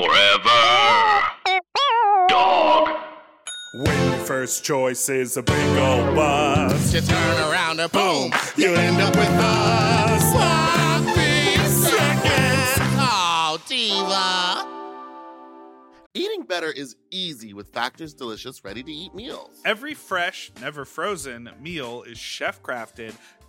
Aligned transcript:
Forever. 0.00 1.28
Dog. 2.30 2.88
When 3.74 4.10
your 4.10 4.18
first 4.24 4.64
choice 4.64 5.10
is 5.10 5.36
a 5.36 5.42
big 5.42 5.76
old 5.76 6.16
bus, 6.16 6.94
You 6.94 7.02
turn 7.02 7.50
around 7.50 7.80
and 7.80 7.92
boom, 7.92 8.32
you 8.56 8.72
end 8.74 8.96
up 8.98 9.14
with 9.14 9.28
a 9.28 10.18
sloppy 10.20 11.54
seconds. 11.68 12.78
Oh, 12.98 13.58
diva. 13.68 14.66
Eating 16.14 16.44
better 16.44 16.72
is 16.72 16.96
easy 17.10 17.52
with 17.52 17.68
Factor's 17.68 18.14
delicious 18.14 18.64
ready-to-eat 18.64 19.14
meals. 19.14 19.60
every 19.66 19.92
fresh, 19.92 20.50
never 20.62 20.86
frozen 20.86 21.50
meal 21.60 22.04
is 22.04 22.16
chef 22.16 22.62
crafted, 22.62 23.14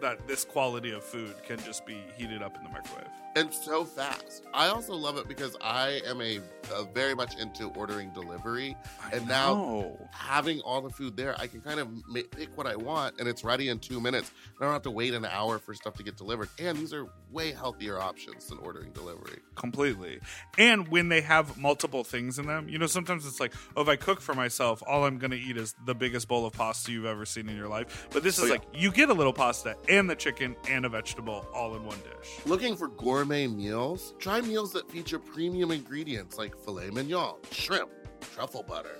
that 0.00 0.26
this 0.26 0.44
quality 0.44 0.92
of 0.92 1.02
food 1.04 1.34
can 1.46 1.58
just 1.60 1.86
be 1.86 1.98
heated 2.16 2.42
up 2.42 2.56
in 2.56 2.62
the 2.64 2.70
microwave. 2.70 3.08
And 3.36 3.52
so 3.52 3.84
fast. 3.84 4.44
I 4.54 4.68
also 4.68 4.94
love 4.94 5.16
it 5.16 5.26
because 5.26 5.56
I 5.60 6.00
am 6.06 6.20
a, 6.20 6.38
a 6.72 6.84
very 6.94 7.16
much 7.16 7.36
into 7.36 7.66
ordering 7.70 8.10
delivery. 8.10 8.76
And 9.12 9.26
now 9.26 9.98
having 10.12 10.60
all 10.60 10.80
the 10.80 10.90
food 10.90 11.16
there, 11.16 11.34
I 11.40 11.48
can 11.48 11.60
kind 11.60 11.80
of 11.80 11.88
ma- 12.06 12.20
pick 12.30 12.56
what 12.56 12.68
I 12.68 12.76
want 12.76 13.16
and 13.18 13.28
it's 13.28 13.42
ready 13.42 13.70
in 13.70 13.80
two 13.80 14.00
minutes. 14.00 14.30
I 14.60 14.64
don't 14.64 14.72
have 14.72 14.82
to 14.82 14.90
wait 14.92 15.14
an 15.14 15.24
hour 15.24 15.58
for 15.58 15.74
stuff 15.74 15.94
to 15.94 16.04
get 16.04 16.16
delivered. 16.16 16.48
And 16.60 16.78
these 16.78 16.94
are 16.94 17.08
way 17.32 17.50
healthier 17.50 17.98
options 17.98 18.46
than 18.46 18.58
ordering 18.58 18.92
delivery. 18.92 19.38
completely. 19.56 20.20
And 20.56 20.86
when 20.86 21.08
they 21.08 21.20
have 21.22 21.58
multiple 21.58 22.04
things 22.04 22.38
in 22.38 22.46
them, 22.46 22.68
you 22.68 22.78
know, 22.78 22.86
sometimes 22.86 23.26
it's 23.26 23.40
like, 23.40 23.52
oh, 23.76 23.82
if 23.82 23.88
I 23.88 23.96
cook 23.96 24.20
for 24.20 24.34
myself, 24.34 24.80
all 24.86 25.06
I'm 25.06 25.18
going 25.18 25.32
to 25.32 25.38
eat 25.40 25.56
is 25.56 25.74
the 25.86 25.94
biggest 25.96 26.28
bowl 26.28 26.46
of 26.46 26.52
pasta 26.52 26.92
you've 26.92 27.04
ever 27.04 27.26
seen 27.26 27.48
in 27.48 27.56
your 27.56 27.68
life. 27.68 28.06
But 28.12 28.22
this 28.22 28.38
oh, 28.38 28.44
is 28.44 28.50
Oh, 28.50 28.54
yeah. 28.54 28.60
like, 28.60 28.68
you 28.80 28.92
get 28.92 29.08
a 29.10 29.14
little 29.14 29.32
pasta 29.32 29.74
and 29.88 30.08
the 30.08 30.14
chicken 30.14 30.56
and 30.68 30.84
a 30.84 30.88
vegetable 30.88 31.46
all 31.54 31.74
in 31.76 31.84
one 31.84 31.98
dish. 31.98 32.38
Looking 32.46 32.76
for 32.76 32.88
gourmet 32.88 33.46
meals? 33.46 34.14
Try 34.18 34.40
meals 34.40 34.72
that 34.72 34.90
feature 34.90 35.18
premium 35.18 35.70
ingredients 35.70 36.38
like 36.38 36.56
filet 36.56 36.90
mignon, 36.90 37.34
shrimp, 37.50 37.90
truffle 38.20 38.62
butter, 38.62 38.98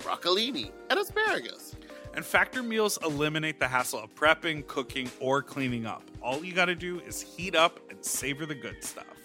broccolini, 0.00 0.70
and 0.90 0.98
asparagus. 0.98 1.76
And 2.14 2.24
factor 2.24 2.62
meals 2.62 2.98
eliminate 3.04 3.60
the 3.60 3.68
hassle 3.68 4.00
of 4.00 4.14
prepping, 4.14 4.66
cooking, 4.66 5.10
or 5.20 5.42
cleaning 5.42 5.84
up. 5.84 6.02
All 6.22 6.44
you 6.44 6.54
got 6.54 6.66
to 6.66 6.74
do 6.74 7.00
is 7.00 7.20
heat 7.20 7.54
up 7.54 7.78
and 7.90 8.02
savor 8.02 8.46
the 8.46 8.54
good 8.54 8.82
stuff. 8.82 9.15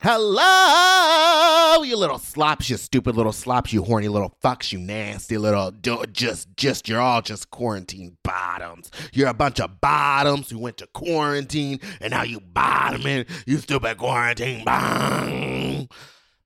Hello, 0.00 1.82
you 1.82 1.96
little 1.96 2.18
slops, 2.18 2.68
you 2.68 2.76
stupid 2.76 3.16
little 3.16 3.32
slops, 3.32 3.72
you 3.72 3.82
horny 3.82 4.08
little 4.08 4.36
fucks, 4.44 4.70
you 4.70 4.78
nasty 4.78 5.38
little 5.38 5.70
do- 5.70 6.04
just 6.12 6.54
just 6.54 6.86
you're 6.86 7.00
all 7.00 7.22
just 7.22 7.50
quarantine 7.50 8.18
bottoms. 8.22 8.90
You're 9.14 9.28
a 9.30 9.34
bunch 9.34 9.58
of 9.58 9.80
bottoms 9.80 10.50
who 10.50 10.58
went 10.58 10.76
to 10.78 10.86
quarantine 10.88 11.80
and 12.00 12.10
now 12.10 12.24
you 12.24 12.40
bottoming, 12.40 13.24
you 13.46 13.56
stupid 13.56 13.96
quarantine 13.96 14.66
bottom. 14.66 15.88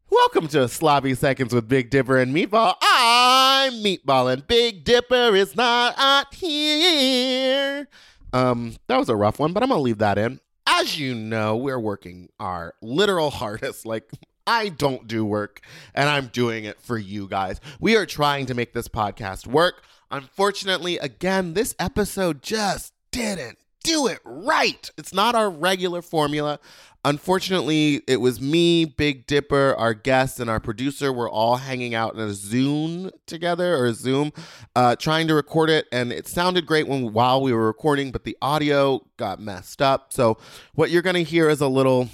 Welcome 0.08 0.46
to 0.48 0.68
Sloppy 0.68 1.14
Seconds 1.14 1.52
with 1.52 1.68
Big 1.68 1.90
Dipper 1.90 2.18
and 2.18 2.32
Meatball. 2.32 2.76
I'm 2.80 3.72
Meatball 3.82 4.32
and 4.32 4.46
Big 4.46 4.84
Dipper 4.84 5.34
is 5.34 5.56
not 5.56 5.96
out 5.98 6.32
here. 6.34 7.88
Um, 8.32 8.76
that 8.86 8.96
was 8.96 9.08
a 9.08 9.16
rough 9.16 9.40
one, 9.40 9.52
but 9.52 9.64
I'm 9.64 9.70
gonna 9.70 9.80
leave 9.82 9.98
that 9.98 10.18
in. 10.18 10.38
As 10.80 10.98
you 10.98 11.14
know, 11.14 11.58
we're 11.58 11.78
working 11.78 12.30
our 12.40 12.74
literal 12.80 13.28
hardest. 13.42 13.84
Like, 13.84 14.10
I 14.46 14.70
don't 14.70 15.06
do 15.06 15.26
work, 15.26 15.60
and 15.94 16.08
I'm 16.08 16.28
doing 16.28 16.64
it 16.64 16.80
for 16.80 16.96
you 16.96 17.28
guys. 17.28 17.60
We 17.80 17.96
are 17.96 18.06
trying 18.06 18.46
to 18.46 18.54
make 18.54 18.72
this 18.72 18.88
podcast 18.88 19.46
work. 19.46 19.82
Unfortunately, 20.10 20.96
again, 20.96 21.52
this 21.52 21.74
episode 21.78 22.42
just 22.42 22.94
didn't 23.10 23.58
do 23.82 24.06
it 24.06 24.20
right. 24.24 24.90
It's 24.96 25.12
not 25.14 25.34
our 25.34 25.50
regular 25.50 26.02
formula. 26.02 26.58
Unfortunately, 27.02 28.02
it 28.06 28.20
was 28.20 28.42
me, 28.42 28.84
Big 28.84 29.26
Dipper, 29.26 29.74
our 29.78 29.94
guest, 29.94 30.38
and 30.38 30.50
our 30.50 30.60
producer 30.60 31.10
were 31.10 31.30
all 31.30 31.56
hanging 31.56 31.94
out 31.94 32.14
in 32.14 32.20
a 32.20 32.34
Zoom 32.34 33.10
together 33.26 33.74
or 33.74 33.94
Zoom, 33.94 34.32
uh, 34.76 34.96
trying 34.96 35.26
to 35.28 35.34
record 35.34 35.70
it, 35.70 35.86
and 35.92 36.12
it 36.12 36.28
sounded 36.28 36.66
great 36.66 36.86
when 36.86 37.14
while 37.14 37.40
we 37.40 37.54
were 37.54 37.66
recording, 37.66 38.10
but 38.10 38.24
the 38.24 38.36
audio 38.42 39.00
got 39.16 39.40
messed 39.40 39.80
up. 39.80 40.12
So 40.12 40.36
what 40.74 40.90
you're 40.90 41.00
gonna 41.00 41.20
hear 41.20 41.48
is 41.48 41.62
a 41.62 41.68
little, 41.68 42.10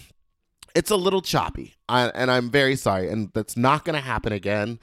it's 0.77 0.93
a 0.93 0.97
little 0.97 1.23
choppy, 1.23 1.75
I, 1.89 2.07
and 2.11 2.31
I'm 2.31 2.49
very 2.49 2.77
sorry, 2.77 3.09
and 3.11 3.33
that's 3.35 3.57
not 3.57 3.85
gonna 3.85 4.01
happen 4.01 4.33
again. 4.33 4.79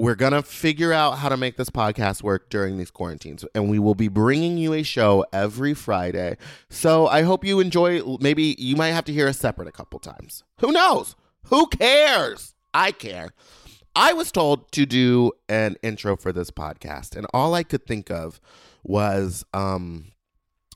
We're 0.00 0.14
going 0.14 0.32
to 0.32 0.40
figure 0.40 0.94
out 0.94 1.18
how 1.18 1.28
to 1.28 1.36
make 1.36 1.58
this 1.58 1.68
podcast 1.68 2.22
work 2.22 2.48
during 2.48 2.78
these 2.78 2.90
quarantines, 2.90 3.44
and 3.54 3.68
we 3.68 3.78
will 3.78 3.94
be 3.94 4.08
bringing 4.08 4.56
you 4.56 4.72
a 4.72 4.82
show 4.82 5.26
every 5.30 5.74
Friday. 5.74 6.38
So 6.70 7.06
I 7.06 7.20
hope 7.20 7.44
you 7.44 7.60
enjoy. 7.60 8.00
Maybe 8.18 8.56
you 8.58 8.76
might 8.76 8.92
have 8.92 9.04
to 9.04 9.12
hear 9.12 9.28
us 9.28 9.38
separate 9.38 9.68
a 9.68 9.72
couple 9.72 9.98
times. 9.98 10.42
Who 10.60 10.72
knows? 10.72 11.16
Who 11.48 11.66
cares? 11.66 12.54
I 12.72 12.92
care. 12.92 13.34
I 13.94 14.14
was 14.14 14.32
told 14.32 14.72
to 14.72 14.86
do 14.86 15.32
an 15.50 15.76
intro 15.82 16.16
for 16.16 16.32
this 16.32 16.50
podcast, 16.50 17.14
and 17.14 17.26
all 17.34 17.52
I 17.54 17.62
could 17.62 17.84
think 17.84 18.10
of 18.10 18.40
was, 18.82 19.44
um, 19.52 20.12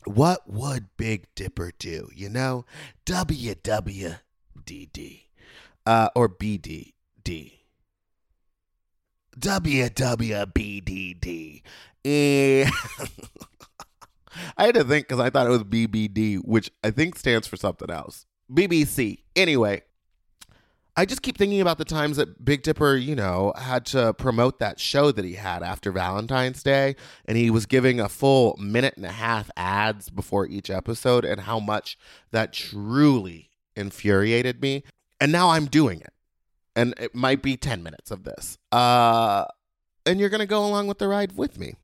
what 0.04 0.42
would 0.46 0.88
Big 0.98 1.28
Dipper 1.34 1.72
do? 1.78 2.10
You 2.14 2.28
know, 2.28 2.66
WWDD 3.06 4.18
uh, 5.86 6.08
or 6.14 6.28
BDD. 6.28 7.63
WWBDD. 9.38 11.62
I 14.56 14.66
had 14.66 14.74
to 14.74 14.84
think 14.84 15.08
because 15.08 15.20
I 15.20 15.30
thought 15.30 15.46
it 15.46 15.50
was 15.50 15.64
BBD, 15.64 16.44
which 16.44 16.70
I 16.82 16.90
think 16.90 17.16
stands 17.16 17.46
for 17.46 17.56
something 17.56 17.90
else. 17.90 18.26
BBC. 18.52 19.22
Anyway, 19.36 19.82
I 20.96 21.06
just 21.06 21.22
keep 21.22 21.36
thinking 21.36 21.60
about 21.60 21.78
the 21.78 21.84
times 21.84 22.18
that 22.18 22.44
Big 22.44 22.62
Dipper, 22.62 22.96
you 22.96 23.16
know, 23.16 23.52
had 23.56 23.84
to 23.86 24.14
promote 24.14 24.60
that 24.60 24.78
show 24.78 25.10
that 25.10 25.24
he 25.24 25.34
had 25.34 25.62
after 25.62 25.90
Valentine's 25.90 26.62
Day. 26.62 26.94
And 27.24 27.36
he 27.36 27.50
was 27.50 27.66
giving 27.66 27.98
a 27.98 28.08
full 28.08 28.56
minute 28.60 28.94
and 28.96 29.04
a 29.04 29.12
half 29.12 29.50
ads 29.56 30.08
before 30.08 30.46
each 30.46 30.70
episode, 30.70 31.24
and 31.24 31.42
how 31.42 31.58
much 31.58 31.98
that 32.30 32.52
truly 32.52 33.50
infuriated 33.74 34.62
me. 34.62 34.84
And 35.20 35.32
now 35.32 35.50
I'm 35.50 35.66
doing 35.66 36.00
it 36.00 36.13
and 36.76 36.94
it 36.98 37.14
might 37.14 37.42
be 37.42 37.56
10 37.56 37.82
minutes 37.82 38.10
of 38.10 38.24
this. 38.24 38.58
Uh, 38.72 39.44
and 40.06 40.20
you're 40.20 40.28
going 40.28 40.40
to 40.40 40.46
go 40.46 40.64
along 40.64 40.86
with 40.86 40.98
the 40.98 41.08
ride 41.08 41.36
with 41.36 41.58
me. 41.58 41.74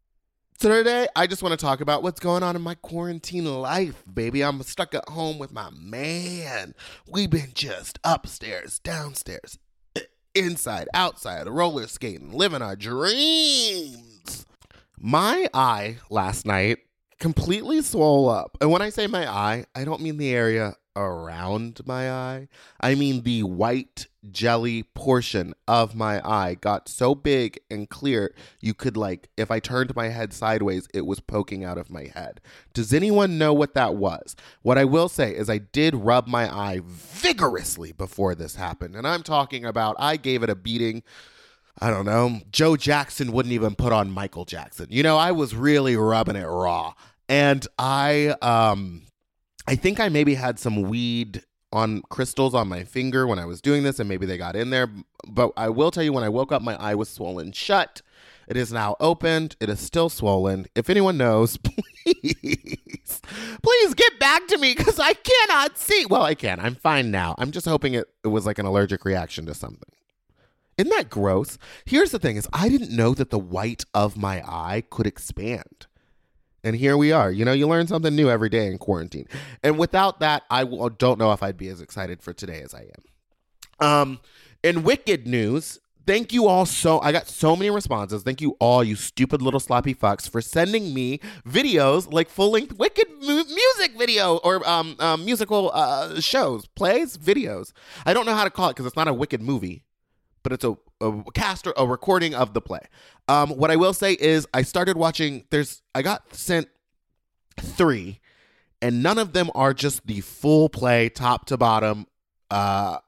So 0.58 0.68
today, 0.68 1.08
I 1.16 1.26
just 1.26 1.42
want 1.42 1.58
to 1.58 1.64
talk 1.64 1.80
about 1.80 2.02
what's 2.02 2.20
going 2.20 2.42
on 2.42 2.54
in 2.54 2.60
my 2.60 2.74
quarantine 2.74 3.46
life, 3.46 4.04
baby. 4.12 4.44
I'm 4.44 4.62
stuck 4.62 4.94
at 4.94 5.08
home 5.08 5.38
with 5.38 5.52
my 5.52 5.70
man. 5.70 6.74
We've 7.08 7.30
been 7.30 7.52
just 7.54 7.98
upstairs, 8.04 8.78
downstairs, 8.78 9.58
inside, 10.34 10.88
outside, 10.92 11.48
roller 11.48 11.86
skating, 11.86 12.32
living 12.32 12.60
our 12.60 12.76
dreams. 12.76 14.44
My 14.98 15.48
eye 15.54 15.96
last 16.10 16.44
night 16.44 16.80
completely 17.18 17.80
swole 17.80 18.28
up. 18.28 18.58
And 18.60 18.70
when 18.70 18.82
I 18.82 18.90
say 18.90 19.06
my 19.06 19.26
eye, 19.26 19.64
I 19.74 19.84
don't 19.84 20.02
mean 20.02 20.18
the 20.18 20.34
area 20.34 20.74
around 20.94 21.80
my 21.86 22.12
eye. 22.12 22.48
I 22.82 22.96
mean 22.96 23.22
the 23.22 23.44
white 23.44 24.08
jelly 24.30 24.82
portion 24.82 25.54
of 25.66 25.94
my 25.94 26.20
eye 26.28 26.54
got 26.54 26.88
so 26.88 27.14
big 27.14 27.58
and 27.70 27.88
clear 27.88 28.34
you 28.60 28.74
could 28.74 28.96
like 28.96 29.30
if 29.36 29.50
I 29.50 29.60
turned 29.60 29.94
my 29.96 30.08
head 30.08 30.32
sideways 30.32 30.86
it 30.92 31.06
was 31.06 31.20
poking 31.20 31.64
out 31.64 31.78
of 31.78 31.90
my 31.90 32.10
head. 32.14 32.40
Does 32.74 32.92
anyone 32.92 33.38
know 33.38 33.52
what 33.52 33.74
that 33.74 33.94
was? 33.96 34.36
What 34.62 34.78
I 34.78 34.84
will 34.84 35.08
say 35.08 35.34
is 35.34 35.48
I 35.48 35.58
did 35.58 35.94
rub 35.94 36.26
my 36.26 36.52
eye 36.52 36.80
vigorously 36.84 37.92
before 37.92 38.34
this 38.34 38.56
happened. 38.56 38.94
And 38.94 39.06
I'm 39.06 39.22
talking 39.22 39.64
about 39.64 39.96
I 39.98 40.16
gave 40.16 40.42
it 40.42 40.50
a 40.50 40.54
beating 40.54 41.02
I 41.80 41.88
don't 41.90 42.04
know. 42.04 42.40
Joe 42.52 42.76
Jackson 42.76 43.32
wouldn't 43.32 43.54
even 43.54 43.74
put 43.74 43.92
on 43.92 44.10
Michael 44.10 44.44
Jackson. 44.44 44.86
You 44.90 45.02
know, 45.02 45.16
I 45.16 45.32
was 45.32 45.54
really 45.54 45.96
rubbing 45.96 46.36
it 46.36 46.44
raw. 46.44 46.94
And 47.28 47.66
I 47.78 48.34
um 48.42 49.06
I 49.66 49.76
think 49.76 50.00
I 50.00 50.08
maybe 50.08 50.34
had 50.34 50.58
some 50.58 50.82
weed 50.82 51.44
on 51.72 52.02
crystals 52.08 52.54
on 52.54 52.68
my 52.68 52.84
finger 52.84 53.26
when 53.26 53.38
I 53.38 53.44
was 53.44 53.60
doing 53.60 53.82
this, 53.82 53.98
and 53.98 54.08
maybe 54.08 54.26
they 54.26 54.38
got 54.38 54.56
in 54.56 54.70
there. 54.70 54.88
But 55.26 55.52
I 55.56 55.68
will 55.68 55.90
tell 55.90 56.02
you, 56.02 56.12
when 56.12 56.24
I 56.24 56.28
woke 56.28 56.52
up, 56.52 56.62
my 56.62 56.76
eye 56.76 56.94
was 56.94 57.08
swollen 57.08 57.52
shut. 57.52 58.02
It 58.48 58.56
is 58.56 58.72
now 58.72 58.96
opened. 58.98 59.54
It 59.60 59.68
is 59.68 59.78
still 59.78 60.08
swollen. 60.08 60.66
If 60.74 60.90
anyone 60.90 61.16
knows, 61.16 61.56
please, 62.04 63.20
please 63.62 63.94
get 63.94 64.18
back 64.18 64.48
to 64.48 64.58
me 64.58 64.74
because 64.76 64.98
I 64.98 65.12
cannot 65.12 65.78
see. 65.78 66.04
Well, 66.06 66.22
I 66.22 66.34
can. 66.34 66.58
I'm 66.58 66.74
fine 66.74 67.12
now. 67.12 67.36
I'm 67.38 67.52
just 67.52 67.66
hoping 67.66 67.94
it, 67.94 68.08
it 68.24 68.28
was 68.28 68.46
like 68.46 68.58
an 68.58 68.66
allergic 68.66 69.04
reaction 69.04 69.46
to 69.46 69.54
something. 69.54 69.88
Isn't 70.76 70.90
that 70.90 71.10
gross? 71.10 71.58
Here's 71.84 72.10
the 72.10 72.18
thing: 72.18 72.36
is 72.36 72.48
I 72.52 72.68
didn't 72.68 72.90
know 72.90 73.14
that 73.14 73.30
the 73.30 73.38
white 73.38 73.84
of 73.94 74.16
my 74.16 74.42
eye 74.44 74.82
could 74.90 75.06
expand. 75.06 75.86
And 76.62 76.76
here 76.76 76.96
we 76.96 77.12
are. 77.12 77.30
You 77.30 77.44
know, 77.44 77.52
you 77.52 77.66
learn 77.66 77.86
something 77.86 78.14
new 78.14 78.28
every 78.28 78.48
day 78.48 78.66
in 78.66 78.78
quarantine. 78.78 79.26
And 79.62 79.78
without 79.78 80.20
that, 80.20 80.44
I 80.50 80.64
don't 80.64 81.18
know 81.18 81.32
if 81.32 81.42
I'd 81.42 81.56
be 81.56 81.68
as 81.68 81.80
excited 81.80 82.22
for 82.22 82.32
today 82.32 82.60
as 82.62 82.74
I 82.74 82.86
am. 83.80 83.86
Um, 83.86 84.20
in 84.62 84.82
Wicked 84.82 85.26
news, 85.26 85.78
thank 86.06 86.32
you 86.32 86.46
all 86.46 86.66
so 86.66 87.00
I 87.00 87.12
got 87.12 87.26
so 87.28 87.56
many 87.56 87.70
responses. 87.70 88.22
Thank 88.22 88.42
you 88.42 88.56
all, 88.60 88.84
you 88.84 88.94
stupid 88.94 89.40
little 89.40 89.60
sloppy 89.60 89.94
fucks, 89.94 90.28
for 90.28 90.42
sending 90.42 90.92
me 90.92 91.20
videos 91.48 92.12
like 92.12 92.28
full 92.28 92.50
length 92.50 92.74
Wicked 92.74 93.08
mu- 93.22 93.44
music 93.44 93.96
video 93.96 94.36
or 94.38 94.66
um, 94.68 94.96
um 94.98 95.24
musical 95.24 95.70
uh, 95.72 96.20
shows, 96.20 96.66
plays, 96.66 97.16
videos. 97.16 97.72
I 98.04 98.12
don't 98.12 98.26
know 98.26 98.34
how 98.34 98.44
to 98.44 98.50
call 98.50 98.68
it 98.68 98.72
because 98.72 98.86
it's 98.86 98.96
not 98.96 99.08
a 99.08 99.14
Wicked 99.14 99.40
movie 99.40 99.84
but 100.42 100.52
it's 100.52 100.64
a, 100.64 100.76
a 101.00 101.22
cast 101.32 101.66
or 101.66 101.74
a 101.76 101.86
recording 101.86 102.34
of 102.34 102.54
the 102.54 102.60
play. 102.60 102.80
Um, 103.28 103.50
what 103.50 103.70
I 103.70 103.76
will 103.76 103.92
say 103.94 104.14
is 104.14 104.46
I 104.52 104.62
started 104.62 104.96
watching. 104.96 105.44
There's 105.50 105.82
I 105.94 106.02
got 106.02 106.34
sent 106.34 106.68
three, 107.58 108.20
and 108.82 109.02
none 109.02 109.18
of 109.18 109.32
them 109.32 109.50
are 109.54 109.74
just 109.74 110.06
the 110.06 110.20
full 110.20 110.68
play, 110.68 111.08
top 111.08 111.46
to 111.46 111.56
bottom. 111.56 112.06
Uh, 112.50 112.98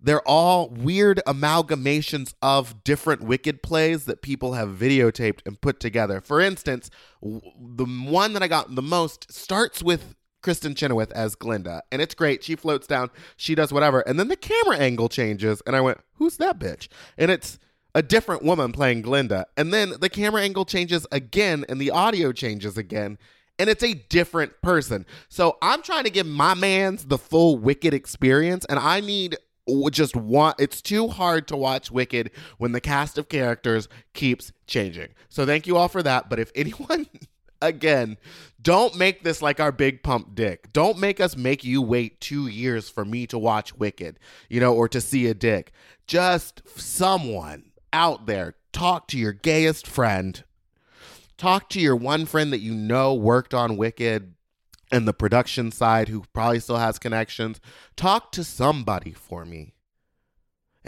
they're 0.00 0.26
all 0.28 0.68
weird 0.68 1.20
amalgamations 1.26 2.34
of 2.40 2.84
different 2.84 3.22
Wicked 3.22 3.62
plays 3.62 4.04
that 4.04 4.22
people 4.22 4.52
have 4.52 4.68
videotaped 4.68 5.40
and 5.44 5.60
put 5.60 5.80
together. 5.80 6.20
For 6.20 6.40
instance, 6.40 6.88
the 7.20 7.84
one 7.84 8.32
that 8.34 8.42
I 8.42 8.48
got 8.48 8.74
the 8.74 8.82
most 8.82 9.32
starts 9.32 9.82
with 9.82 10.14
Kristin 10.42 10.76
Chenoweth 10.76 11.12
as 11.12 11.34
Glinda, 11.34 11.82
and 11.90 12.00
it's 12.00 12.14
great. 12.14 12.44
She 12.44 12.56
floats 12.56 12.86
down, 12.86 13.10
she 13.36 13.54
does 13.54 13.72
whatever, 13.72 14.00
and 14.00 14.18
then 14.18 14.28
the 14.28 14.36
camera 14.36 14.76
angle 14.76 15.08
changes, 15.08 15.62
and 15.66 15.74
I 15.74 15.80
went, 15.80 15.98
"Who's 16.14 16.36
that 16.36 16.58
bitch?" 16.58 16.88
And 17.16 17.30
it's 17.30 17.58
a 17.94 18.02
different 18.02 18.42
woman 18.42 18.72
playing 18.72 19.02
Glinda, 19.02 19.46
and 19.56 19.72
then 19.72 19.94
the 20.00 20.08
camera 20.08 20.42
angle 20.42 20.64
changes 20.64 21.06
again, 21.10 21.64
and 21.68 21.80
the 21.80 21.90
audio 21.90 22.32
changes 22.32 22.78
again, 22.78 23.18
and 23.58 23.68
it's 23.68 23.82
a 23.82 23.94
different 23.94 24.60
person. 24.62 25.04
So 25.28 25.58
I'm 25.60 25.82
trying 25.82 26.04
to 26.04 26.10
give 26.10 26.26
my 26.26 26.54
man's 26.54 27.06
the 27.06 27.18
full 27.18 27.58
Wicked 27.58 27.92
experience, 27.92 28.64
and 28.68 28.78
I 28.78 29.00
need 29.00 29.36
just 29.90 30.16
want 30.16 30.58
it's 30.58 30.80
too 30.80 31.08
hard 31.08 31.46
to 31.48 31.56
watch 31.56 31.90
Wicked 31.90 32.30
when 32.58 32.72
the 32.72 32.80
cast 32.80 33.18
of 33.18 33.28
characters 33.28 33.88
keeps 34.14 34.52
changing. 34.66 35.08
So 35.28 35.44
thank 35.44 35.66
you 35.66 35.76
all 35.76 35.88
for 35.88 36.02
that. 36.02 36.30
But 36.30 36.38
if 36.38 36.50
anyone 36.54 37.06
again, 37.60 38.16
don't 38.60 38.96
make 38.96 39.22
this 39.22 39.42
like 39.42 39.60
our 39.60 39.72
big 39.72 40.02
pump 40.02 40.34
dick. 40.34 40.72
Don't 40.72 40.98
make 40.98 41.20
us 41.20 41.36
make 41.36 41.64
you 41.64 41.80
wait 41.82 42.20
two 42.20 42.46
years 42.46 42.88
for 42.88 43.04
me 43.04 43.26
to 43.28 43.38
watch 43.38 43.76
Wicked, 43.76 44.18
you 44.48 44.60
know, 44.60 44.74
or 44.74 44.88
to 44.88 45.00
see 45.00 45.26
a 45.26 45.34
dick. 45.34 45.72
Just 46.06 46.62
someone 46.78 47.70
out 47.92 48.26
there, 48.26 48.54
talk 48.72 49.08
to 49.08 49.18
your 49.18 49.32
gayest 49.32 49.86
friend. 49.86 50.42
Talk 51.36 51.68
to 51.70 51.80
your 51.80 51.96
one 51.96 52.26
friend 52.26 52.52
that 52.52 52.60
you 52.60 52.74
know 52.74 53.14
worked 53.14 53.54
on 53.54 53.76
Wicked 53.76 54.34
and 54.90 55.06
the 55.06 55.12
production 55.12 55.70
side 55.70 56.08
who 56.08 56.24
probably 56.32 56.60
still 56.60 56.78
has 56.78 56.98
connections. 56.98 57.60
Talk 57.94 58.32
to 58.32 58.42
somebody 58.42 59.12
for 59.12 59.44
me 59.44 59.74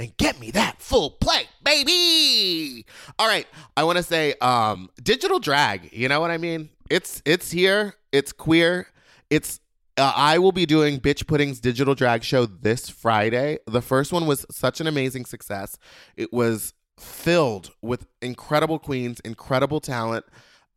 and 0.00 0.16
get 0.16 0.40
me 0.40 0.50
that 0.52 0.80
full 0.80 1.10
plate, 1.10 1.48
baby. 1.62 2.86
All 3.18 3.28
right, 3.28 3.46
I 3.76 3.84
want 3.84 3.98
to 3.98 4.02
say 4.02 4.34
um 4.40 4.90
digital 5.02 5.38
drag, 5.38 5.92
you 5.92 6.08
know 6.08 6.20
what 6.20 6.30
I 6.30 6.38
mean? 6.38 6.70
It's 6.90 7.22
it's 7.24 7.50
here, 7.50 7.94
it's 8.12 8.32
queer. 8.32 8.88
It's 9.28 9.60
uh, 9.96 10.12
I 10.16 10.38
will 10.38 10.52
be 10.52 10.66
doing 10.66 10.98
Bitch 10.98 11.26
Pudding's 11.26 11.60
digital 11.60 11.94
drag 11.94 12.24
show 12.24 12.46
this 12.46 12.88
Friday. 12.88 13.58
The 13.66 13.82
first 13.82 14.12
one 14.12 14.26
was 14.26 14.46
such 14.50 14.80
an 14.80 14.86
amazing 14.86 15.26
success. 15.26 15.78
It 16.16 16.32
was 16.32 16.72
filled 16.98 17.70
with 17.82 18.06
incredible 18.22 18.78
queens, 18.78 19.20
incredible 19.20 19.80
talent. 19.80 20.24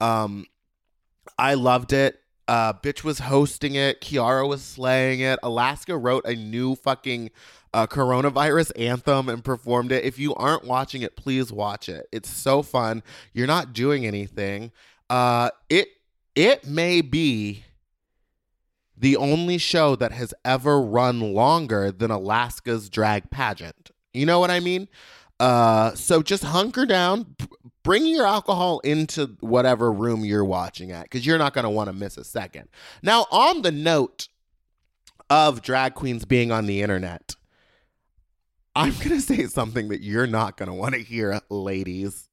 Um 0.01 0.45
I 1.37 1.53
loved 1.53 1.93
it. 1.93 2.19
Uh, 2.47 2.73
Bitch 2.73 3.03
was 3.03 3.19
hosting 3.19 3.75
it. 3.75 4.01
Kiara 4.01 4.47
was 4.47 4.61
slaying 4.61 5.21
it. 5.21 5.39
Alaska 5.43 5.97
wrote 5.97 6.25
a 6.25 6.35
new 6.35 6.75
fucking 6.75 7.31
uh, 7.73 7.87
coronavirus 7.87 8.71
anthem 8.77 9.29
and 9.29 9.43
performed 9.43 9.91
it. 9.91 10.03
If 10.03 10.19
you 10.19 10.35
aren't 10.35 10.65
watching 10.65 11.01
it, 11.01 11.15
please 11.15 11.51
watch 11.51 11.89
it. 11.89 12.07
It's 12.11 12.29
so 12.29 12.61
fun. 12.61 13.01
You're 13.33 13.47
not 13.47 13.73
doing 13.73 14.05
anything. 14.05 14.71
Uh, 15.09 15.49
it 15.69 15.87
it 16.35 16.65
may 16.67 17.01
be 17.01 17.63
the 18.97 19.17
only 19.17 19.57
show 19.57 19.95
that 19.95 20.11
has 20.11 20.33
ever 20.45 20.81
run 20.81 21.33
longer 21.33 21.91
than 21.91 22.11
Alaska's 22.11 22.89
drag 22.89 23.29
pageant. 23.29 23.91
You 24.13 24.25
know 24.25 24.39
what 24.39 24.51
I 24.51 24.59
mean? 24.59 24.87
Uh, 25.39 25.93
so 25.95 26.21
just 26.21 26.43
hunker 26.43 26.85
down, 26.85 27.35
bring 27.83 28.05
your 28.05 28.25
alcohol 28.25 28.79
into 28.79 29.35
whatever 29.41 29.91
room 29.91 30.25
you're 30.25 30.45
watching 30.45 30.91
at 30.91 31.03
because 31.03 31.25
you're 31.25 31.37
not 31.37 31.53
going 31.53 31.63
to 31.63 31.69
want 31.69 31.87
to 31.87 31.93
miss 31.93 32.17
a 32.17 32.23
second. 32.23 32.69
Now, 33.01 33.25
on 33.31 33.61
the 33.61 33.71
note 33.71 34.29
of 35.29 35.61
drag 35.61 35.93
queens 35.93 36.25
being 36.25 36.51
on 36.51 36.65
the 36.65 36.81
internet, 36.81 37.35
I'm 38.75 38.93
going 38.93 39.09
to 39.09 39.21
say 39.21 39.45
something 39.45 39.89
that 39.89 40.01
you're 40.01 40.27
not 40.27 40.57
going 40.57 40.67
to 40.67 40.73
want 40.73 40.95
to 40.95 41.01
hear, 41.01 41.39
ladies. 41.49 42.29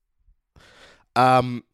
Um, 1.16 1.64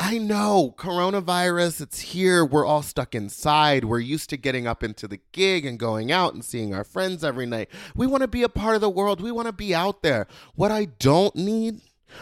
I 0.00 0.18
know 0.18 0.74
coronavirus, 0.76 1.80
it's 1.80 1.98
here. 2.00 2.44
We're 2.44 2.64
all 2.64 2.82
stuck 2.82 3.16
inside. 3.16 3.84
We're 3.84 3.98
used 3.98 4.30
to 4.30 4.36
getting 4.36 4.66
up 4.66 4.84
into 4.84 5.08
the 5.08 5.18
gig 5.32 5.66
and 5.66 5.76
going 5.76 6.12
out 6.12 6.34
and 6.34 6.44
seeing 6.44 6.72
our 6.72 6.84
friends 6.84 7.24
every 7.24 7.46
night. 7.46 7.68
We 7.96 8.06
want 8.06 8.22
to 8.22 8.28
be 8.28 8.44
a 8.44 8.48
part 8.48 8.76
of 8.76 8.80
the 8.80 8.90
world. 8.90 9.20
We 9.20 9.32
want 9.32 9.46
to 9.46 9.52
be 9.52 9.74
out 9.74 10.02
there. 10.02 10.28
What 10.54 10.70
I 10.70 10.84
don't 10.84 11.34
need, 11.34 11.80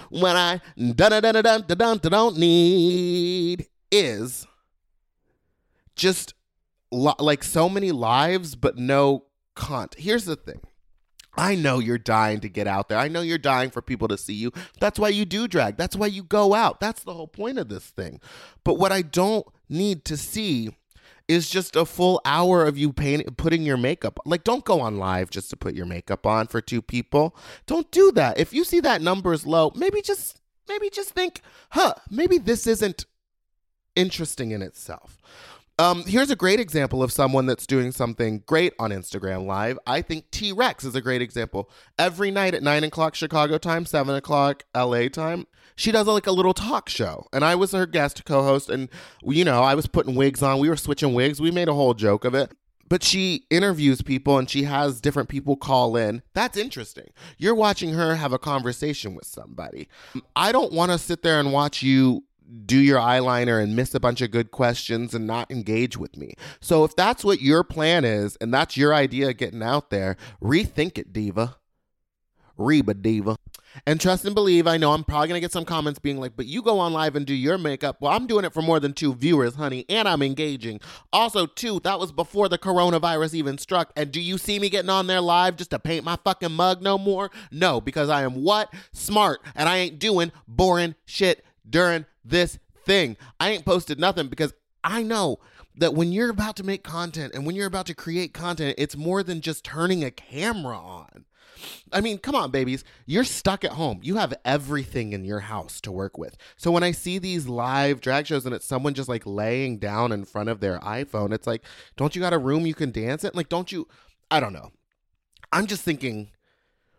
what 0.09 0.37
I 0.37 0.61
dun 0.77 1.11
dun 1.11 1.23
dun 1.23 1.43
dun 1.43 1.79
dun 1.79 1.99
don't 1.99 2.37
need 2.37 3.67
is 3.91 4.47
just 5.95 6.35
like 6.91 7.43
so 7.43 7.69
many 7.69 7.93
lives, 7.93 8.55
but 8.55 8.77
no 8.77 9.25
cunt. 9.57 9.95
Here's 9.97 10.25
the 10.25 10.37
thing. 10.37 10.61
I 11.39 11.55
know 11.55 11.79
you're 11.79 11.99
dying 11.99 12.41
to 12.41 12.49
get 12.49 12.67
out 12.67 12.89
there. 12.89 12.99
I 12.99 13.09
know 13.09 13.21
you're 13.21 13.37
dying 13.37 13.71
for 13.71 13.83
people 13.83 14.09
to 14.09 14.17
see 14.17 14.33
you. 14.33 14.53
That's 14.81 14.99
why 14.99 15.09
you 15.09 15.25
do 15.25 15.47
drag. 15.47 15.77
That's 15.77 15.95
why 15.95 16.07
you 16.07 16.23
go 16.23 16.55
out. 16.55 16.81
That's 16.81 17.03
the 17.03 17.13
whole 17.13 17.29
point 17.29 17.59
of 17.59 17.69
this 17.69 17.85
thing. 17.85 18.21
But 18.65 18.79
what 18.79 18.93
I 18.93 19.03
don't 19.03 19.47
need 19.69 20.05
to 20.07 20.17
see 20.17 20.71
is 21.29 21.51
just 21.51 21.75
a 21.75 21.85
full 21.85 22.21
hour 22.25 22.65
of 22.65 22.79
you 22.79 22.93
paint, 22.93 23.37
putting 23.37 23.63
your 23.63 23.77
makeup. 23.77 24.19
Like, 24.25 24.45
don't 24.45 24.65
go 24.65 24.81
on 24.81 24.99
live 24.99 25.31
just 25.31 25.51
to 25.51 25.57
put 25.57 25.75
your 25.75 25.87
makeup 25.87 26.27
on 26.27 26.47
for 26.47 26.61
two 26.61 26.81
people. 26.81 27.37
Don't 27.67 27.91
do 27.91 28.13
that. 28.13 28.39
If 28.39 28.53
you 28.53 28.65
see 28.65 28.81
that 28.81 29.03
number 29.03 29.33
is 29.33 29.47
low, 29.47 29.73
maybe 29.75 30.03
just 30.03 30.41
maybe 30.69 30.91
just 30.91 31.11
think, 31.11 31.41
huh, 31.71 31.95
maybe 32.11 32.39
this 32.39 32.67
isn't 32.67 33.07
interesting 33.95 34.51
in 34.51 34.63
itself. 34.63 35.21
Um, 35.79 36.05
here's 36.07 36.31
a 36.31 36.37
great 36.37 36.59
example 36.59 37.03
of 37.03 37.13
someone 37.13 37.45
that's 37.45 37.67
doing 37.67 37.93
something 37.93 38.43
great 38.47 38.73
on 38.79 38.93
Instagram 38.93 39.45
Live. 39.45 39.79
I 39.87 40.01
think 40.01 40.31
T 40.31 40.51
Rex 40.51 40.85
is 40.85 40.95
a 40.95 41.03
great 41.03 41.21
example. 41.21 41.71
Every 41.99 42.31
night 42.31 42.55
at 42.55 42.63
nine 42.63 42.83
o'clock 42.83 43.15
Chicago 43.15 43.59
time, 43.59 43.85
seven 43.85 44.15
o'clock 44.15 44.65
LA 44.75 45.09
time, 45.09 45.47
she 45.75 45.93
does 45.93 46.07
like 46.07 46.27
a 46.27 46.33
little 46.33 46.55
talk 46.55 46.89
show, 46.89 47.27
and 47.31 47.45
I 47.45 47.57
was 47.57 47.73
her 47.73 47.85
guest 47.85 48.25
co-host, 48.25 48.71
and 48.71 48.89
you 49.23 49.45
know 49.45 49.63
I 49.63 49.75
was 49.75 49.87
putting 49.87 50.15
wigs 50.15 50.43
on. 50.43 50.61
We 50.61 50.71
were 50.71 50.77
switching 50.77 51.13
wigs. 51.13 51.43
We 51.43 51.51
made 51.51 51.69
a 51.69 51.75
whole 51.75 51.93
joke 51.93 52.25
of 52.25 52.35
it. 52.35 52.53
But 52.89 53.03
she 53.03 53.47
interviews 53.51 54.01
people 54.01 54.39
and 54.39 54.49
she 54.49 54.63
has 54.63 55.01
different 55.01 55.29
people 55.29 55.57
call 55.57 55.97
in. 55.97 56.23
That's 56.35 56.57
interesting. 56.57 57.09
You're 57.37 57.57
watching 57.57 57.95
her 57.95 58.15
have 58.15 58.33
a 58.33 58.39
conversation 58.39 59.17
with 59.17 59.27
somebody. 59.27 59.89
I 60.37 60.53
don't 60.53 60.73
want 60.73 60.93
to 60.93 60.99
sit 60.99 61.23
there 61.23 61.41
and 61.41 61.53
watch 61.53 61.83
you 61.83 62.23
do 62.67 62.79
your 62.79 62.99
eyeliner 62.99 63.63
and 63.63 63.77
miss 63.77 63.95
a 63.95 64.01
bunch 64.01 64.21
of 64.21 64.31
good 64.31 64.51
questions 64.51 65.15
and 65.15 65.27
not 65.27 65.51
engage 65.51 65.97
with 65.97 66.17
me. 66.17 66.35
So 66.61 66.85
if 66.85 66.95
that's 66.95 67.25
what 67.25 67.41
your 67.41 67.65
plan 67.65 68.05
is 68.05 68.37
and 68.37 68.53
that's 68.53 68.77
your 68.77 68.95
idea 68.95 69.33
getting 69.33 69.63
out 69.63 69.91
there, 69.91 70.17
rethink 70.43 70.99
it, 70.99 71.13
diva. 71.13 71.57
Reba 72.57 72.95
diva. 72.95 73.37
And 73.87 74.01
trust 74.01 74.25
and 74.25 74.35
believe, 74.35 74.67
I 74.67 74.79
know 74.79 74.93
I'm 74.93 75.05
probably 75.05 75.29
going 75.29 75.37
to 75.37 75.45
get 75.45 75.53
some 75.53 75.67
comments 75.67 75.99
being 75.99 76.19
like, 76.19 76.35
but 76.35 76.47
you 76.47 76.63
go 76.63 76.79
on 76.79 76.95
live 76.95 77.15
and 77.15 77.27
do 77.27 77.35
your 77.35 77.59
makeup. 77.59 77.99
Well, 78.01 78.13
I'm 78.13 78.27
doing 78.27 78.47
it 78.47 78.55
for 78.55 78.63
more 78.63 78.81
than 78.81 78.95
two 78.95 79.15
viewers, 79.15 79.57
honey, 79.57 79.85
and 79.91 80.09
I'm 80.09 80.23
engaging. 80.23 80.81
Also, 81.13 81.45
too, 81.45 81.81
that 81.81 82.01
was 82.01 82.13
before 82.13 82.49
the 82.49 82.57
coronavirus 82.57 83.35
even 83.35 83.59
struck. 83.59 83.93
And 83.95 84.11
do 84.11 84.21
you 84.21 84.39
see 84.39 84.59
me 84.59 84.71
getting 84.71 84.89
on 84.89 85.07
there 85.07 85.21
live 85.21 85.57
just 85.57 85.71
to 85.71 85.79
paint 85.79 86.05
my 86.05 86.17
fucking 86.25 86.53
mug 86.53 86.81
no 86.81 86.97
more? 86.97 87.31
No, 87.51 87.81
because 87.81 88.09
I 88.09 88.23
am 88.23 88.43
what? 88.43 88.73
Smart. 88.93 89.41
And 89.55 89.69
I 89.69 89.77
ain't 89.77 89.99
doing 89.99 90.33
boring 90.49 90.95
shit 91.05 91.45
during 91.69 92.07
this 92.29 92.59
thing. 92.85 93.17
I 93.41 93.51
ain't 93.51 93.65
posted 93.65 93.99
nothing 93.99 94.29
because 94.29 94.55
I 94.83 95.03
know 95.03 95.39
that 95.77 95.95
when 95.95 96.13
you're 96.13 96.31
about 96.31 96.57
to 96.57 96.65
make 96.65 96.83
content 96.83 97.35
and 97.35 97.45
when 97.45 97.55
you're 97.55 97.67
about 97.67 97.87
to 97.87 97.95
create 97.95 98.33
content, 98.33 98.77
it's 98.79 98.97
more 98.97 99.23
than 99.23 99.41
just 99.41 99.65
turning 99.65 100.05
a 100.05 100.11
camera 100.11 100.79
on. 100.79 101.25
I 101.93 102.01
mean, 102.01 102.19
come 102.19 102.35
on, 102.35 102.51
babies. 102.51 102.85
You're 103.07 103.25
stuck 103.25 103.65
at 103.65 103.73
home. 103.73 104.01
You 104.03 104.17
have 104.17 104.35
everything 104.45 105.13
in 105.13 105.25
your 105.25 105.41
house 105.41 105.81
to 105.83 105.93
work 105.93 106.19
with. 106.19 106.37
So 106.57 106.71
when 106.71 106.83
I 106.83 106.93
see 106.93 107.19
these 107.19 107.49
live 107.49 108.01
drag 108.01 108.27
shows 108.27 108.45
and 108.45 108.55
it's 108.55 108.67
someone 108.67 108.95
just 108.95 109.09
like 109.09 109.25
laying 109.25 109.79
down 109.79 110.13
in 110.13 110.25
front 110.25 110.49
of 110.49 110.61
their 110.61 110.79
iPhone, 110.81 111.33
it's 111.33 111.47
like, 111.47 111.63
don't 111.97 112.15
you 112.15 112.21
got 112.21 112.33
a 112.33 112.39
room 112.39 112.67
you 112.67 112.75
can 112.75 112.91
dance 112.91 113.25
in? 113.25 113.31
Like, 113.35 113.49
don't 113.49 113.73
you? 113.73 113.89
I 114.31 114.41
don't 114.41 114.53
know. 114.53 114.73
I'm 115.53 115.67
just 115.67 115.83
thinking 115.83 116.31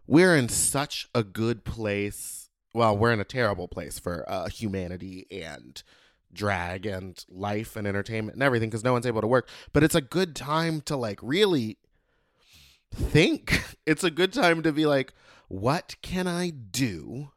we're 0.08 0.36
in 0.36 0.50
such 0.50 1.08
a 1.14 1.24
good 1.24 1.64
place. 1.64 2.47
Well, 2.78 2.96
we're 2.96 3.12
in 3.12 3.20
a 3.20 3.26
terrible 3.26 3.68
place 3.68 3.98
for 3.98 4.24
uh, 4.30 4.50
humanity 4.50 5.26
and 5.32 5.82
drag 6.32 6.86
and 6.86 7.26
life 7.28 7.76
and 7.76 7.88
entertainment 7.88 8.36
and 8.36 8.44
everything 8.44 8.70
because 8.70 8.84
no 8.84 8.94
one's 8.94 9.08
able 9.08 9.22
to 9.22 9.26
work. 9.28 9.50
But 9.74 9.82
it's 9.82 9.96
a 9.96 10.02
good 10.02 10.36
time 10.36 10.82
to 10.82 10.96
like 10.96 11.20
really 11.24 11.80
think. 12.94 13.64
It's 13.88 14.04
a 14.04 14.12
good 14.12 14.34
time 14.34 14.64
to 14.64 14.74
be 14.74 14.86
like, 14.86 15.14
what 15.48 15.96
can 16.02 16.28
I 16.28 16.50
do 16.50 17.32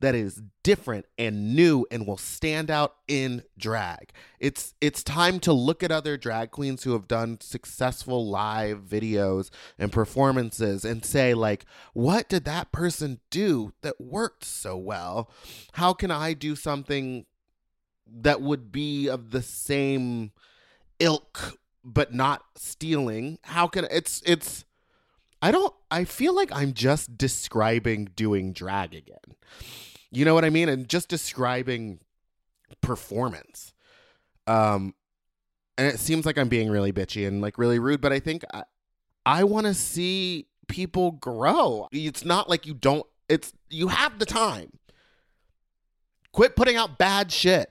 that 0.00 0.14
is 0.14 0.42
different 0.62 1.06
and 1.18 1.54
new 1.54 1.86
and 1.90 2.06
will 2.06 2.16
stand 2.16 2.70
out 2.70 2.96
in 3.06 3.42
drag? 3.58 4.12
It's 4.38 4.74
it's 4.80 5.02
time 5.02 5.40
to 5.40 5.52
look 5.52 5.82
at 5.82 5.92
other 5.92 6.16
drag 6.16 6.50
queens 6.50 6.82
who 6.82 6.92
have 6.92 7.06
done 7.08 7.38
successful 7.40 8.28
live 8.28 8.80
videos 8.80 9.50
and 9.78 9.92
performances 9.92 10.84
and 10.84 11.04
say 11.04 11.34
like, 11.34 11.64
what 11.92 12.28
did 12.28 12.44
that 12.46 12.72
person 12.72 13.20
do 13.30 13.72
that 13.82 14.00
worked 14.00 14.44
so 14.44 14.76
well? 14.76 15.30
How 15.74 15.92
can 15.92 16.10
I 16.10 16.32
do 16.32 16.56
something 16.56 17.26
that 18.06 18.40
would 18.40 18.72
be 18.72 19.08
of 19.08 19.30
the 19.30 19.42
same 19.42 20.32
ilk 20.98 21.58
but 21.84 22.12
not 22.14 22.42
stealing? 22.56 23.38
How 23.42 23.66
can 23.66 23.86
it's 23.90 24.22
it's 24.24 24.64
I 25.42 25.50
don't 25.50 25.74
I 25.90 26.04
feel 26.04 26.34
like 26.34 26.50
I'm 26.52 26.72
just 26.72 27.16
describing 27.16 28.10
doing 28.14 28.52
drag 28.52 28.94
again. 28.94 29.36
You 30.10 30.24
know 30.24 30.34
what 30.34 30.44
I 30.44 30.50
mean? 30.50 30.68
And 30.68 30.88
just 30.88 31.08
describing 31.08 32.00
performance. 32.80 33.72
Um 34.46 34.94
and 35.78 35.88
it 35.88 35.98
seems 35.98 36.26
like 36.26 36.36
I'm 36.36 36.48
being 36.48 36.68
really 36.68 36.92
bitchy 36.92 37.26
and 37.26 37.40
like 37.40 37.56
really 37.56 37.78
rude, 37.78 38.00
but 38.00 38.12
I 38.12 38.20
think 38.20 38.44
I, 38.52 38.64
I 39.24 39.44
want 39.44 39.66
to 39.66 39.74
see 39.74 40.46
people 40.68 41.12
grow. 41.12 41.88
It's 41.90 42.24
not 42.24 42.48
like 42.48 42.66
you 42.66 42.74
don't 42.74 43.06
it's 43.28 43.52
you 43.68 43.88
have 43.88 44.18
the 44.18 44.26
time. 44.26 44.78
Quit 46.32 46.54
putting 46.56 46.76
out 46.76 46.98
bad 46.98 47.32
shit. 47.32 47.70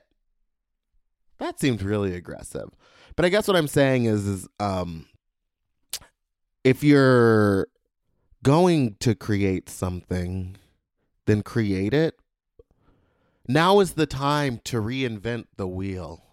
That 1.38 1.60
seems 1.60 1.82
really 1.82 2.14
aggressive. 2.14 2.70
But 3.16 3.24
I 3.24 3.28
guess 3.28 3.46
what 3.46 3.56
I'm 3.56 3.68
saying 3.68 4.06
is 4.06 4.26
is 4.26 4.48
um 4.58 5.06
if 6.64 6.82
you're 6.82 7.68
going 8.42 8.96
to 9.00 9.14
create 9.14 9.68
something, 9.68 10.56
then 11.26 11.42
create 11.42 11.94
it. 11.94 12.16
Now 13.48 13.80
is 13.80 13.92
the 13.92 14.06
time 14.06 14.60
to 14.64 14.80
reinvent 14.80 15.46
the 15.56 15.66
wheel. 15.66 16.24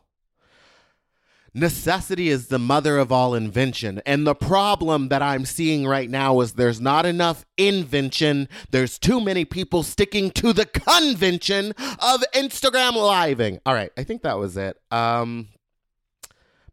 Necessity 1.53 2.29
is 2.29 2.47
the 2.47 2.59
mother 2.59 2.99
of 2.99 3.11
all 3.11 3.33
invention. 3.33 3.99
And 4.05 4.27
the 4.27 4.35
problem 4.35 5.09
that 5.09 5.23
I'm 5.23 5.43
seeing 5.43 5.87
right 5.87 6.07
now 6.07 6.39
is 6.41 6.53
there's 6.53 6.79
not 6.79 7.05
enough 7.05 7.45
invention. 7.57 8.47
There's 8.69 8.99
too 8.99 9.19
many 9.19 9.43
people 9.43 9.81
sticking 9.81 10.29
to 10.31 10.53
the 10.53 10.67
convention 10.67 11.71
of 11.99 12.23
Instagram 12.35 12.93
living. 12.93 13.59
All 13.65 13.73
right, 13.73 13.91
I 13.97 14.03
think 14.03 14.21
that 14.21 14.37
was 14.37 14.55
it. 14.55 14.77
Um, 14.91 15.47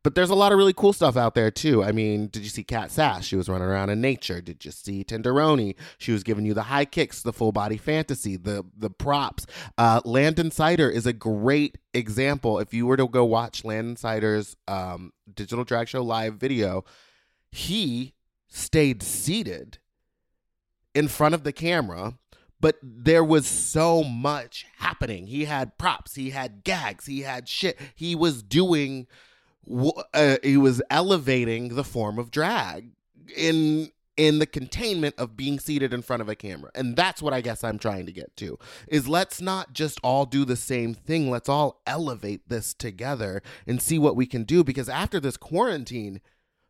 but 0.04 0.14
there's 0.14 0.30
a 0.30 0.34
lot 0.34 0.52
of 0.52 0.58
really 0.58 0.74
cool 0.74 0.92
stuff 0.92 1.16
out 1.16 1.34
there 1.34 1.50
too. 1.50 1.82
I 1.82 1.90
mean, 1.90 2.28
did 2.28 2.44
you 2.44 2.50
see 2.50 2.62
Cat 2.62 2.92
Sass? 2.92 3.24
She 3.24 3.36
was 3.36 3.48
running 3.48 3.66
around 3.66 3.88
in 3.88 4.02
nature. 4.02 4.42
Did 4.42 4.62
you 4.64 4.70
see 4.70 5.02
Tenderoni? 5.02 5.74
She 5.96 6.12
was 6.12 6.22
giving 6.22 6.44
you 6.44 6.52
the 6.52 6.64
high 6.64 6.84
kicks, 6.84 7.22
the 7.22 7.32
full 7.32 7.52
body 7.52 7.78
fantasy, 7.78 8.36
the 8.36 8.64
the 8.76 8.90
props. 8.90 9.46
Uh, 9.78 10.02
Landon 10.04 10.50
Cider 10.50 10.90
is 10.90 11.06
a 11.06 11.14
great 11.14 11.78
example. 11.94 12.58
If 12.58 12.74
you 12.74 12.86
were 12.86 12.98
to 12.98 13.08
go 13.08 13.24
watch 13.24 13.64
Landon 13.64 13.96
Cider's 13.96 14.56
um, 14.68 15.12
digital 15.34 15.64
drag 15.64 15.88
show 15.88 16.02
live 16.02 16.34
video, 16.34 16.84
he 17.50 18.12
stayed 18.46 19.02
seated 19.02 19.78
in 20.94 21.08
front 21.08 21.34
of 21.34 21.42
the 21.42 21.52
camera 21.52 22.18
but 22.60 22.78
there 22.82 23.24
was 23.24 23.46
so 23.46 24.02
much 24.02 24.64
happening. 24.78 25.26
He 25.26 25.44
had 25.44 25.76
props, 25.76 26.14
he 26.14 26.30
had 26.30 26.64
gags, 26.64 27.04
he 27.04 27.20
had 27.20 27.46
shit. 27.46 27.78
He 27.94 28.14
was 28.14 28.42
doing 28.42 29.06
uh, 30.12 30.36
he 30.42 30.56
was 30.56 30.82
elevating 30.90 31.74
the 31.74 31.84
form 31.84 32.18
of 32.18 32.30
drag 32.30 32.90
in 33.36 33.90
in 34.16 34.38
the 34.38 34.46
containment 34.46 35.14
of 35.18 35.36
being 35.36 35.58
seated 35.58 35.92
in 35.92 36.02
front 36.02 36.22
of 36.22 36.28
a 36.28 36.36
camera. 36.36 36.70
And 36.74 36.96
that's 36.96 37.20
what 37.20 37.34
I 37.34 37.40
guess 37.40 37.64
I'm 37.64 37.78
trying 37.78 38.06
to 38.06 38.12
get 38.12 38.36
to. 38.36 38.58
Is 38.86 39.08
let's 39.08 39.40
not 39.40 39.72
just 39.72 39.98
all 40.02 40.24
do 40.24 40.44
the 40.44 40.56
same 40.56 40.94
thing. 40.94 41.30
Let's 41.30 41.48
all 41.48 41.80
elevate 41.86 42.48
this 42.48 42.74
together 42.74 43.42
and 43.66 43.82
see 43.82 43.98
what 43.98 44.16
we 44.16 44.26
can 44.26 44.44
do 44.44 44.62
because 44.62 44.88
after 44.88 45.18
this 45.18 45.36
quarantine, 45.36 46.20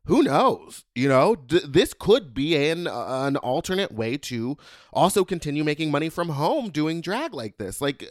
who 0.07 0.23
knows? 0.23 0.85
You 0.95 1.09
know, 1.09 1.35
d- 1.35 1.61
this 1.67 1.95
could 1.95 2.35
be 2.35 2.57
an 2.71 2.87
uh, 2.87 3.25
an 3.27 3.37
alternate 3.39 3.93
way 3.93 4.17
to 4.19 4.57
also 4.93 5.25
continue 5.25 5.65
making 5.65 5.91
money 5.91 6.09
from 6.09 6.31
home 6.31 6.71
doing 6.71 7.01
drag 7.01 7.33
like 7.33 7.57
this. 7.59 7.81
Like 7.81 8.05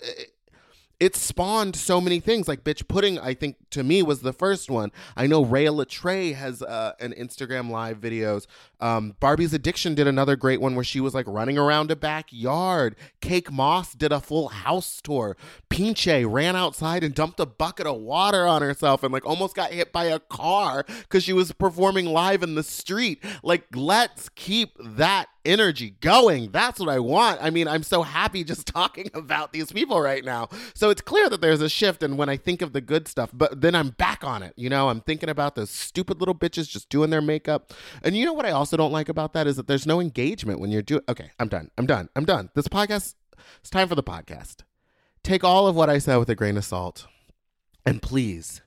it 1.00 1.16
spawned 1.16 1.76
so 1.76 2.00
many 2.00 2.20
things. 2.20 2.48
Like 2.48 2.64
bitch 2.64 2.88
pudding, 2.88 3.20
I 3.20 3.34
think 3.34 3.58
to 3.72 3.84
me 3.84 4.02
was 4.02 4.22
the 4.22 4.34
first 4.34 4.70
one. 4.70 4.92
I 5.18 5.28
know 5.28 5.44
ray 5.44 5.66
Latre 5.66 6.34
has 6.36 6.62
uh, 6.62 6.94
an 7.00 7.14
Instagram 7.14 7.70
live 7.70 8.00
videos. 8.00 8.48
Um, 8.80 9.16
Barbie's 9.20 9.54
Addiction 9.54 9.96
did 9.96 10.08
another 10.08 10.36
great 10.36 10.62
one 10.62 10.76
where 10.76 10.84
she 10.84 11.00
was 11.00 11.14
like 11.14 11.26
running 11.28 11.58
around 11.58 11.92
a 11.92 11.96
backyard. 11.96 12.96
cake 13.22 13.52
Moss 13.52 13.94
did 13.94 14.12
a 14.12 14.20
full 14.20 14.50
house 14.50 15.02
tour. 15.02 15.36
Pinche 15.70 16.26
ran 16.30 16.56
outside 16.56 17.04
and 17.04 17.14
dumped 17.14 17.40
a 17.40 17.46
bucket 17.46 17.88
of 17.88 17.98
water 17.98 18.46
on 18.46 18.62
herself 18.62 19.04
and 19.04 19.12
like 19.12 19.26
almost 19.26 19.56
got 19.56 19.72
hit 19.72 19.92
by 19.92 20.06
a 20.06 20.20
car 20.20 20.86
because 20.88 21.24
she 21.24 21.34
was 21.34 21.52
performing 21.52 22.06
live 22.06 22.44
in 22.44 22.56
the 22.56 22.64
street. 22.64 23.24
Like, 23.42 23.66
let's 23.76 24.30
keep 24.30 24.78
that 24.80 25.28
energy 25.46 25.92
going. 26.02 26.52
That's 26.52 26.80
what 26.80 26.90
I 26.90 27.00
want. 27.00 27.42
I 27.42 27.50
mean, 27.50 27.68
I'm 27.68 27.84
so 27.84 28.04
happy 28.04 28.44
just 28.44 28.68
talking 28.74 29.10
about 29.14 29.54
these 29.54 29.72
people 29.72 30.00
right 30.00 30.24
now. 30.24 30.50
So 30.74 30.90
it's 30.90 31.02
clear 31.02 31.30
that 31.30 31.42
there's 31.42 31.62
a 31.62 31.70
shift. 31.70 32.04
And 32.04 32.18
when 32.18 32.30
I 32.30 32.38
think 32.38 32.62
of 32.62 32.74
the 32.74 32.82
good 32.82 33.08
stuff, 33.08 33.30
but 33.34 33.62
then 33.62 33.76
I'm 33.76 33.90
back 33.90 34.24
on 34.24 34.44
it. 34.44 34.54
You 34.56 34.70
know, 34.70 34.90
I'm 34.90 35.02
thinking 35.02 35.30
about 35.30 35.56
those 35.56 35.70
stupid 35.70 36.20
little 36.20 36.36
bitches 36.36 36.70
just 36.70 36.90
doing 36.90 37.10
their 37.10 37.22
makeup. 37.22 37.74
And 38.02 38.16
you 38.16 38.26
know 38.26 38.34
what 38.34 38.46
I 38.46 38.52
also 38.52 38.78
don't 38.78 38.92
like 38.92 39.10
about 39.10 39.34
that 39.34 39.48
is 39.48 39.56
that 39.58 39.68
there's 39.68 39.88
no 39.88 40.00
engagement 40.00 40.60
when 40.60 40.72
you're 40.72 40.82
doing. 40.82 41.04
Okay, 41.10 41.32
I'm 41.40 41.48
done. 41.48 41.72
I'm 41.78 41.86
done. 41.86 42.10
I'm 42.16 42.26
done. 42.26 42.50
This 42.56 42.68
podcast, 42.68 43.16
it's 43.60 43.70
time 43.70 43.88
for 43.88 43.96
the 43.96 44.04
podcast. 44.04 44.64
Take 45.24 45.44
all 45.44 45.68
of 45.68 45.76
what 45.76 45.90
I 45.90 46.00
said 46.00 46.18
with 46.18 46.30
a 46.30 46.36
grain 46.36 46.58
of 46.58 46.66
salt. 46.66 47.08
And 47.86 48.02
please, 48.02 48.62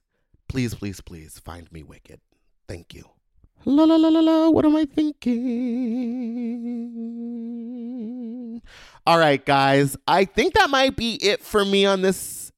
please, 0.48 0.74
please, 0.74 1.00
please 1.00 1.38
find 1.38 1.70
me 1.72 1.82
wicked. 1.82 2.20
Thank 2.68 2.94
you. 2.94 3.15
La 3.68 3.82
la 3.82 3.96
la 3.96 4.08
la 4.08 4.20
la, 4.20 4.48
what 4.48 4.64
am 4.64 4.76
I 4.76 4.84
thinking? 4.84 5.32
All 9.04 9.18
right, 9.18 9.44
guys, 9.44 9.96
I 10.06 10.24
think 10.24 10.54
that 10.54 10.70
might 10.70 10.96
be 10.96 11.14
it 11.16 11.42
for 11.42 11.64
me 11.64 11.84
on 11.84 12.02
this 12.02 12.52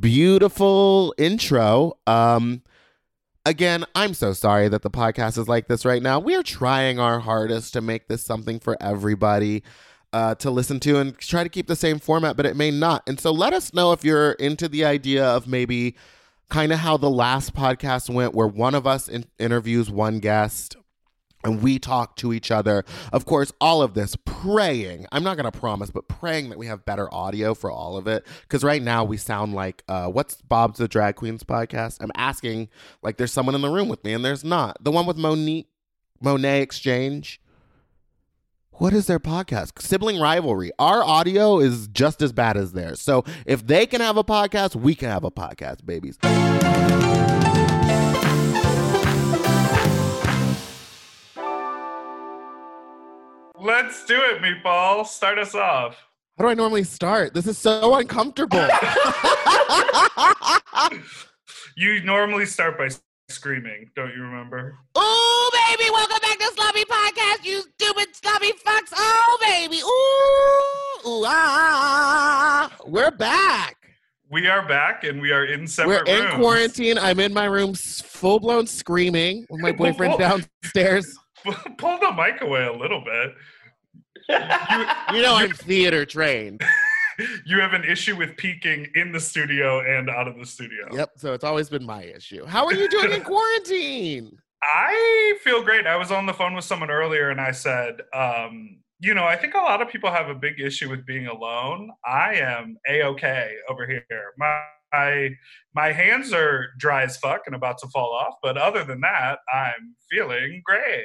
beautiful 0.00 1.14
intro. 1.16 1.92
Um, 2.06 2.62
Again, 3.46 3.86
I'm 3.94 4.12
so 4.12 4.34
sorry 4.34 4.68
that 4.68 4.82
the 4.82 4.90
podcast 4.90 5.38
is 5.38 5.48
like 5.48 5.66
this 5.66 5.86
right 5.86 6.02
now. 6.02 6.18
We 6.18 6.36
are 6.36 6.42
trying 6.42 6.98
our 7.00 7.20
hardest 7.20 7.72
to 7.72 7.80
make 7.80 8.06
this 8.06 8.22
something 8.22 8.60
for 8.60 8.76
everybody 8.82 9.62
uh, 10.12 10.34
to 10.36 10.50
listen 10.50 10.78
to 10.80 10.98
and 10.98 11.16
try 11.18 11.42
to 11.42 11.48
keep 11.48 11.66
the 11.66 11.74
same 11.74 11.98
format, 11.98 12.36
but 12.36 12.44
it 12.44 12.54
may 12.54 12.70
not. 12.70 13.02
And 13.08 13.18
so 13.18 13.32
let 13.32 13.54
us 13.54 13.72
know 13.72 13.92
if 13.92 14.04
you're 14.04 14.32
into 14.32 14.68
the 14.68 14.84
idea 14.84 15.24
of 15.24 15.46
maybe 15.46 15.96
kind 16.50 16.72
of 16.72 16.80
how 16.80 16.96
the 16.96 17.10
last 17.10 17.54
podcast 17.54 18.12
went, 18.12 18.34
where 18.34 18.46
one 18.46 18.74
of 18.74 18.86
us 18.86 19.08
in- 19.08 19.24
interviews 19.38 19.90
one 19.90 20.18
guest 20.18 20.76
and 21.44 21.62
we 21.62 21.78
talk 21.78 22.16
to 22.16 22.32
each 22.32 22.50
other. 22.50 22.84
Of 23.12 23.24
course, 23.24 23.52
all 23.60 23.82
of 23.82 23.94
this 23.94 24.16
praying. 24.24 25.06
I'm 25.12 25.22
not 25.22 25.36
going 25.36 25.50
to 25.50 25.58
promise, 25.58 25.90
but 25.90 26.08
praying 26.08 26.50
that 26.50 26.58
we 26.58 26.66
have 26.66 26.84
better 26.84 27.12
audio 27.14 27.54
for 27.54 27.70
all 27.70 27.96
of 27.96 28.06
it. 28.06 28.26
Because 28.42 28.62
right 28.62 28.82
now 28.82 29.04
we 29.04 29.16
sound 29.16 29.54
like 29.54 29.82
uh, 29.88 30.08
what's 30.08 30.40
Bob's 30.42 30.78
the 30.78 30.88
Drag 30.88 31.16
Queens 31.16 31.42
podcast? 31.42 31.98
I'm 32.00 32.12
asking 32.14 32.68
like 33.02 33.16
there's 33.16 33.32
someone 33.32 33.54
in 33.54 33.62
the 33.62 33.70
room 33.70 33.88
with 33.88 34.04
me, 34.04 34.12
and 34.12 34.24
there's 34.24 34.44
not. 34.44 34.82
The 34.82 34.90
one 34.90 35.06
with 35.06 35.16
Monique, 35.16 35.68
Monét 36.22 36.62
X 36.62 36.78
Change. 36.78 37.40
What 38.80 38.94
is 38.94 39.06
their 39.06 39.20
podcast? 39.20 39.82
Sibling 39.82 40.18
rivalry. 40.18 40.72
Our 40.78 41.04
audio 41.04 41.58
is 41.58 41.86
just 41.88 42.22
as 42.22 42.32
bad 42.32 42.56
as 42.56 42.72
theirs. 42.72 43.02
So 43.02 43.24
if 43.44 43.66
they 43.66 43.84
can 43.84 44.00
have 44.00 44.16
a 44.16 44.24
podcast, 44.24 44.74
we 44.74 44.94
can 44.94 45.10
have 45.10 45.22
a 45.22 45.30
podcast, 45.30 45.84
babies. 45.84 46.16
Let's 53.60 54.06
do 54.06 54.18
it, 54.18 54.40
Meatball. 54.40 55.06
Start 55.06 55.38
us 55.38 55.54
off. 55.54 56.02
How 56.38 56.44
do 56.44 56.50
I 56.50 56.54
normally 56.54 56.84
start? 56.84 57.34
This 57.34 57.46
is 57.46 57.58
so 57.58 57.94
uncomfortable. 57.96 58.66
You 61.76 62.02
normally 62.02 62.46
start 62.46 62.76
by 62.76 62.88
screaming, 63.30 63.90
don't 63.94 64.12
you 64.14 64.22
remember? 64.22 64.76
Ooh, 64.98 65.50
baby, 65.68 65.90
welcome 65.90 66.18
back 66.20 66.38
to 66.38 66.52
Sloppy 66.54 66.84
Podcast, 66.84 67.44
you 67.44 67.62
stupid 67.78 68.08
sloppy 68.14 68.52
fucks. 68.52 68.92
Oh, 68.94 69.38
baby. 69.40 69.76
Ooh, 69.78 71.08
ooh, 71.08 71.24
ah, 71.24 71.28
ah, 71.28 72.70
ah, 72.70 72.70
ah. 72.72 72.84
We're 72.86 73.10
back. 73.10 73.76
We 74.30 74.46
are 74.46 74.66
back 74.66 75.04
and 75.04 75.20
we 75.20 75.32
are 75.32 75.44
in 75.44 75.66
separate. 75.66 76.06
We're 76.06 76.14
in 76.14 76.24
rooms. 76.24 76.34
quarantine. 76.36 76.98
I'm 76.98 77.18
in 77.20 77.32
my 77.32 77.46
room, 77.46 77.74
full 77.74 78.38
blown 78.40 78.66
screaming 78.66 79.46
with 79.50 79.60
my 79.60 79.72
boyfriend 79.78 80.18
downstairs. 80.18 81.16
Pull 81.78 81.98
the 81.98 82.12
mic 82.16 82.40
away 82.42 82.64
a 82.66 82.72
little 82.72 83.02
bit. 83.04 83.34
You 85.12 85.22
know, 85.22 85.34
I'm 85.34 85.50
theater 85.50 86.06
trained. 86.06 86.62
You 87.44 87.60
have 87.60 87.72
an 87.72 87.84
issue 87.84 88.16
with 88.16 88.36
peeking 88.36 88.88
in 88.94 89.12
the 89.12 89.20
studio 89.20 89.80
and 89.80 90.10
out 90.10 90.28
of 90.28 90.38
the 90.38 90.46
studio. 90.46 90.88
Yep. 90.92 91.10
So 91.16 91.32
it's 91.32 91.44
always 91.44 91.68
been 91.68 91.84
my 91.84 92.04
issue. 92.04 92.44
How 92.44 92.66
are 92.66 92.74
you 92.74 92.88
doing 92.88 93.12
in 93.12 93.22
quarantine? 93.24 94.38
I 94.62 95.38
feel 95.42 95.62
great. 95.62 95.86
I 95.86 95.96
was 95.96 96.10
on 96.10 96.26
the 96.26 96.34
phone 96.34 96.54
with 96.54 96.64
someone 96.64 96.90
earlier 96.90 97.30
and 97.30 97.40
I 97.40 97.50
said, 97.50 98.02
um, 98.12 98.80
you 99.00 99.14
know, 99.14 99.24
I 99.24 99.36
think 99.36 99.54
a 99.54 99.58
lot 99.58 99.80
of 99.80 99.88
people 99.88 100.10
have 100.10 100.28
a 100.28 100.34
big 100.34 100.60
issue 100.60 100.90
with 100.90 101.06
being 101.06 101.26
alone. 101.26 101.90
I 102.04 102.34
am 102.34 102.76
a 102.86 103.02
okay 103.04 103.54
over 103.68 103.86
here. 103.86 104.02
My, 104.36 104.62
my 104.92 105.30
my 105.74 105.92
hands 105.92 106.32
are 106.32 106.68
dry 106.78 107.04
as 107.04 107.16
fuck 107.16 107.42
and 107.46 107.54
about 107.54 107.78
to 107.78 107.88
fall 107.88 108.12
off, 108.12 108.34
but 108.42 108.58
other 108.58 108.84
than 108.84 109.00
that, 109.00 109.38
I'm 109.52 109.94
feeling 110.10 110.62
great. 110.64 111.04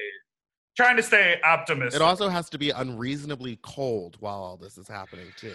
Trying 0.75 0.97
to 0.97 1.03
stay 1.03 1.39
optimistic. 1.43 2.01
It 2.01 2.03
also 2.03 2.27
has 2.27 2.49
to 2.49 2.57
be 2.57 2.71
unreasonably 2.71 3.59
cold 3.61 4.17
while 4.19 4.39
all 4.39 4.57
this 4.57 4.77
is 4.77 4.89
happening 4.89 5.27
too. 5.37 5.53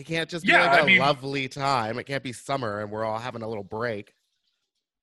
It 0.00 0.06
can't 0.06 0.30
just 0.30 0.46
be 0.46 0.52
Yeah, 0.52 0.62
like 0.70 0.80
a 0.80 0.82
I 0.82 0.86
mean- 0.86 0.98
lovely 0.98 1.46
time. 1.46 1.98
It 1.98 2.04
can't 2.04 2.22
be 2.22 2.32
summer 2.32 2.80
and 2.80 2.90
we're 2.90 3.04
all 3.04 3.18
having 3.18 3.42
a 3.42 3.48
little 3.48 3.62
break. 3.64 4.14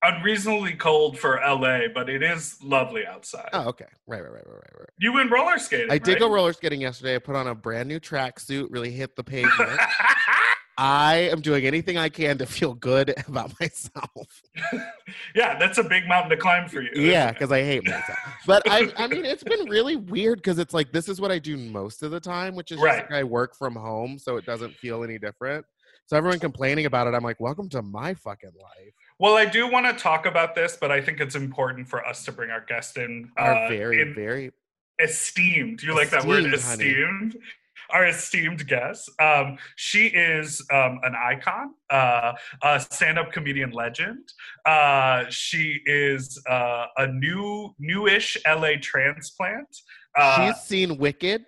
unreasonably 0.03 0.73
cold 0.73 1.17
for 1.19 1.39
LA, 1.43 1.87
but 1.93 2.07
it 2.09 2.21
is 2.23 2.57
lovely 2.63 3.05
outside. 3.05 3.49
Oh, 3.53 3.67
okay. 3.69 3.85
Right, 4.07 4.21
right, 4.23 4.31
right, 4.31 4.45
right, 4.47 4.53
right, 4.55 4.79
right. 4.79 4.89
You 4.99 5.11
went 5.13 5.29
roller 5.31 5.57
skating. 5.59 5.91
I 5.91 5.97
did 5.99 6.13
right? 6.13 6.19
go 6.19 6.29
roller 6.31 6.53
skating 6.53 6.81
yesterday. 6.81 7.15
I 7.15 7.19
put 7.19 7.35
on 7.35 7.47
a 7.47 7.55
brand 7.55 7.87
new 7.89 7.99
tracksuit, 7.99 8.67
really 8.71 8.91
hit 8.91 9.15
the 9.15 9.23
pavement. 9.23 9.79
I 10.77 11.15
am 11.31 11.41
doing 11.41 11.65
anything 11.65 11.97
I 11.97 12.09
can 12.09 12.37
to 12.37 12.45
feel 12.45 12.73
good 12.75 13.13
about 13.27 13.59
myself. 13.59 14.43
yeah, 15.35 15.57
that's 15.57 15.77
a 15.79 15.83
big 15.83 16.07
mountain 16.07 16.29
to 16.29 16.37
climb 16.37 16.69
for 16.69 16.81
you. 16.81 16.91
Yeah, 16.95 17.31
because 17.31 17.51
I 17.51 17.63
hate 17.63 17.83
myself. 17.85 18.17
But 18.45 18.63
I, 18.69 18.91
I 18.95 19.07
mean, 19.07 19.25
it's 19.25 19.43
been 19.43 19.67
really 19.67 19.95
weird 19.95 20.39
because 20.39 20.59
it's 20.59 20.73
like 20.73 20.91
this 20.91 21.09
is 21.09 21.19
what 21.19 21.31
I 21.31 21.39
do 21.39 21.57
most 21.57 22.03
of 22.03 22.11
the 22.11 22.19
time, 22.19 22.55
which 22.55 22.71
is 22.71 22.77
just 22.77 22.85
Right. 22.85 23.03
like 23.09 23.11
I 23.11 23.23
work 23.23 23.55
from 23.55 23.75
home, 23.75 24.19
so 24.19 24.37
it 24.37 24.45
doesn't 24.45 24.73
feel 24.75 25.03
any 25.03 25.17
different. 25.17 25.65
So 26.05 26.15
everyone 26.15 26.39
complaining 26.39 26.85
about 26.85 27.07
it, 27.07 27.13
I'm 27.13 27.23
like, 27.23 27.39
welcome 27.39 27.67
to 27.69 27.81
my 27.81 28.13
fucking 28.13 28.51
life. 28.61 28.93
Well, 29.19 29.35
I 29.35 29.45
do 29.45 29.69
want 29.69 29.87
to 29.87 29.93
talk 30.01 30.25
about 30.25 30.55
this, 30.55 30.77
but 30.79 30.89
I 30.91 31.01
think 31.01 31.19
it's 31.19 31.35
important 31.35 31.89
for 31.89 32.05
us 32.05 32.23
to 32.25 32.31
bring 32.31 32.49
our 32.49 32.63
guest 32.65 32.97
in. 32.97 33.29
Our 33.35 33.65
uh, 33.65 33.67
very, 33.67 34.01
in 34.01 34.13
very 34.13 34.51
esteemed. 35.01 35.79
Do 35.79 35.87
you 35.87 35.95
like 35.95 36.09
that 36.11 36.25
word? 36.25 36.45
Esteemed, 36.45 37.33
honey. 37.33 37.43
Esteemed. 37.89 37.99
Our 38.01 38.07
esteemed 38.07 38.67
guest. 38.67 39.09
Um, 39.21 39.57
she 39.75 40.07
is 40.07 40.65
um, 40.71 40.99
an 41.03 41.15
icon, 41.15 41.73
uh, 41.89 42.33
a 42.63 42.79
stand-up 42.79 43.31
comedian 43.31 43.71
legend. 43.71 44.31
Uh, 44.65 45.25
she 45.29 45.79
is 45.85 46.41
uh, 46.49 46.85
a 46.97 47.07
new, 47.07 47.73
newish 47.79 48.37
LA 48.47 48.71
transplant. 48.81 49.67
Uh, 50.17 50.51
She's 50.53 50.61
seen 50.63 50.97
Wicked. 50.97 51.45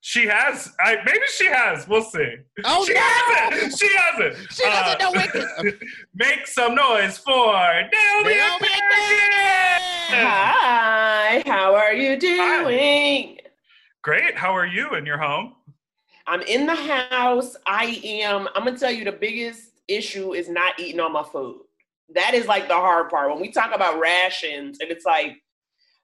she 0.00 0.26
has. 0.26 0.72
I, 0.80 0.96
maybe 1.04 1.20
she 1.36 1.46
has. 1.46 1.86
We'll 1.88 2.02
see. 2.02 2.36
Oh 2.64 2.84
she 2.86 2.94
no! 2.94 3.00
hasn't. 3.00 3.78
She 3.78 3.88
hasn't. 3.96 4.52
She 4.52 4.62
doesn't 4.64 5.00
know 5.00 5.08
Uh, 5.10 5.48
Wicked. 5.64 5.80
Make 6.14 6.46
some 6.46 6.74
noise 6.74 7.18
for 7.18 7.52
Naomi 7.52 8.34
Naomi 8.34 8.68
Ekperigin! 8.68 10.22
Hi, 10.24 11.42
how 11.46 11.74
are 11.74 11.94
you 11.94 12.16
doing? 12.18 13.38
Great. 14.02 14.36
How 14.36 14.54
are 14.54 14.66
you 14.66 14.94
in 14.94 15.06
your 15.06 15.18
home? 15.18 15.54
I'm 16.26 16.42
in 16.42 16.66
the 16.66 16.74
house. 16.74 17.56
I 17.66 18.00
am, 18.04 18.48
I'm 18.54 18.64
gonna 18.64 18.78
tell 18.78 18.90
you 18.90 19.04
the 19.04 19.12
biggest 19.12 19.80
issue 19.88 20.34
is 20.34 20.48
not 20.48 20.78
eating 20.78 21.00
all 21.00 21.10
my 21.10 21.22
food. 21.22 21.62
That 22.14 22.34
is 22.34 22.46
like 22.46 22.68
the 22.68 22.74
hard 22.74 23.10
part. 23.10 23.30
When 23.30 23.40
we 23.40 23.50
talk 23.50 23.74
about 23.74 23.98
rations, 23.98 24.80
and 24.80 24.90
it's 24.90 25.04
like, 25.04 25.36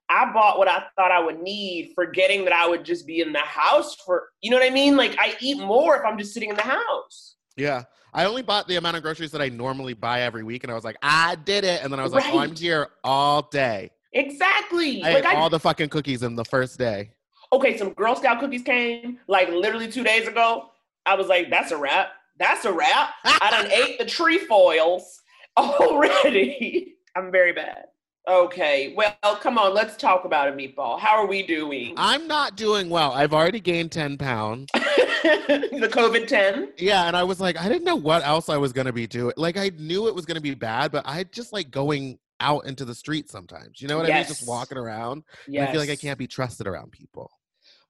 I 0.08 0.32
bought 0.32 0.58
what 0.58 0.68
I 0.68 0.84
thought 0.96 1.10
I 1.10 1.20
would 1.20 1.42
need, 1.42 1.92
forgetting 1.94 2.44
that 2.44 2.52
I 2.54 2.66
would 2.66 2.84
just 2.84 3.06
be 3.06 3.20
in 3.20 3.32
the 3.32 3.40
house 3.40 3.94
for, 3.94 4.30
you 4.40 4.50
know 4.50 4.56
what 4.56 4.66
I 4.66 4.70
mean? 4.70 4.96
Like, 4.96 5.14
I 5.18 5.36
eat 5.40 5.58
more 5.58 5.96
if 5.96 6.04
I'm 6.04 6.16
just 6.16 6.32
sitting 6.32 6.48
in 6.48 6.56
the 6.56 6.62
house. 6.62 7.36
Yeah. 7.56 7.84
I 8.14 8.24
only 8.24 8.40
bought 8.40 8.66
the 8.68 8.76
amount 8.76 8.96
of 8.96 9.02
groceries 9.02 9.32
that 9.32 9.42
I 9.42 9.50
normally 9.50 9.92
buy 9.92 10.22
every 10.22 10.42
week, 10.42 10.64
and 10.64 10.72
I 10.72 10.74
was 10.74 10.84
like, 10.84 10.96
I 11.02 11.34
did 11.34 11.64
it. 11.64 11.82
And 11.82 11.92
then 11.92 12.00
I 12.00 12.04
was 12.04 12.12
like, 12.12 12.24
oh, 12.32 12.38
I'm 12.38 12.56
here 12.56 12.88
all 13.04 13.42
day. 13.42 13.90
Exactly. 14.14 15.04
I 15.04 15.12
like, 15.12 15.24
ate 15.24 15.26
I, 15.26 15.34
all 15.34 15.50
the 15.50 15.60
fucking 15.60 15.90
cookies 15.90 16.22
in 16.22 16.34
the 16.34 16.44
first 16.44 16.78
day. 16.78 17.10
Okay, 17.52 17.76
some 17.76 17.92
Girl 17.92 18.14
Scout 18.14 18.40
cookies 18.40 18.62
came 18.62 19.18
like 19.26 19.48
literally 19.48 19.90
two 19.90 20.04
days 20.04 20.26
ago. 20.26 20.70
I 21.06 21.14
was 21.14 21.28
like, 21.28 21.50
that's 21.50 21.70
a 21.70 21.76
wrap. 21.76 22.08
That's 22.38 22.64
a 22.64 22.72
wrap. 22.72 23.10
I 23.24 23.50
done 23.50 23.70
ate 23.72 23.98
the 23.98 24.04
trefoils 24.04 25.20
already. 25.56 26.96
I'm 27.16 27.32
very 27.32 27.52
bad. 27.52 27.86
Okay, 28.28 28.92
well, 28.94 29.16
come 29.40 29.56
on, 29.56 29.72
let's 29.72 29.96
talk 29.96 30.26
about 30.26 30.48
a 30.48 30.52
Meatball. 30.52 31.00
How 31.00 31.16
are 31.16 31.26
we 31.26 31.42
doing? 31.42 31.94
I'm 31.96 32.28
not 32.28 32.56
doing 32.56 32.90
well. 32.90 33.12
I've 33.12 33.32
already 33.32 33.58
gained 33.58 33.90
10 33.90 34.18
pounds. 34.18 34.68
the 34.74 35.88
COVID 35.90 36.26
10? 36.26 36.74
Yeah, 36.76 37.06
and 37.06 37.16
I 37.16 37.24
was 37.24 37.40
like, 37.40 37.58
I 37.58 37.68
didn't 37.68 37.84
know 37.84 37.96
what 37.96 38.22
else 38.26 38.50
I 38.50 38.58
was 38.58 38.74
gonna 38.74 38.92
be 38.92 39.06
doing. 39.06 39.32
Like, 39.38 39.56
I 39.56 39.70
knew 39.78 40.08
it 40.08 40.14
was 40.14 40.26
gonna 40.26 40.42
be 40.42 40.54
bad, 40.54 40.92
but 40.92 41.06
I 41.06 41.24
just 41.24 41.54
like 41.54 41.70
going 41.70 42.18
out 42.40 42.66
into 42.66 42.84
the 42.84 42.94
street 42.94 43.30
sometimes. 43.30 43.80
You 43.80 43.88
know 43.88 43.96
what 43.96 44.10
I 44.10 44.14
mean? 44.14 44.26
Just 44.26 44.46
walking 44.46 44.76
around. 44.78 45.24
Yes. 45.46 45.68
I 45.68 45.72
feel 45.72 45.80
like 45.80 45.90
I 45.90 45.96
can't 45.96 46.18
be 46.18 46.26
trusted 46.26 46.66
around 46.66 46.92
people. 46.92 47.30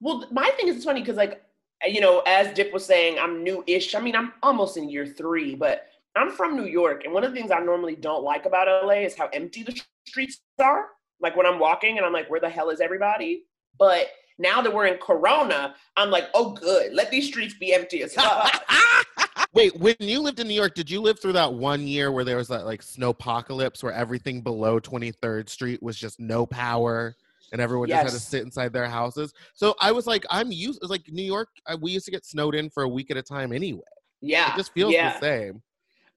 Well, 0.01 0.25
my 0.31 0.51
thing 0.57 0.69
is 0.69 0.77
it's 0.77 0.85
funny 0.85 1.01
because, 1.01 1.17
like, 1.17 1.43
eh, 1.83 1.89
you 1.89 2.01
know, 2.01 2.23
as 2.27 2.55
Dip 2.55 2.73
was 2.73 2.85
saying, 2.85 3.19
I'm 3.19 3.43
new-ish. 3.43 3.95
I 3.95 4.01
mean, 4.01 4.15
I'm 4.15 4.33
almost 4.43 4.77
in 4.77 4.89
year 4.89 5.07
three, 5.07 5.55
but 5.55 5.87
I'm 6.17 6.31
from 6.31 6.57
New 6.57 6.67
York, 6.67 7.05
and 7.05 7.13
one 7.13 7.25
of 7.25 7.33
the 7.33 7.39
things 7.39 7.51
I 7.51 7.61
normally 7.61 7.97
don't 7.97 8.25
like 8.25 8.47
about 8.47 8.67
LA 8.85 9.05
is 9.05 9.17
how 9.17 9.29
empty 9.33 9.63
the 9.63 9.81
streets 10.07 10.41
are. 10.61 10.87
Like 11.21 11.37
when 11.37 11.47
I'm 11.47 11.59
walking, 11.59 11.97
and 11.97 12.07
I'm 12.07 12.13
like, 12.13 12.31
where 12.31 12.41
the 12.41 12.49
hell 12.49 12.71
is 12.71 12.81
everybody? 12.81 13.45
But 13.79 14.09
now 14.39 14.63
that 14.63 14.73
we're 14.73 14.87
in 14.87 14.99
Corona, 14.99 15.75
I'm 15.97 16.11
like, 16.11 16.29
oh, 16.35 16.53
good. 16.53 16.93
Let 16.95 17.11
these 17.11 17.27
streets 17.27 17.55
be 17.55 17.75
empty 17.75 18.03
as 18.03 18.15
fuck. 18.15 18.65
Wait, 19.53 19.77
when 19.77 19.97
you 19.99 20.21
lived 20.21 20.41
in 20.41 20.47
New 20.47 20.55
York, 20.55 20.75
did 20.75 20.91
you 20.91 21.01
live 21.01 21.21
through 21.21 21.33
that 21.33 21.53
one 21.53 21.87
year 21.87 22.13
where 22.13 22.25
there 22.25 22.37
was 22.37 22.49
that 22.49 22.67
like 22.67 22.83
snowpocalypse 22.83 23.83
where 23.83 23.93
everything 23.93 24.41
below 24.41 24.79
23rd 24.79 25.49
Street 25.49 25.83
was 25.83 25.97
just 25.97 26.21
no 26.21 26.47
power 26.47 27.17
and 27.53 27.61
everyone 27.61 27.89
just 27.89 28.03
had 28.03 28.11
to 28.11 28.19
sit 28.19 28.43
inside 28.43 28.73
their 28.73 28.89
houses? 28.89 29.33
So 29.55 29.75
I 29.81 29.93
was 29.93 30.07
like, 30.07 30.25
I'm 30.31 30.51
used, 30.53 30.81
It's 30.83 30.91
like 30.91 31.09
New 31.09 31.23
York, 31.23 31.49
I, 31.67 31.75
we 31.75 31.93
used 31.93 32.05
to 32.07 32.11
get 32.11 32.25
snowed 32.25 32.55
in 32.55 32.71
for 32.71 32.83
a 32.83 32.89
week 32.89 33.11
at 33.11 33.17
a 33.17 33.23
time 33.23 33.53
anyway. 33.53 33.83
yeah, 34.21 34.53
It 34.53 34.57
just 34.57 34.73
feels 34.73 34.93
yeah. 34.93 35.15
the 35.15 35.21
same. 35.21 35.63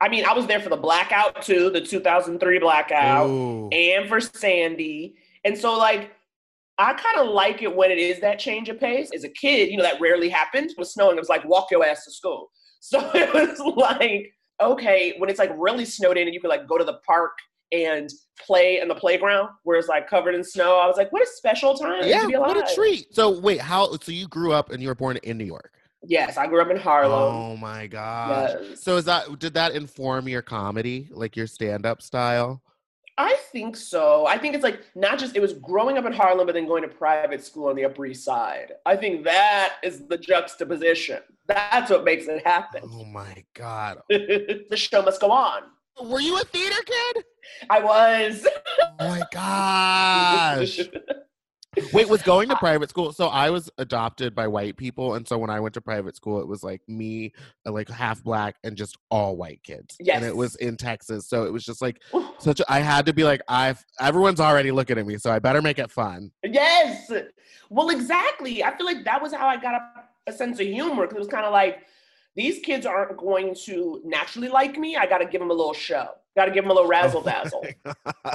I 0.01 0.09
mean, 0.09 0.25
I 0.25 0.33
was 0.33 0.47
there 0.47 0.59
for 0.59 0.69
the 0.69 0.77
blackout 0.77 1.43
too, 1.43 1.69
the 1.69 1.79
2003 1.81 2.59
blackout. 2.59 3.29
Ooh. 3.29 3.69
and 3.71 4.09
for 4.09 4.19
Sandy. 4.19 5.15
And 5.43 5.55
so, 5.55 5.77
like, 5.77 6.11
I 6.79 6.93
kind 6.93 7.19
of 7.19 7.27
like 7.27 7.61
it 7.61 7.75
when 7.75 7.91
it 7.91 7.99
is 7.99 8.19
that 8.21 8.39
change 8.39 8.67
of 8.69 8.79
pace. 8.79 9.11
As 9.13 9.23
a 9.23 9.29
kid, 9.29 9.69
you 9.69 9.77
know, 9.77 9.83
that 9.83 10.01
rarely 10.01 10.29
happened. 10.29 10.71
With 10.77 10.87
snowing, 10.87 11.17
it 11.17 11.19
was 11.19 11.29
like, 11.29 11.45
walk 11.45 11.67
your 11.69 11.85
ass 11.85 12.05
to 12.05 12.11
school. 12.11 12.49
So 12.83 12.99
it 13.13 13.31
was 13.31 13.59
like, 13.77 14.33
okay, 14.59 15.13
when 15.19 15.29
it's 15.29 15.37
like 15.37 15.51
really 15.55 15.85
snowed 15.85 16.17
in 16.17 16.27
and 16.27 16.33
you 16.33 16.41
could 16.41 16.49
like 16.49 16.67
go 16.67 16.79
to 16.79 16.83
the 16.83 16.99
park 17.05 17.33
and 17.71 18.09
play 18.39 18.79
in 18.81 18.87
the 18.87 18.95
playground 18.95 19.49
where 19.63 19.77
it's 19.77 19.87
like 19.87 20.09
covered 20.09 20.35
in 20.35 20.43
snow. 20.43 20.79
I 20.79 20.87
was 20.87 20.97
like, 20.97 21.11
what 21.11 21.21
a 21.21 21.27
special 21.27 21.75
time 21.75 22.03
Yeah, 22.03 22.21
to 22.21 22.27
be 22.27 22.33
alive. 22.33 22.55
what 22.55 22.71
a 22.71 22.75
treat. 22.75 23.13
So 23.13 23.39
wait, 23.39 23.61
how? 23.61 23.95
So 23.97 24.11
you 24.11 24.27
grew 24.27 24.51
up 24.53 24.71
and 24.71 24.81
you 24.81 24.87
were 24.87 24.95
born 24.95 25.17
in 25.23 25.37
New 25.37 25.45
York. 25.45 25.73
Yes, 26.03 26.37
I 26.37 26.47
grew 26.47 26.61
up 26.61 26.71
in 26.71 26.77
Harlem. 26.77 27.33
Oh 27.33 27.57
my 27.57 27.87
gosh. 27.87 28.51
Yes. 28.61 28.83
So 28.83 28.97
is 28.97 29.05
that 29.05 29.37
did 29.39 29.53
that 29.53 29.73
inform 29.73 30.27
your 30.27 30.41
comedy, 30.41 31.07
like 31.11 31.35
your 31.35 31.47
stand-up 31.47 32.01
style? 32.01 32.61
I 33.17 33.35
think 33.51 33.75
so. 33.75 34.25
I 34.25 34.37
think 34.37 34.55
it's 34.55 34.63
like 34.63 34.81
not 34.95 35.19
just 35.19 35.35
it 35.35 35.41
was 35.41 35.53
growing 35.53 35.97
up 35.97 36.05
in 36.05 36.13
Harlem, 36.13 36.47
but 36.47 36.53
then 36.53 36.65
going 36.65 36.81
to 36.81 36.87
private 36.87 37.43
school 37.43 37.67
on 37.67 37.75
the 37.75 37.85
Upper 37.85 38.05
East 38.07 38.23
Side. 38.25 38.71
I 38.85 38.95
think 38.95 39.23
that 39.25 39.75
is 39.83 40.07
the 40.07 40.17
juxtaposition. 40.17 41.19
That's 41.45 41.91
what 41.91 42.03
makes 42.03 42.25
it 42.27 42.45
happen. 42.47 42.81
Oh 42.83 43.05
my 43.05 43.43
god. 43.53 43.99
the 44.09 44.75
show 44.75 45.03
must 45.03 45.21
go 45.21 45.29
on. 45.31 45.63
Were 45.99 46.21
you 46.21 46.39
a 46.39 46.43
theater 46.43 46.81
kid? 46.85 47.25
I 47.69 47.79
was. 47.79 48.47
Oh 48.99 49.07
my 49.07 49.23
gosh. 49.31 50.79
Wait, 51.93 52.09
was 52.09 52.21
going 52.21 52.49
to 52.49 52.55
private 52.57 52.89
school? 52.89 53.13
So 53.13 53.27
I 53.27 53.49
was 53.49 53.69
adopted 53.77 54.35
by 54.35 54.45
white 54.45 54.75
people, 54.75 55.13
and 55.15 55.25
so 55.25 55.37
when 55.37 55.49
I 55.49 55.59
went 55.61 55.73
to 55.75 55.81
private 55.81 56.17
school, 56.17 56.41
it 56.41 56.47
was 56.47 56.63
like 56.63 56.81
me, 56.87 57.31
uh, 57.65 57.71
like 57.71 57.89
half 57.89 58.21
black, 58.23 58.57
and 58.65 58.75
just 58.75 58.97
all 59.09 59.37
white 59.37 59.63
kids. 59.63 59.95
Yes. 59.99 60.17
And 60.17 60.25
it 60.25 60.35
was 60.35 60.55
in 60.57 60.75
Texas, 60.75 61.29
so 61.29 61.45
it 61.45 61.53
was 61.53 61.63
just 61.63 61.81
like 61.81 62.01
such. 62.39 62.59
A, 62.59 62.65
I 62.71 62.79
had 62.79 63.05
to 63.05 63.13
be 63.13 63.23
like, 63.23 63.41
I've 63.47 63.83
everyone's 64.01 64.41
already 64.41 64.71
looking 64.71 64.97
at 64.97 65.05
me, 65.05 65.17
so 65.17 65.31
I 65.31 65.39
better 65.39 65.61
make 65.61 65.79
it 65.79 65.89
fun. 65.89 66.31
yes. 66.43 67.09
Well, 67.69 67.89
exactly. 67.89 68.63
I 68.63 68.75
feel 68.75 68.85
like 68.85 69.05
that 69.05 69.21
was 69.21 69.33
how 69.33 69.47
I 69.47 69.55
got 69.55 69.75
a, 69.75 70.31
a 70.31 70.33
sense 70.33 70.59
of 70.59 70.67
humor 70.67 71.03
because 71.03 71.15
it 71.15 71.19
was 71.19 71.27
kind 71.29 71.45
of 71.45 71.53
like 71.53 71.79
these 72.35 72.59
kids 72.59 72.85
aren't 72.85 73.17
going 73.17 73.55
to 73.65 74.01
naturally 74.05 74.47
like 74.47 74.77
me. 74.77 74.95
I 74.95 75.05
got 75.05 75.19
to 75.19 75.25
give 75.25 75.41
them 75.41 75.51
a 75.51 75.53
little 75.53 75.73
show. 75.73 76.09
Got 76.35 76.45
to 76.45 76.51
give 76.51 76.63
them 76.63 76.71
a 76.71 76.73
little 76.73 76.89
razzle 76.89 77.21
oh 77.21 77.29
dazzle. 77.29 77.65
Oh. 78.23 78.33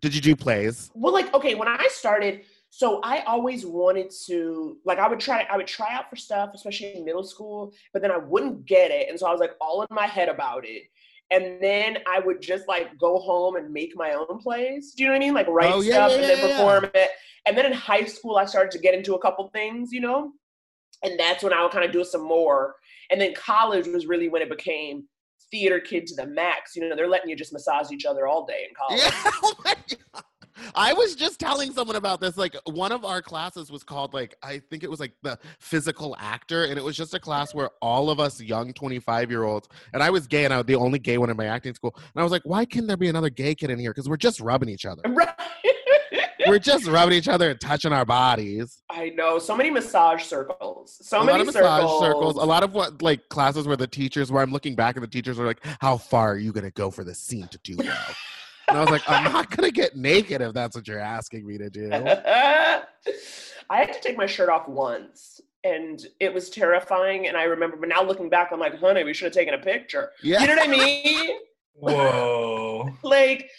Did 0.00 0.14
you 0.14 0.20
do 0.20 0.36
plays? 0.36 0.90
well 0.94 1.12
like 1.12 1.32
okay 1.34 1.54
when 1.54 1.66
i 1.68 1.88
started 1.90 2.42
so 2.68 3.00
i 3.02 3.20
always 3.22 3.64
wanted 3.64 4.10
to 4.26 4.76
like 4.84 4.98
i 4.98 5.08
would 5.08 5.18
try 5.18 5.46
i 5.50 5.56
would 5.56 5.66
try 5.66 5.94
out 5.94 6.10
for 6.10 6.16
stuff 6.16 6.50
especially 6.54 6.96
in 6.96 7.04
middle 7.04 7.24
school 7.24 7.72
but 7.92 8.02
then 8.02 8.10
i 8.10 8.18
wouldn't 8.18 8.64
get 8.66 8.90
it 8.90 9.08
and 9.08 9.18
so 9.18 9.26
i 9.26 9.30
was 9.30 9.40
like 9.40 9.52
all 9.60 9.82
in 9.82 9.88
my 9.90 10.06
head 10.06 10.28
about 10.28 10.64
it 10.66 10.82
and 11.30 11.62
then 11.62 11.98
i 12.06 12.20
would 12.20 12.40
just 12.42 12.68
like 12.68 12.96
go 12.98 13.18
home 13.18 13.56
and 13.56 13.72
make 13.72 13.96
my 13.96 14.12
own 14.12 14.38
plays 14.38 14.92
do 14.92 15.02
you 15.02 15.08
know 15.08 15.14
what 15.14 15.22
i 15.22 15.24
mean 15.24 15.34
like 15.34 15.48
write 15.48 15.72
Oh, 15.72 15.80
yeah, 15.80 15.92
stuff 15.92 16.10
yeah, 16.12 16.16
and 16.16 16.24
then 16.24 16.50
perform 16.50 16.90
it 16.94 17.10
and 17.46 17.56
then 17.56 17.66
in 17.66 17.72
high 17.72 18.04
school 18.04 18.36
i 18.36 18.44
started 18.44 18.70
to 18.72 18.78
get 18.78 18.94
into 18.94 19.14
a 19.14 19.18
couple 19.20 19.48
things 19.48 19.90
you 19.92 20.00
know 20.00 20.32
and 21.02 21.18
that's 21.18 21.42
when 21.42 21.52
i 21.52 21.62
would 21.62 21.72
kind 21.72 21.84
of 21.84 21.92
do 21.92 22.04
some 22.04 22.22
more 22.22 22.74
and 23.10 23.20
then 23.20 23.34
college 23.34 23.86
was 23.86 24.06
really 24.06 24.28
when 24.28 24.42
it 24.42 24.50
became 24.50 25.04
theater 25.50 25.78
kid 25.80 26.06
to 26.06 26.14
the 26.14 26.26
max 26.26 26.74
you 26.74 26.88
know 26.88 26.96
they're 26.96 27.08
letting 27.08 27.28
you 27.30 27.36
just 27.36 27.52
massage 27.52 27.90
each 27.90 28.04
other 28.04 28.26
all 28.26 28.44
day 28.46 28.66
in 28.68 28.74
college 28.74 29.00
Yeah. 29.00 29.30
Oh 29.42 29.54
my 29.64 29.74
God. 30.12 30.24
I 30.74 30.92
was 30.92 31.14
just 31.14 31.40
telling 31.40 31.72
someone 31.72 31.96
about 31.96 32.20
this. 32.20 32.36
Like 32.36 32.56
one 32.64 32.92
of 32.92 33.04
our 33.04 33.20
classes 33.20 33.70
was 33.70 33.82
called 33.82 34.14
like 34.14 34.36
I 34.42 34.58
think 34.58 34.82
it 34.82 34.90
was 34.90 35.00
like 35.00 35.12
the 35.22 35.38
physical 35.58 36.16
actor, 36.18 36.64
and 36.64 36.78
it 36.78 36.84
was 36.84 36.96
just 36.96 37.14
a 37.14 37.20
class 37.20 37.54
where 37.54 37.70
all 37.82 38.10
of 38.10 38.20
us 38.20 38.40
young 38.40 38.72
25 38.72 39.30
year 39.30 39.44
olds, 39.44 39.68
and 39.92 40.02
I 40.02 40.10
was 40.10 40.26
gay 40.26 40.44
and 40.44 40.54
I 40.54 40.58
was 40.58 40.66
the 40.66 40.76
only 40.76 40.98
gay 40.98 41.18
one 41.18 41.30
in 41.30 41.36
my 41.36 41.46
acting 41.46 41.74
school. 41.74 41.94
And 41.96 42.20
I 42.20 42.22
was 42.22 42.32
like, 42.32 42.42
why 42.44 42.64
can't 42.64 42.86
there 42.86 42.96
be 42.96 43.08
another 43.08 43.30
gay 43.30 43.54
kid 43.54 43.70
in 43.70 43.78
here? 43.78 43.90
Because 43.90 44.08
we're 44.08 44.16
just 44.16 44.40
rubbing 44.40 44.68
each 44.68 44.86
other. 44.86 45.02
right 45.08 45.34
We're 46.46 46.58
just 46.58 46.86
rubbing 46.86 47.16
each 47.16 47.28
other 47.28 47.50
and 47.50 47.60
touching 47.60 47.92
our 47.92 48.04
bodies. 48.04 48.82
I 48.90 49.10
know 49.10 49.38
so 49.38 49.56
many 49.56 49.70
massage 49.70 50.22
circles, 50.24 50.98
so 51.02 51.20
a 51.20 51.24
many 51.24 51.38
lot 51.38 51.40
of 51.40 51.46
massage 51.54 51.80
circles. 51.82 52.00
circles. 52.02 52.36
A 52.36 52.44
lot 52.44 52.62
of 52.62 52.74
what 52.74 53.02
like 53.02 53.28
classes 53.28 53.66
where 53.66 53.76
the 53.76 53.86
teachers 53.86 54.30
where 54.32 54.42
I'm 54.42 54.52
looking 54.52 54.74
back 54.74 54.96
and 54.96 55.02
the 55.02 55.08
teachers 55.08 55.38
are 55.38 55.46
like, 55.46 55.64
How 55.80 55.96
far 55.96 56.32
are 56.32 56.38
you 56.38 56.52
gonna 56.52 56.70
go 56.70 56.90
for 56.90 57.04
the 57.04 57.14
scene 57.14 57.48
to 57.48 57.58
do 57.64 57.76
well? 57.78 58.14
and 58.68 58.78
I 58.78 58.80
was 58.80 58.90
like, 58.90 59.02
I'm 59.08 59.24
not 59.32 59.50
gonna 59.50 59.70
get 59.70 59.96
naked 59.96 60.40
if 60.40 60.52
that's 60.54 60.76
what 60.76 60.88
you're 60.88 60.98
asking 60.98 61.46
me 61.46 61.58
to 61.58 61.70
do. 61.70 61.90
I 63.70 63.78
had 63.78 63.92
to 63.92 64.00
take 64.00 64.16
my 64.16 64.26
shirt 64.26 64.48
off 64.48 64.68
once, 64.68 65.40
and 65.64 66.04
it 66.20 66.32
was 66.32 66.50
terrifying. 66.50 67.28
And 67.28 67.36
I 67.36 67.44
remember, 67.44 67.76
but 67.76 67.88
now 67.88 68.02
looking 68.02 68.28
back, 68.28 68.50
I'm 68.52 68.60
like, 68.60 68.78
honey, 68.78 69.04
we 69.04 69.14
should 69.14 69.26
have 69.26 69.32
taken 69.32 69.54
a 69.54 69.58
picture. 69.58 70.10
Yeah. 70.22 70.40
You 70.42 70.48
know 70.48 70.56
what 70.56 70.68
I 70.68 70.70
mean? 70.70 71.38
Whoa. 71.74 72.90
like, 73.02 73.50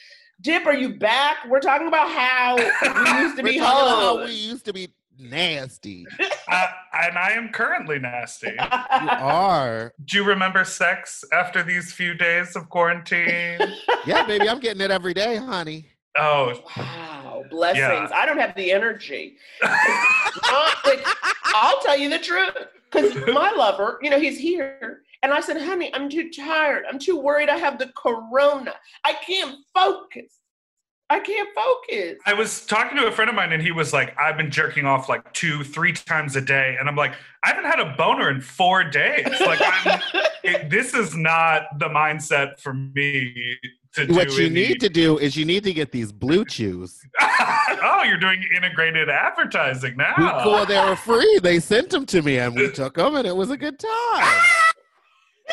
Dip, 0.42 0.66
are 0.66 0.74
you 0.76 0.96
back? 0.96 1.38
We're 1.48 1.60
talking 1.60 1.88
about 1.88 2.10
how 2.12 2.56
we 2.58 2.64
used 3.24 3.38
to 3.38 3.44
be 3.44 3.58
talking 3.58 3.88
about 3.88 4.00
how 4.00 4.24
we 4.26 4.32
used 4.34 4.66
to 4.66 4.74
be 4.74 4.90
nasty. 5.18 6.06
Uh, 6.48 6.68
and 6.94 7.18
I 7.18 7.32
am 7.32 7.50
currently 7.52 7.98
nasty. 7.98 8.52
You 8.52 9.10
are. 9.10 9.92
Do 10.06 10.18
you 10.18 10.24
remember 10.24 10.64
sex 10.64 11.24
after 11.34 11.64
these 11.64 11.92
few 11.92 12.14
days 12.14 12.56
of 12.56 12.70
quarantine? 12.70 13.60
Yeah, 14.06 14.28
baby, 14.28 14.48
I'm 14.48 14.60
getting 14.60 14.82
it 14.82 14.92
every 14.92 15.16
day, 15.16 15.38
honey. 15.38 15.88
Oh, 16.20 16.54
Wow, 16.78 17.44
blessings. 17.50 17.80
Yeah. 17.80 18.08
I 18.14 18.28
don't 18.28 18.38
have 18.38 18.56
the 18.56 18.72
energy. 18.72 19.38
Not- 19.64 20.86
like, 20.86 21.04
I'll 21.46 21.82
tell 21.82 21.98
you 21.98 22.12
the 22.12 22.20
truth. 22.20 22.54
Because 22.92 23.16
my 23.34 23.50
lover, 23.52 23.98
you 24.04 24.12
know, 24.12 24.20
he's 24.20 24.38
here. 24.38 25.02
And 25.26 25.34
I 25.34 25.42
said, 25.42 25.60
honey, 25.60 25.92
I'm 25.92 26.08
too 26.08 26.30
tired. 26.30 26.84
I'm 26.88 27.00
too 27.00 27.18
worried 27.18 27.50
I 27.50 27.58
have 27.58 27.80
the 27.80 27.88
corona. 27.98 28.76
I 29.04 29.14
can't 29.14 29.56
focus. 29.74 30.38
I 31.10 31.20
can't 31.20 31.50
focus. 31.56 32.20
I 32.28 32.36
was 32.36 32.64
talking 32.68 32.96
to 33.00 33.08
a 33.08 33.12
friend 33.12 33.30
of 33.30 33.36
mine 33.36 33.52
and 33.52 33.60
he 33.60 33.72
was 33.72 33.92
like, 33.92 34.16
I've 34.20 34.38
been 34.38 34.52
jerking 34.52 34.86
off 34.86 35.10
like 35.10 35.34
two, 35.34 35.64
three 35.64 35.94
times 35.94 36.36
a 36.36 36.42
day. 36.42 36.78
And 36.80 36.88
I'm 36.88 36.96
like, 36.96 37.16
I 37.44 37.48
haven't 37.48 37.66
had 37.66 37.80
a 37.80 37.96
boner 37.98 38.30
in 38.30 38.40
four 38.40 38.84
days. 38.84 39.26
Like, 39.40 39.60
I'm, 39.64 40.00
it, 40.44 40.70
this 40.70 40.94
is 40.94 41.16
not 41.16 41.80
the 41.80 41.90
mindset 41.90 42.60
for 42.60 42.76
me 42.76 43.58
to 43.94 44.06
do. 44.06 44.14
What 44.14 44.32
you 44.38 44.46
any- 44.46 44.54
need 44.54 44.82
to 44.82 44.90
do 44.90 45.18
is 45.18 45.36
you 45.36 45.46
need 45.46 45.64
to 45.64 45.74
get 45.74 45.92
these 45.92 46.12
blue 46.12 46.46
chews. 46.46 47.02
oh, 47.20 48.04
you're 48.06 48.20
doing 48.20 48.44
integrated 48.56 49.10
advertising 49.10 49.98
now. 49.98 50.14
We 50.20 50.44
cool, 50.44 50.68
they 50.68 50.88
were 50.88 50.96
free. 50.96 51.40
They 51.42 51.60
sent 51.60 51.90
them 51.90 52.06
to 52.06 52.22
me 52.22 52.38
and 52.38 52.56
we 52.56 52.70
took 52.70 52.94
them 52.94 53.16
and 53.16 53.26
it 53.26 53.36
was 53.36 53.50
a 53.50 53.58
good 53.58 53.80
time. 53.80 54.44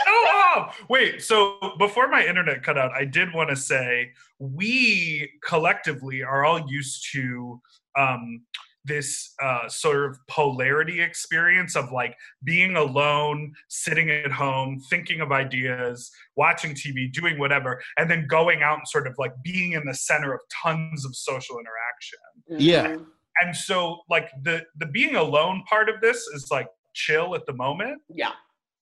oh, 0.06 0.26
oh, 0.56 0.72
wait. 0.88 1.22
So 1.22 1.58
before 1.78 2.08
my 2.08 2.24
internet 2.24 2.62
cut 2.62 2.78
out, 2.78 2.92
I 2.92 3.04
did 3.04 3.32
want 3.34 3.50
to 3.50 3.56
say 3.56 4.10
we 4.38 5.30
collectively 5.44 6.22
are 6.22 6.44
all 6.44 6.64
used 6.68 7.08
to 7.12 7.60
um, 7.98 8.42
this 8.84 9.32
uh, 9.40 9.68
sort 9.68 10.10
of 10.10 10.18
polarity 10.28 11.00
experience 11.00 11.76
of 11.76 11.92
like 11.92 12.16
being 12.42 12.76
alone, 12.76 13.52
sitting 13.68 14.10
at 14.10 14.32
home, 14.32 14.80
thinking 14.90 15.20
of 15.20 15.30
ideas, 15.30 16.10
watching 16.36 16.74
TV, 16.74 17.12
doing 17.12 17.38
whatever, 17.38 17.80
and 17.96 18.10
then 18.10 18.26
going 18.26 18.62
out 18.62 18.78
and 18.78 18.88
sort 18.88 19.06
of 19.06 19.14
like 19.18 19.32
being 19.44 19.72
in 19.72 19.84
the 19.86 19.94
center 19.94 20.32
of 20.32 20.40
tons 20.62 21.04
of 21.04 21.14
social 21.14 21.56
interaction. 21.60 22.18
Yeah. 22.66 22.88
Mhm. 22.96 23.06
And 23.40 23.56
so, 23.56 24.00
like 24.10 24.30
the 24.42 24.64
the 24.76 24.86
being 24.86 25.14
alone 25.16 25.62
part 25.68 25.88
of 25.88 26.00
this 26.00 26.16
is 26.34 26.48
like 26.50 26.66
chill 26.92 27.34
at 27.34 27.46
the 27.46 27.54
moment 27.54 28.02
Yeah. 28.10 28.32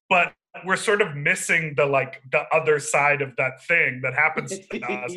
but 0.08 0.32
we're 0.64 0.76
sort 0.76 1.00
of 1.00 1.14
missing 1.14 1.74
the 1.76 1.86
like 1.86 2.22
the 2.32 2.42
other 2.52 2.78
side 2.80 3.22
of 3.22 3.34
that 3.36 3.64
thing 3.66 4.00
that 4.02 4.14
happens 4.14 4.58
to 4.58 4.82
us. 4.82 5.12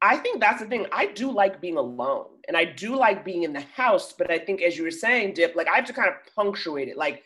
I 0.00 0.16
think 0.16 0.40
that's 0.40 0.62
the 0.62 0.68
thing. 0.68 0.86
I 0.92 1.06
do 1.06 1.30
like 1.30 1.60
being 1.60 1.76
alone 1.76 2.26
and 2.46 2.56
I 2.56 2.64
do 2.64 2.96
like 2.96 3.24
being 3.24 3.42
in 3.42 3.52
the 3.52 3.64
house, 3.74 4.12
but 4.12 4.30
I 4.30 4.38
think 4.38 4.62
as 4.62 4.76
you 4.76 4.84
were 4.84 4.90
saying, 4.90 5.34
Dip, 5.34 5.56
like 5.56 5.68
I 5.68 5.76
have 5.76 5.86
to 5.86 5.92
kind 5.92 6.08
of 6.08 6.14
punctuate 6.34 6.88
it. 6.88 6.96
Like 6.96 7.24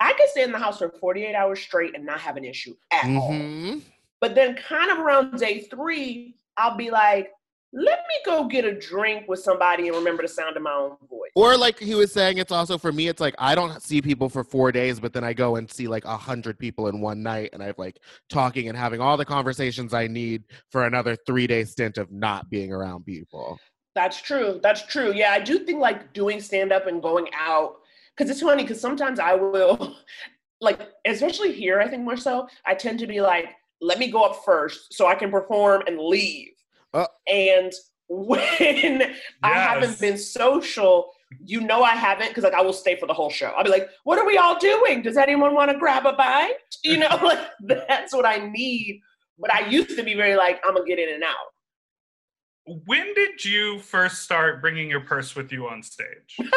I 0.00 0.12
could 0.14 0.28
stay 0.30 0.42
in 0.42 0.50
the 0.50 0.58
house 0.58 0.78
for 0.78 0.88
48 0.88 1.34
hours 1.34 1.60
straight 1.60 1.94
and 1.94 2.04
not 2.04 2.20
have 2.20 2.36
an 2.36 2.44
issue 2.44 2.74
at 2.92 3.04
all. 3.04 3.32
hmm 3.32 3.78
But 4.20 4.34
then 4.34 4.56
kind 4.56 4.90
of 4.90 4.98
around 4.98 5.38
day 5.38 5.60
three, 5.60 6.34
I'll 6.56 6.76
be 6.76 6.90
like, 6.90 7.30
let 7.74 8.00
me 8.00 8.14
go 8.26 8.44
get 8.44 8.66
a 8.66 8.78
drink 8.78 9.26
with 9.28 9.40
somebody 9.40 9.88
and 9.88 9.96
remember 9.96 10.22
the 10.22 10.28
sound 10.28 10.56
of 10.56 10.62
my 10.62 10.72
own 10.72 10.96
voice. 11.08 11.30
Or 11.34 11.56
like 11.56 11.78
he 11.78 11.94
was 11.94 12.12
saying, 12.12 12.36
it's 12.36 12.52
also 12.52 12.76
for 12.76 12.92
me, 12.92 13.08
it's 13.08 13.20
like 13.20 13.34
I 13.38 13.54
don't 13.54 13.82
see 13.82 14.02
people 14.02 14.28
for 14.28 14.44
four 14.44 14.72
days, 14.72 15.00
but 15.00 15.14
then 15.14 15.24
I 15.24 15.32
go 15.32 15.56
and 15.56 15.70
see 15.70 15.88
like 15.88 16.04
a 16.04 16.16
hundred 16.16 16.58
people 16.58 16.88
in 16.88 17.00
one 17.00 17.22
night 17.22 17.50
and 17.52 17.62
I've 17.62 17.78
like 17.78 17.98
talking 18.28 18.68
and 18.68 18.76
having 18.76 19.00
all 19.00 19.16
the 19.16 19.24
conversations 19.24 19.94
I 19.94 20.06
need 20.06 20.44
for 20.70 20.84
another 20.84 21.16
three 21.26 21.46
day 21.46 21.64
stint 21.64 21.96
of 21.96 22.12
not 22.12 22.50
being 22.50 22.72
around 22.72 23.06
people. 23.06 23.58
That's 23.94 24.20
true. 24.20 24.60
That's 24.62 24.84
true. 24.86 25.12
Yeah, 25.14 25.32
I 25.32 25.40
do 25.40 25.60
think 25.60 25.80
like 25.80 26.12
doing 26.12 26.40
stand 26.40 26.72
up 26.72 26.86
and 26.86 27.00
going 27.00 27.28
out 27.34 27.76
because 28.14 28.30
it's 28.30 28.42
funny 28.42 28.64
because 28.64 28.80
sometimes 28.80 29.18
I 29.18 29.34
will 29.34 29.96
like 30.60 30.90
especially 31.06 31.52
here 31.52 31.80
I 31.80 31.88
think 31.88 32.04
more 32.04 32.18
so 32.18 32.48
I 32.66 32.74
tend 32.74 32.98
to 32.98 33.06
be 33.06 33.22
like 33.22 33.54
let 33.80 33.98
me 33.98 34.10
go 34.10 34.22
up 34.22 34.44
first 34.44 34.94
so 34.94 35.08
I 35.08 35.14
can 35.14 35.30
perform 35.30 35.82
and 35.86 35.98
leave. 35.98 36.51
Uh. 36.94 37.06
and 37.26 37.72
when 38.08 39.02
I 39.42 39.54
haven't 39.54 39.98
been 39.98 40.18
social, 40.18 41.10
you 41.42 41.62
know 41.62 41.82
I 41.82 41.94
haven't 41.94 42.28
because 42.28 42.44
like 42.44 42.52
I 42.52 42.60
will 42.60 42.74
stay 42.74 42.96
for 42.96 43.06
the 43.06 43.14
whole 43.14 43.30
show. 43.30 43.46
I'll 43.56 43.64
be 43.64 43.70
like, 43.70 43.88
"What 44.04 44.18
are 44.18 44.26
we 44.26 44.36
all 44.36 44.58
doing? 44.58 45.02
Does 45.02 45.16
anyone 45.16 45.54
want 45.54 45.70
to 45.70 45.78
grab 45.78 46.04
a 46.04 46.12
bite?" 46.12 46.54
You 46.84 46.98
know, 46.98 47.08
like 47.22 47.38
that's 47.60 48.14
what 48.14 48.26
I 48.26 48.38
need. 48.50 49.00
But 49.38 49.54
I 49.54 49.66
used 49.68 49.96
to 49.96 50.02
be 50.02 50.14
very 50.14 50.36
like, 50.36 50.60
"I'm 50.66 50.74
gonna 50.74 50.86
get 50.86 50.98
in 50.98 51.08
and 51.14 51.24
out." 51.24 52.82
When 52.84 53.14
did 53.14 53.44
you 53.44 53.78
first 53.80 54.22
start 54.22 54.60
bringing 54.60 54.88
your 54.88 55.00
purse 55.00 55.34
with 55.34 55.50
you 55.50 55.66
on 55.66 55.82
stage? 55.82 56.38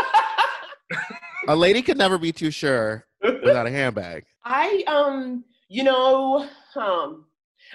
A 1.48 1.56
lady 1.56 1.82
could 1.82 1.98
never 1.98 2.18
be 2.18 2.32
too 2.32 2.52
sure 2.52 3.06
without 3.22 3.68
a 3.68 3.72
handbag. 3.72 4.24
I 4.44 4.84
um, 4.88 5.44
you 5.70 5.84
know, 5.84 6.48
um, 6.76 7.26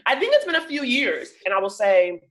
I 0.07 0.15
think 0.17 0.35
it's 0.35 0.45
been 0.45 0.57
a 0.57 0.67
few 0.67 0.83
years, 0.83 1.31
and 1.45 1.53
I 1.55 1.59
will 1.59 1.71
say, 1.71 2.23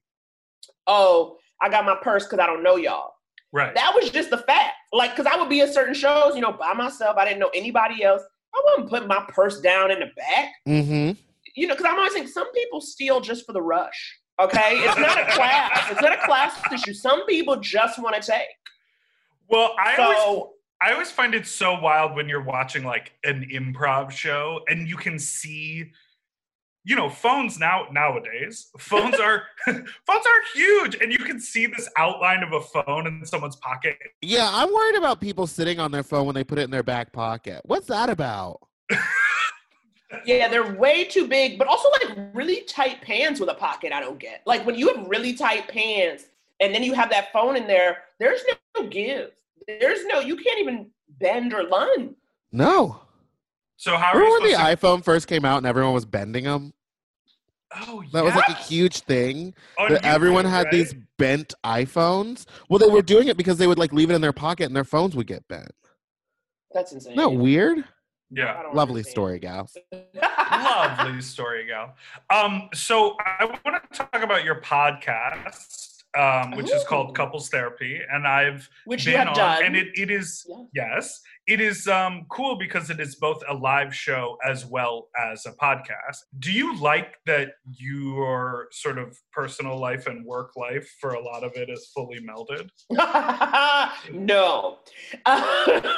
oh, 0.90 1.38
I 1.62 1.70
got 1.70 1.86
my 1.86 1.96
purse 2.02 2.26
because 2.26 2.40
I 2.40 2.46
don't 2.46 2.64
know 2.64 2.76
y'all. 2.76 3.14
Right. 3.54 3.74
That 3.74 3.94
was 3.96 4.10
just 4.10 4.30
the 4.30 4.40
fact. 4.40 4.74
Like, 4.92 5.16
because 5.16 5.32
I 5.32 5.40
would 5.40 5.50
be 5.50 5.62
at 5.62 5.74
certain 5.74 5.94
shows, 5.94 6.36
you 6.36 6.42
know, 6.42 6.52
by 6.52 6.74
myself. 6.74 7.16
I 7.18 7.26
didn't 7.26 7.40
know 7.40 7.50
anybody 7.54 8.04
else. 8.04 8.22
I 8.54 8.62
wouldn't 8.66 8.90
put 8.90 9.08
my 9.08 9.26
purse 9.30 9.62
down 9.62 9.92
in 9.92 10.00
the 10.00 10.08
back. 10.18 10.50
Mm-hmm. 10.68 11.12
You 11.56 11.68
know, 11.68 11.76
because 11.76 11.90
I'm 11.90 11.98
always 11.98 12.14
saying 12.14 12.28
some 12.28 12.52
people 12.52 12.82
steal 12.82 13.22
just 13.22 13.46
for 13.46 13.54
the 13.54 13.62
rush. 13.62 14.20
Okay, 14.40 14.78
it's 14.78 14.98
not 14.98 15.20
a 15.20 15.32
class. 15.32 15.88
It's 15.92 16.02
not 16.02 16.14
a 16.14 16.26
class 16.26 16.60
issue. 16.72 16.94
Some 16.94 17.26
people 17.26 17.58
just 17.58 18.00
want 18.00 18.22
to 18.22 18.32
take. 18.32 18.48
well, 19.50 19.76
I 19.78 19.96
always 19.98 20.48
I 20.82 20.94
always 20.94 21.12
find 21.12 21.36
it 21.36 21.46
so 21.46 21.78
wild 21.78 22.16
when 22.16 22.30
you're 22.30 22.44
watching 22.44 22.86
like 22.86 23.12
an 23.26 23.50
improv 23.52 24.12
show 24.12 24.62
and 24.70 24.88
you 24.88 24.96
can 24.96 25.20
see 25.20 25.92
you 26.90 26.96
know 26.96 27.08
phones 27.08 27.60
now 27.60 27.86
nowadays 27.92 28.72
phones 28.80 29.20
are 29.20 29.44
phones 29.66 29.86
are 30.08 30.42
huge 30.56 30.96
and 30.96 31.14
you 31.14 31.20
can 31.20 31.40
see 31.40 31.68
this 31.68 31.88
outline 31.98 32.42
of 32.42 32.52
a 32.52 32.62
phone 32.62 33.06
in 33.06 33.24
someone's 33.24 33.56
pocket 33.58 33.96
Yeah, 34.24 34.50
I'm 34.52 34.74
worried 34.74 34.96
about 34.96 35.22
people 35.22 35.46
sitting 35.46 35.80
on 35.80 35.92
their 35.92 36.02
phone 36.02 36.26
when 36.26 36.34
they 36.34 36.44
put 36.44 36.58
it 36.58 36.64
in 36.64 36.72
their 36.72 36.84
back 36.84 37.14
pocket. 37.14 37.62
What's 37.66 37.86
that 37.88 38.10
about? 38.10 38.62
yeah, 40.26 40.48
they're 40.48 40.74
way 40.76 41.04
too 41.04 41.28
big, 41.28 41.60
but 41.60 41.68
also 41.68 41.88
like 41.92 42.18
really 42.34 42.62
tight 42.62 43.04
pants 43.04 43.40
with 43.40 43.50
a 43.50 43.54
pocket. 43.54 43.94
I 43.94 44.00
don't 44.00 44.20
get 44.20 44.42
like 44.48 44.66
when 44.66 44.74
you 44.74 44.92
have 44.92 45.08
really 45.08 45.34
tight 45.34 45.68
pants 45.68 46.26
and 46.60 46.74
then 46.74 46.82
you 46.82 46.94
have 46.94 47.12
that 47.12 47.32
phone 47.32 47.56
in 47.56 47.68
there. 47.68 48.00
There's 48.20 48.42
no 48.76 48.88
give. 48.88 49.30
There's 49.68 50.06
no. 50.06 50.22
You 50.22 50.36
can't 50.36 50.60
even 50.60 50.90
bend 51.20 51.54
or 51.54 51.64
lunge. 51.64 52.16
No. 52.52 53.00
so 53.78 53.96
how 53.96 54.08
are 54.08 54.18
Remember 54.18 54.40
when 54.42 54.52
the 54.52 54.58
supposed 54.58 54.82
iPhone 54.82 55.04
first 55.04 55.28
came 55.28 55.46
out 55.46 55.58
and 55.58 55.68
everyone 55.68 55.94
was 55.94 56.06
bending 56.06 56.46
them? 56.46 56.74
To 57.72 57.78
oh 57.88 58.04
That 58.14 58.24
was 58.24 58.36
like 58.36 58.50
a 58.50 58.54
huge 58.54 59.02
thing. 59.02 59.54
On 59.78 59.92
that 59.94 60.06
everyone 60.06 60.46
had 60.46 60.66
right? 60.66 60.72
these 60.72 60.96
bent 61.18 61.54
iPhones. 61.66 62.46
Well, 62.70 62.80
they 62.80 62.88
were 62.88 63.02
doing 63.02 63.28
it 63.28 63.38
because 63.38 63.58
they 63.58 63.68
would 63.68 63.80
like 63.80 63.94
leave 63.94 64.10
it 64.12 64.16
in 64.16 64.22
their 64.22 64.34
pocket 64.34 64.66
and 64.66 64.76
their 64.76 64.84
phones 64.84 65.16
would 65.16 65.28
get 65.28 65.48
bent. 65.48 65.72
That's 66.74 66.92
insane. 66.92 67.14
Isn't 67.14 67.24
that 67.32 67.38
weird? 67.38 67.84
Yeah 68.32 68.62
Lovely 68.74 69.00
understand. 69.00 69.06
story, 69.08 69.40
gal. 69.40 69.70
lovely 70.52 71.22
story 71.22 71.66
gal 71.68 71.96
um 72.34 72.70
so 72.74 73.16
i 73.26 73.46
want 73.46 73.82
to 73.92 73.98
talk 73.98 74.22
about 74.22 74.44
your 74.44 74.62
podcast 74.62 76.04
um, 76.18 76.52
which 76.52 76.72
is 76.72 76.84
called 76.86 77.16
couples 77.16 77.50
therapy 77.50 78.02
and 78.12 78.28
i've 78.28 78.68
Which 78.86 79.06
you 79.06 79.12
been 79.14 79.20
have 79.20 79.30
on, 79.30 79.36
done. 79.36 79.64
and 79.66 79.76
it, 79.76 79.88
it 79.96 80.10
is 80.12 80.46
Yeah. 80.74 80.88
yes 80.96 81.22
it 81.50 81.60
is 81.60 81.88
um 81.88 82.26
cool 82.30 82.56
because 82.56 82.90
it 82.92 83.00
is 83.00 83.16
both 83.16 83.42
a 83.50 83.54
live 83.54 83.94
show 83.94 84.38
as 84.48 84.66
well 84.68 85.10
as 85.20 85.46
a 85.48 85.52
podcast 85.54 86.20
do 86.38 86.52
you 86.52 86.78
like 86.78 87.16
that 87.26 87.54
your 87.66 88.68
sort 88.72 89.00
of 89.00 89.18
personal 89.34 89.78
life 89.78 90.06
and 90.06 90.24
work 90.24 90.56
life 90.56 90.88
for 91.02 91.16
a 91.16 91.22
lot 91.22 91.44
of 91.44 91.52
it 91.56 91.70
is 91.70 91.92
fully 91.94 92.20
melded 92.20 92.70
no. 94.14 94.78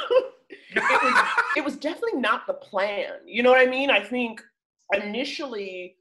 It, 0.74 1.02
was, 1.02 1.28
it 1.58 1.64
was 1.64 1.76
definitely 1.76 2.20
not 2.20 2.46
the 2.46 2.54
plan. 2.54 3.10
You 3.26 3.42
know 3.42 3.50
what 3.50 3.60
I 3.60 3.70
mean? 3.70 3.90
I 3.90 4.02
think 4.02 4.40
initially 4.94 5.96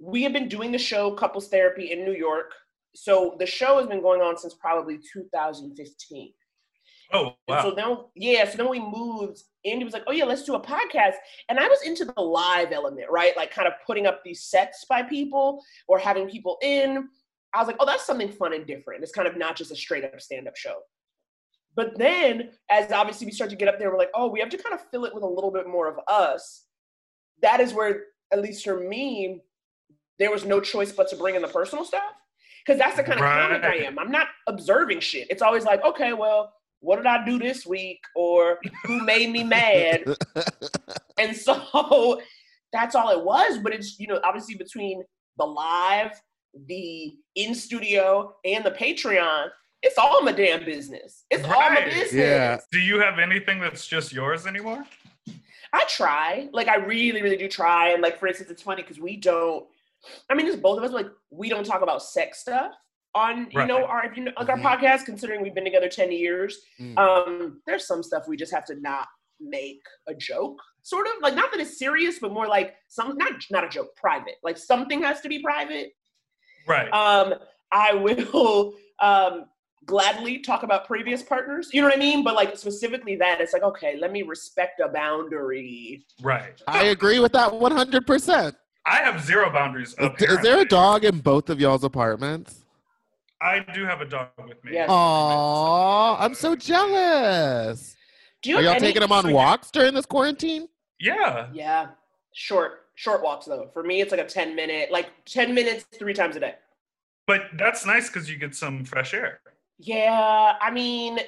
we 0.00 0.22
have 0.24 0.32
been 0.32 0.48
doing 0.48 0.72
the 0.72 0.78
show 0.78 1.12
Couples 1.12 1.48
Therapy 1.48 1.92
in 1.92 2.04
New 2.04 2.12
York. 2.12 2.52
So 2.96 3.36
the 3.38 3.46
show 3.46 3.78
has 3.78 3.86
been 3.86 4.02
going 4.02 4.22
on 4.22 4.36
since 4.36 4.54
probably 4.54 4.98
2015. 5.12 6.32
Oh 7.12 7.36
wow 7.48 7.62
so 7.62 7.74
then, 7.74 7.96
yeah, 8.14 8.48
so 8.48 8.56
then 8.56 8.68
we 8.68 8.80
moved. 8.80 9.42
Andy 9.64 9.84
was 9.84 9.92
like, 9.92 10.04
oh, 10.06 10.12
yeah, 10.12 10.24
let's 10.24 10.44
do 10.44 10.54
a 10.54 10.60
podcast. 10.60 11.14
And 11.48 11.58
I 11.58 11.66
was 11.66 11.82
into 11.84 12.04
the 12.04 12.20
live 12.20 12.72
element, 12.72 13.08
right? 13.10 13.36
Like 13.36 13.50
kind 13.50 13.66
of 13.66 13.74
putting 13.86 14.06
up 14.06 14.22
these 14.24 14.44
sets 14.44 14.84
by 14.88 15.02
people 15.02 15.62
or 15.88 15.98
having 15.98 16.28
people 16.28 16.58
in. 16.62 17.08
I 17.52 17.58
was 17.58 17.66
like, 17.66 17.76
oh, 17.80 17.86
that's 17.86 18.06
something 18.06 18.30
fun 18.30 18.52
and 18.52 18.66
different. 18.66 19.02
It's 19.02 19.12
kind 19.12 19.26
of 19.26 19.36
not 19.36 19.56
just 19.56 19.72
a 19.72 19.76
straight 19.76 20.04
up 20.04 20.20
stand 20.20 20.46
up 20.46 20.56
show. 20.56 20.76
But 21.74 21.98
then, 21.98 22.50
as 22.70 22.92
obviously 22.92 23.26
we 23.26 23.32
start 23.32 23.50
to 23.50 23.56
get 23.56 23.68
up 23.68 23.78
there, 23.78 23.90
we're 23.90 23.98
like, 23.98 24.10
oh, 24.14 24.28
we 24.28 24.40
have 24.40 24.48
to 24.50 24.58
kind 24.58 24.74
of 24.74 24.80
fill 24.90 25.04
it 25.04 25.14
with 25.14 25.22
a 25.22 25.28
little 25.28 25.50
bit 25.50 25.68
more 25.68 25.88
of 25.88 25.98
us. 26.08 26.64
That 27.42 27.60
is 27.60 27.74
where, 27.74 28.04
at 28.32 28.40
least 28.40 28.64
for 28.64 28.80
me, 28.80 29.42
there 30.18 30.30
was 30.30 30.44
no 30.44 30.60
choice 30.60 30.92
but 30.92 31.08
to 31.08 31.16
bring 31.16 31.34
in 31.34 31.42
the 31.42 31.48
personal 31.48 31.84
stuff. 31.84 32.02
Because 32.64 32.78
that's 32.78 32.96
the 32.96 33.04
kind 33.04 33.20
of 33.20 33.26
comic 33.26 33.62
I 33.62 33.84
am. 33.84 33.98
I'm 33.98 34.10
not 34.10 34.28
observing 34.48 35.00
shit. 35.00 35.28
It's 35.30 35.42
always 35.42 35.64
like, 35.64 35.84
okay, 35.84 36.14
well, 36.14 36.52
what 36.86 36.96
did 36.96 37.06
I 37.06 37.24
do 37.24 37.36
this 37.36 37.66
week? 37.66 38.00
Or 38.14 38.60
who 38.84 39.04
made 39.04 39.30
me 39.30 39.42
mad? 39.42 40.04
And 41.18 41.34
so 41.34 42.20
that's 42.74 42.94
all 42.94 43.08
it 43.08 43.24
was. 43.24 43.56
But 43.58 43.72
it's, 43.72 43.98
you 43.98 44.06
know, 44.06 44.20
obviously 44.22 44.54
between 44.54 45.02
the 45.38 45.46
live, 45.46 46.12
the 46.66 47.14
in 47.34 47.54
studio, 47.54 48.34
and 48.44 48.62
the 48.62 48.70
Patreon, 48.70 49.48
it's 49.82 49.96
all 49.96 50.20
my 50.22 50.32
damn 50.32 50.62
business. 50.62 51.24
It's 51.30 51.42
all 51.44 51.70
my 51.70 51.86
business. 51.86 52.12
Yeah. 52.12 52.58
do 52.70 52.78
you 52.78 53.00
have 53.00 53.18
anything 53.18 53.60
that's 53.60 53.86
just 53.86 54.12
yours 54.12 54.46
anymore 54.46 54.84
I 55.72 55.84
try. 55.88 56.48
Like 56.52 56.68
I 56.68 56.76
really, 56.76 57.22
really 57.22 57.38
do 57.38 57.48
try. 57.48 57.92
And 57.92 58.02
like 58.02 58.18
for 58.20 58.28
instance, 58.28 58.50
it's 58.50 58.62
funny 58.62 58.82
because 58.82 59.00
we 59.00 59.16
don't. 59.16 59.66
I 60.28 60.34
mean, 60.34 60.46
it's 60.46 60.56
both 60.56 60.76
of 60.76 60.84
us. 60.84 60.92
Like 60.92 61.08
we 61.30 61.48
don't 61.48 61.64
talk 61.64 61.80
about 61.80 62.02
sex 62.02 62.40
stuff 62.40 62.72
on 63.16 63.48
you 63.50 63.66
know 63.66 63.84
our 63.84 64.12
you 64.14 64.24
know, 64.24 64.32
like 64.38 64.48
our 64.48 64.58
Mhm. 64.58 64.62
podcast. 64.62 65.04
Considering 65.06 65.42
we've 65.42 65.54
been 65.54 65.64
together 65.64 65.88
ten 65.88 66.12
years, 66.12 66.58
Mm. 66.80 66.98
um, 66.98 67.62
there's 67.66 67.86
some 67.86 68.02
stuff 68.02 68.28
we 68.28 68.36
just 68.36 68.52
have 68.52 68.64
to 68.66 68.74
not 68.80 69.08
make 69.40 69.82
a 70.06 70.14
joke. 70.14 70.58
Sort 70.82 71.06
of 71.08 71.14
like 71.22 71.34
not 71.34 71.50
that 71.52 71.60
it's 71.60 71.78
serious, 71.78 72.18
but 72.18 72.30
more 72.32 72.46
like 72.46 72.74
some 72.88 73.16
not 73.16 73.32
not 73.50 73.64
a 73.64 73.68
joke, 73.68 73.96
private. 73.96 74.36
Like 74.42 74.58
something 74.58 75.02
has 75.02 75.20
to 75.22 75.28
be 75.28 75.38
private. 75.42 75.92
right 76.68 76.92
Um, 76.92 77.34
I 77.72 77.94
will 77.94 78.74
um 79.00 79.46
gladly 79.86 80.38
talk 80.40 80.62
about 80.64 80.84
previous 80.86 81.22
partners. 81.22 81.70
You 81.72 81.80
know 81.80 81.86
what 81.88 81.96
I 81.96 82.00
mean? 82.00 82.24
But 82.24 82.34
like 82.34 82.56
specifically 82.56 83.16
that, 83.16 83.40
it's 83.40 83.52
like 83.52 83.62
okay, 83.62 83.96
let 83.98 84.10
me 84.12 84.22
respect 84.22 84.80
a 84.80 84.88
boundary. 84.88 86.04
right 86.22 86.60
I 86.68 86.84
agree 86.86 87.18
with 87.20 87.32
that 87.32 87.50
100%. 87.52 88.54
i 88.88 88.96
have 88.98 89.20
zero 89.24 89.50
boundaries 89.52 89.94
Is, 89.98 90.22
is 90.34 90.38
there 90.42 90.60
a 90.60 90.64
dog 90.64 91.04
in 91.04 91.18
both 91.18 91.50
of 91.50 91.60
y'all's 91.60 91.82
apartments? 91.84 92.64
I 93.40 93.60
do 93.74 93.84
have 93.84 94.00
a 94.00 94.04
dog 94.06 94.28
with 94.48 94.62
me 94.64 94.72
Yes. 94.72 94.88
Aw, 94.90 96.16
I'm 96.24 96.34
so 96.34 96.56
jealous. 96.56 97.94
Do 98.42 98.50
you 98.50 98.56
Are 98.56 98.62
y'all 98.62 98.72
any- 98.72 98.80
taking 98.80 99.00
them 99.00 99.12
on 99.12 99.32
walks 99.32 99.70
during 99.70 99.94
this 99.94 100.06
quarantine? 100.06 100.68
yeah 101.00 101.48
Yeah, 101.52 101.88
short 102.32 102.82
short 102.94 103.22
walks 103.22 103.46
though. 103.46 103.68
For 103.74 103.82
me, 103.82 104.00
it's 104.00 104.10
like 104.12 104.20
a 104.20 104.24
ten 104.26 104.54
minute, 104.56 104.90
like 104.90 105.08
ten 105.26 105.54
minutes 105.54 105.84
three 105.98 106.14
times 106.14 106.36
a 106.36 106.40
day. 106.40 106.54
But 107.26 107.42
that's 107.58 107.84
nice 107.84 108.08
because 108.08 108.30
you 108.30 108.36
get 108.36 108.54
some 108.54 108.84
fresh 108.84 109.12
air. 109.12 109.40
Yeah, 109.78 110.54
I 110.60 110.70
mean, 110.70 111.18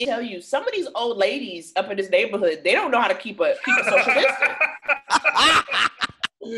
I 0.00 0.04
tell 0.04 0.22
you, 0.22 0.40
some 0.40 0.64
of 0.68 0.72
these 0.72 0.86
old 0.94 1.16
ladies 1.16 1.72
up 1.74 1.90
in 1.90 1.96
this 1.96 2.10
neighborhood, 2.10 2.60
they 2.62 2.72
don't 2.72 2.90
know 2.92 3.00
how 3.00 3.08
to 3.08 3.14
keep 3.14 3.40
a 3.40 3.54
keep 3.64 3.76
a 3.78 3.84
social 3.84 4.14
distance. 4.22 4.58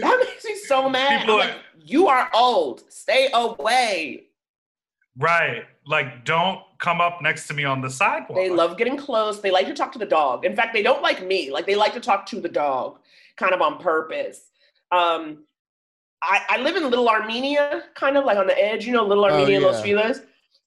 That 0.00 0.18
makes 0.22 0.44
me 0.44 0.54
so 0.66 0.90
mad. 0.90 1.26
Are- 1.30 1.38
like, 1.38 1.54
you 1.82 2.08
are 2.08 2.28
old. 2.34 2.82
Stay 2.92 3.30
away. 3.32 4.24
Right. 5.18 5.64
Like, 5.86 6.24
don't 6.24 6.60
come 6.78 7.00
up 7.00 7.20
next 7.22 7.46
to 7.48 7.54
me 7.54 7.64
on 7.64 7.80
the 7.80 7.90
sidewalk. 7.90 8.36
They 8.38 8.50
love 8.50 8.76
getting 8.76 8.96
close. 8.96 9.40
They 9.40 9.50
like 9.50 9.66
to 9.66 9.74
talk 9.74 9.92
to 9.92 9.98
the 9.98 10.06
dog. 10.06 10.44
In 10.44 10.54
fact, 10.54 10.74
they 10.74 10.82
don't 10.82 11.02
like 11.02 11.24
me. 11.26 11.50
Like 11.50 11.66
they 11.66 11.74
like 11.74 11.94
to 11.94 12.00
talk 12.00 12.26
to 12.26 12.40
the 12.40 12.48
dog, 12.48 12.98
kind 13.36 13.52
of 13.54 13.60
on 13.60 13.78
purpose. 13.78 14.50
Um, 14.92 15.44
I, 16.22 16.42
I 16.48 16.58
live 16.58 16.76
in 16.76 16.88
Little 16.90 17.08
Armenia, 17.08 17.84
kind 17.94 18.16
of 18.16 18.24
like 18.24 18.38
on 18.38 18.46
the 18.46 18.58
edge, 18.62 18.86
you 18.86 18.92
know, 18.92 19.04
Little 19.06 19.24
Oh, 19.24 19.30
Armenia, 19.30 19.60
Los 19.60 19.84
yeah. 19.86 20.00
Feliz. 20.02 20.20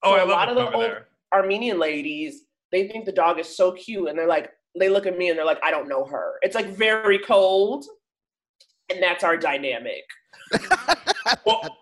Oh, 0.03 0.11
So 0.13 0.17
I 0.17 0.19
a 0.21 0.25
love 0.25 0.29
lot 0.29 0.49
of 0.49 0.55
the 0.55 0.71
old 0.71 0.83
there. 0.83 1.07
Armenian 1.33 1.77
ladies, 1.79 2.43
they 2.71 2.87
think 2.87 3.05
the 3.05 3.11
dog 3.11 3.39
is 3.39 3.53
so 3.55 3.71
cute, 3.73 4.07
and 4.09 4.17
they're 4.17 4.27
like, 4.27 4.51
they 4.79 4.87
look 4.89 5.05
at 5.05 5.17
me 5.17 5.29
and 5.29 5.37
they're 5.37 5.45
like, 5.45 5.59
I 5.63 5.69
don't 5.71 5.89
know 5.89 6.05
her. 6.05 6.35
It's 6.41 6.55
like 6.55 6.67
very 6.67 7.19
cold, 7.19 7.85
and 8.89 9.01
that's 9.03 9.23
our 9.23 9.37
dynamic. 9.37 10.03
Well, 11.45 11.77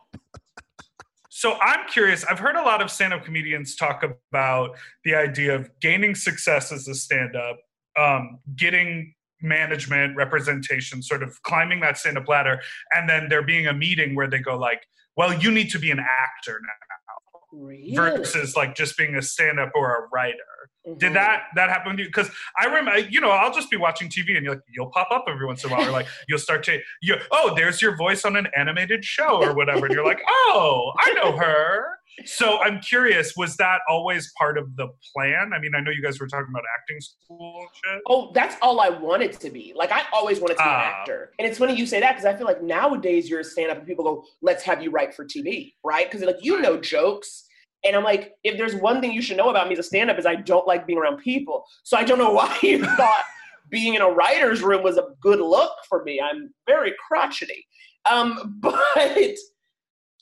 so 1.39 1.53
I'm 1.61 1.87
curious. 1.87 2.25
I've 2.25 2.37
heard 2.37 2.57
a 2.57 2.61
lot 2.61 2.81
of 2.81 2.91
stand-up 2.91 3.23
comedians 3.23 3.77
talk 3.77 4.03
about 4.03 4.77
the 5.05 5.15
idea 5.15 5.55
of 5.55 5.69
gaining 5.79 6.13
success 6.13 6.69
as 6.73 6.85
a 6.89 6.93
stand-up, 6.93 7.55
um, 7.97 8.39
getting 8.57 9.13
management 9.41 10.17
representation, 10.17 11.01
sort 11.01 11.23
of 11.23 11.41
climbing 11.43 11.79
that 11.79 11.97
stand-up 11.97 12.27
ladder, 12.27 12.59
and 12.93 13.09
then 13.09 13.29
there 13.29 13.41
being 13.41 13.67
a 13.67 13.73
meeting 13.73 14.15
where 14.15 14.27
they 14.27 14.39
go 14.39 14.57
like, 14.57 14.85
"Well, 15.15 15.33
you 15.33 15.49
need 15.49 15.69
to 15.69 15.79
be 15.79 15.91
an 15.91 15.99
actor 15.99 16.59
now," 16.61 17.57
Really? 17.57 17.95
versus 17.95 18.57
like 18.57 18.75
just 18.75 18.97
being 18.97 19.15
a 19.15 19.21
stand-up 19.21 19.71
or 19.75 19.95
a 19.95 20.09
writer. 20.11 20.35
Did 20.85 21.11
Mhm. 21.11 21.13
that 21.13 21.43
that 21.55 21.69
happen 21.69 21.97
to 21.97 22.03
you? 22.03 22.09
Because 22.09 22.31
I 22.57 22.65
remember, 22.65 22.97
you 22.99 23.19
know, 23.19 23.31
I'll 23.31 23.53
just 23.53 23.69
be 23.69 23.77
watching 23.77 24.07
TV 24.09 24.35
and 24.35 24.45
you're 24.45 24.55
like, 24.55 24.63
you'll 24.69 24.89
pop 24.91 25.09
up 25.11 25.25
every 25.27 25.45
once 25.45 25.63
in 25.63 25.71
a 25.71 25.73
while, 25.75 25.87
or 25.87 25.91
like 25.91 26.07
you'll 26.29 26.39
start 26.39 26.63
to, 26.63 26.79
you, 27.01 27.17
oh, 27.31 27.53
there's 27.55 27.81
your 27.81 27.97
voice 27.97 28.23
on 28.25 28.35
an 28.37 28.47
animated 28.55 29.03
show 29.03 29.41
or 29.43 29.53
whatever, 29.53 29.85
and 29.85 29.93
you're 29.93 30.05
like, 30.05 30.21
oh, 30.29 30.91
I 30.99 31.13
know 31.13 31.37
her. 31.37 31.97
So 32.25 32.59
I'm 32.61 32.81
curious, 32.81 33.33
was 33.37 33.55
that 33.57 33.79
always 33.87 34.31
part 34.37 34.57
of 34.57 34.75
the 34.75 34.87
plan? 35.13 35.51
I 35.53 35.59
mean, 35.59 35.73
I 35.73 35.79
know 35.79 35.89
you 35.91 36.01
guys 36.01 36.19
were 36.19 36.27
talking 36.27 36.47
about 36.49 36.63
acting 36.77 36.99
school 36.99 37.59
and 37.61 37.69
shit. 37.93 38.01
Oh, 38.07 38.31
that's 38.33 38.55
all 38.61 38.81
I 38.81 38.89
wanted 38.89 39.33
to 39.39 39.49
be. 39.49 39.71
Like 39.75 39.91
I 39.93 40.03
always 40.11 40.39
wanted 40.41 40.57
to 40.57 40.63
be 40.63 40.69
an 40.69 40.75
Ah. 40.75 40.99
actor. 41.01 41.31
And 41.39 41.47
it's 41.47 41.57
funny 41.57 41.75
you 41.75 41.85
say 41.85 41.99
that 42.01 42.11
because 42.11 42.25
I 42.25 42.35
feel 42.35 42.45
like 42.47 42.61
nowadays 42.61 43.29
you're 43.29 43.39
a 43.39 43.43
stand-up 43.43 43.77
and 43.77 43.87
people 43.87 44.03
go, 44.03 44.25
let's 44.41 44.63
have 44.63 44.81
you 44.83 44.91
write 44.91 45.13
for 45.13 45.23
TV, 45.25 45.75
right? 45.83 46.09
Because 46.09 46.25
like 46.25 46.37
you 46.41 46.59
know 46.61 46.77
jokes. 46.77 47.45
And 47.85 47.95
I'm 47.95 48.03
like, 48.03 48.33
if 48.43 48.57
there's 48.57 48.75
one 48.75 49.01
thing 49.01 49.11
you 49.11 49.21
should 49.21 49.37
know 49.37 49.49
about 49.49 49.67
me 49.67 49.73
as 49.73 49.79
a 49.79 49.83
stand-up 49.83 50.19
is 50.19 50.25
I 50.25 50.35
don't 50.35 50.67
like 50.67 50.85
being 50.85 50.99
around 50.99 51.17
people. 51.17 51.63
So 51.83 51.97
I 51.97 52.03
don't 52.03 52.17
know 52.17 52.31
why 52.39 52.57
you 52.61 52.83
thought 52.83 53.23
being 53.69 53.95
in 53.95 54.01
a 54.01 54.09
writer's 54.09 54.61
room 54.61 54.83
was 54.83 54.97
a 54.97 55.09
good 55.21 55.39
look 55.39 55.71
for 55.87 56.03
me. 56.03 56.19
I'm 56.19 56.53
very 56.67 56.93
crotchety. 57.07 57.65
Um, 58.09 58.57
but 58.61 59.35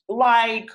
like 0.09 0.69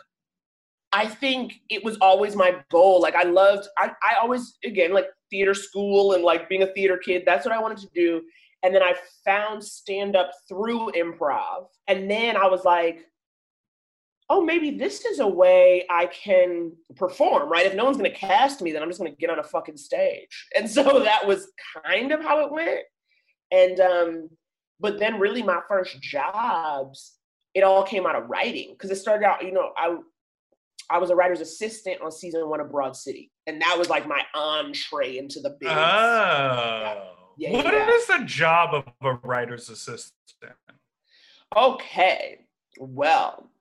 I 0.92 1.07
think 1.07 1.55
it 1.71 1.83
was 1.83 1.97
always 2.01 2.37
my 2.37 2.57
goal. 2.71 3.01
Like 3.01 3.14
I 3.14 3.23
loved, 3.23 3.66
I, 3.79 3.92
I 4.03 4.16
always, 4.21 4.59
again, 4.62 4.92
like 4.92 5.07
theater 5.31 5.55
school 5.55 6.12
and 6.12 6.23
like 6.23 6.49
being 6.49 6.62
a 6.62 6.73
theater 6.75 6.99
kid, 6.99 7.23
that's 7.25 7.47
what 7.47 7.55
I 7.55 7.61
wanted 7.61 7.79
to 7.79 7.88
do. 7.95 8.23
And 8.62 8.75
then 8.75 8.83
I 8.83 8.95
found 9.25 9.64
stand 9.64 10.14
up 10.14 10.31
through 10.49 10.92
improv. 10.92 11.66
And 11.88 12.11
then 12.11 12.37
I 12.37 12.47
was 12.47 12.64
like, 12.64 13.07
oh, 14.33 14.42
maybe 14.42 14.71
this 14.71 15.05
is 15.05 15.18
a 15.21 15.27
way 15.27 15.85
I 15.90 16.07
can 16.07 16.73
perform, 16.97 17.51
right? 17.51 17.66
If 17.66 17.75
no 17.75 17.85
one's 17.85 17.99
gonna 17.99 18.11
cast 18.11 18.62
me, 18.62 18.73
then 18.73 18.83
I'm 18.83 18.88
just 18.88 18.99
gonna 18.99 19.11
get 19.11 19.29
on 19.29 19.38
a 19.38 19.45
fucking 19.45 19.77
stage. 19.77 20.49
And 20.57 20.68
so 20.68 21.01
that 21.01 21.27
was 21.27 21.51
kind 21.85 22.12
of 22.12 22.23
how 22.23 22.40
it 22.40 22.51
went. 22.51 22.81
And 23.51 23.81
um, 23.81 24.31
but 24.81 24.99
then 24.99 25.18
really 25.18 25.42
my 25.42 25.61
first 25.68 26.01
jobs, 26.01 27.18
it 27.55 27.62
all 27.62 27.83
came 27.83 28.07
out 28.07 28.16
of 28.16 28.31
writing. 28.31 28.75
Cause 28.79 28.90
it 28.90 28.97
started 28.97 29.27
out, 29.27 29.45
you 29.45 29.53
know, 29.53 29.73
I 29.77 29.97
I 30.88 30.99
was 30.99 31.11
a 31.11 31.14
writer's 31.14 31.40
assistant 31.40 32.01
on 32.01 32.11
season 32.11 32.49
one 32.49 32.61
of 32.61 32.71
Broad 32.71 32.97
City. 32.97 33.31
And 33.47 33.61
that 33.61 33.77
was 33.79 33.90
like 33.90 34.09
my 34.09 34.23
entree 34.35 35.18
into 35.18 35.40
the 35.40 35.57
biz. 35.61 35.68
Oh. 35.71 37.09
Yeah, 37.38 37.53
What 37.53 37.66
yeah. 37.66 37.90
is 37.90 38.07
the 38.07 38.23
job 38.25 38.75
of 38.75 38.85
a 39.03 39.14
writer's 39.27 39.68
assistant? 39.68 40.14
Okay. 41.55 42.47
Well, 42.79 43.52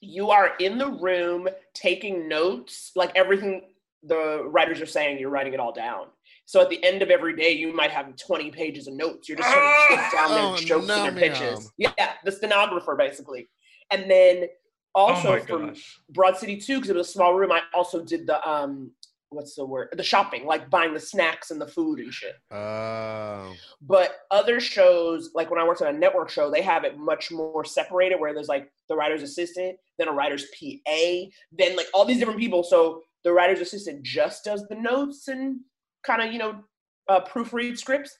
you 0.00 0.30
are 0.30 0.52
in 0.58 0.78
the 0.78 0.88
room 0.88 1.48
taking 1.74 2.28
notes, 2.28 2.92
like 2.96 3.12
everything 3.14 3.62
the 4.02 4.44
writers 4.46 4.80
are 4.80 4.86
saying, 4.86 5.18
you're 5.18 5.30
writing 5.30 5.52
it 5.52 5.60
all 5.60 5.72
down. 5.72 6.06
So 6.46 6.60
at 6.60 6.70
the 6.70 6.82
end 6.84 7.02
of 7.02 7.10
every 7.10 7.36
day, 7.36 7.52
you 7.52 7.72
might 7.72 7.90
have 7.90 8.16
20 8.16 8.50
pages 8.50 8.88
of 8.88 8.94
notes. 8.94 9.28
You're 9.28 9.38
just 9.38 9.48
trying 9.50 9.62
to 9.88 9.96
take 9.96 10.12
down 10.12 10.30
Oh, 10.32 10.56
their 10.56 10.66
jokes 10.66 10.86
no, 10.88 11.04
and 11.04 11.16
their 11.16 11.30
pitches. 11.30 11.70
ma'am. 11.78 11.92
Yeah, 11.98 12.12
the 12.24 12.32
stenographer, 12.32 12.96
basically. 12.96 13.48
And 13.92 14.10
then 14.10 14.46
oh 14.94 15.00
also 15.12 15.32
my 15.34 15.40
from 15.40 15.68
gosh. 15.68 16.00
Broad 16.10 16.36
City 16.36 16.56
too, 16.56 16.76
because 16.76 16.90
it 16.90 16.96
was 16.96 17.08
a 17.08 17.12
small 17.12 17.34
room, 17.34 17.52
I 17.52 17.60
also 17.74 18.02
did 18.04 18.26
the 18.26 18.44
um 18.48 18.90
what's 19.30 19.54
the 19.54 19.64
word? 19.64 19.88
The 19.96 20.02
shopping, 20.02 20.44
like 20.44 20.68
buying 20.68 20.92
the 20.92 21.00
snacks 21.00 21.50
and 21.50 21.60
the 21.60 21.66
food 21.66 22.00
and 22.00 22.12
shit. 22.12 22.34
Oh. 22.50 23.54
But 23.80 24.16
other 24.30 24.60
shows, 24.60 25.30
like 25.34 25.50
when 25.50 25.60
I 25.60 25.66
worked 25.66 25.82
on 25.82 25.94
a 25.94 25.98
network 25.98 26.30
show, 26.30 26.50
they 26.50 26.62
have 26.62 26.84
it 26.84 26.98
much 26.98 27.30
more 27.30 27.64
separated 27.64 28.20
where 28.20 28.34
there's 28.34 28.48
like 28.48 28.70
the 28.88 28.96
writer's 28.96 29.22
assistant, 29.22 29.76
then 29.98 30.08
a 30.08 30.12
writer's 30.12 30.46
PA, 30.58 31.30
then 31.52 31.76
like 31.76 31.86
all 31.94 32.04
these 32.04 32.18
different 32.18 32.40
people. 32.40 32.62
So 32.62 33.02
the 33.24 33.32
writer's 33.32 33.60
assistant 33.60 34.02
just 34.02 34.44
does 34.44 34.66
the 34.68 34.74
notes 34.74 35.28
and 35.28 35.60
kind 36.04 36.22
of, 36.22 36.32
you 36.32 36.38
know, 36.38 36.64
uh, 37.08 37.20
proofread 37.20 37.78
scripts. 37.78 38.16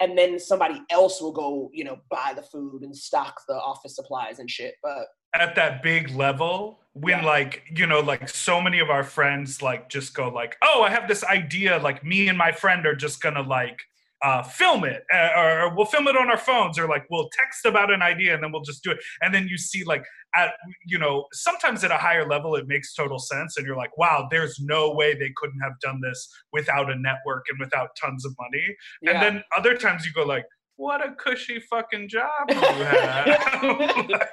And 0.00 0.18
then 0.18 0.40
somebody 0.40 0.82
else 0.90 1.20
will 1.20 1.32
go, 1.32 1.70
you 1.72 1.84
know, 1.84 1.98
buy 2.10 2.32
the 2.34 2.42
food 2.42 2.82
and 2.82 2.96
stock 2.96 3.40
the 3.46 3.54
office 3.54 3.94
supplies 3.94 4.40
and 4.40 4.50
shit. 4.50 4.74
But 4.82 5.06
at 5.34 5.54
that 5.56 5.82
big 5.82 6.10
level 6.10 6.78
when 6.94 7.18
Yeah. 7.18 7.24
like 7.24 7.62
you 7.74 7.86
know 7.86 8.00
like 8.00 8.28
so 8.28 8.60
many 8.60 8.78
of 8.78 8.88
our 8.88 9.02
friends 9.02 9.60
like 9.60 9.88
just 9.88 10.14
go 10.14 10.28
like 10.28 10.56
oh 10.62 10.82
i 10.82 10.90
have 10.90 11.08
this 11.08 11.24
idea 11.24 11.78
like 11.78 12.04
me 12.04 12.28
and 12.28 12.38
my 12.38 12.52
friend 12.52 12.86
are 12.86 12.94
just 12.94 13.20
gonna 13.20 13.42
like 13.42 13.80
uh, 14.22 14.42
film 14.42 14.84
it 14.84 15.02
uh, 15.12 15.28
or, 15.36 15.76
we'll 15.76 15.84
film 15.84 16.08
it 16.08 16.16
on 16.16 16.30
our 16.30 16.38
phones 16.38 16.78
or 16.78 16.88
like 16.88 17.04
we'll 17.10 17.28
text 17.30 17.66
about 17.66 17.92
an 17.92 18.00
idea 18.00 18.32
and 18.32 18.42
then 18.42 18.50
we'll 18.50 18.62
just 18.62 18.82
do 18.82 18.90
it 18.90 18.96
and 19.20 19.34
then 19.34 19.46
you 19.46 19.58
see 19.58 19.84
like 19.84 20.02
at 20.34 20.52
you 20.86 20.98
know 20.98 21.26
sometimes 21.34 21.84
at 21.84 21.90
a 21.90 21.96
higher 21.98 22.26
level 22.26 22.54
it 22.54 22.66
makes 22.66 22.94
total 22.94 23.18
sense 23.18 23.58
and 23.58 23.66
you're 23.66 23.76
like 23.76 23.94
wow 23.98 24.26
there's 24.30 24.58
no 24.60 24.90
way 24.92 25.12
they 25.12 25.30
couldn't 25.36 25.60
have 25.60 25.78
done 25.80 26.00
this 26.00 26.26
without 26.54 26.90
a 26.90 26.96
network 26.96 27.44
and 27.50 27.60
without 27.60 27.90
tons 28.00 28.24
of 28.24 28.34
money 28.40 28.64
yeah. 29.02 29.10
and 29.10 29.22
then 29.22 29.44
other 29.54 29.76
times 29.76 30.06
you 30.06 30.12
go 30.12 30.22
like, 30.24 30.46
what 30.76 31.06
a 31.06 31.12
cushy 31.12 31.60
fucking 31.60 32.08
job 32.08 32.48
you 32.48 32.54
have. 32.60 33.26
like, 34.08 34.30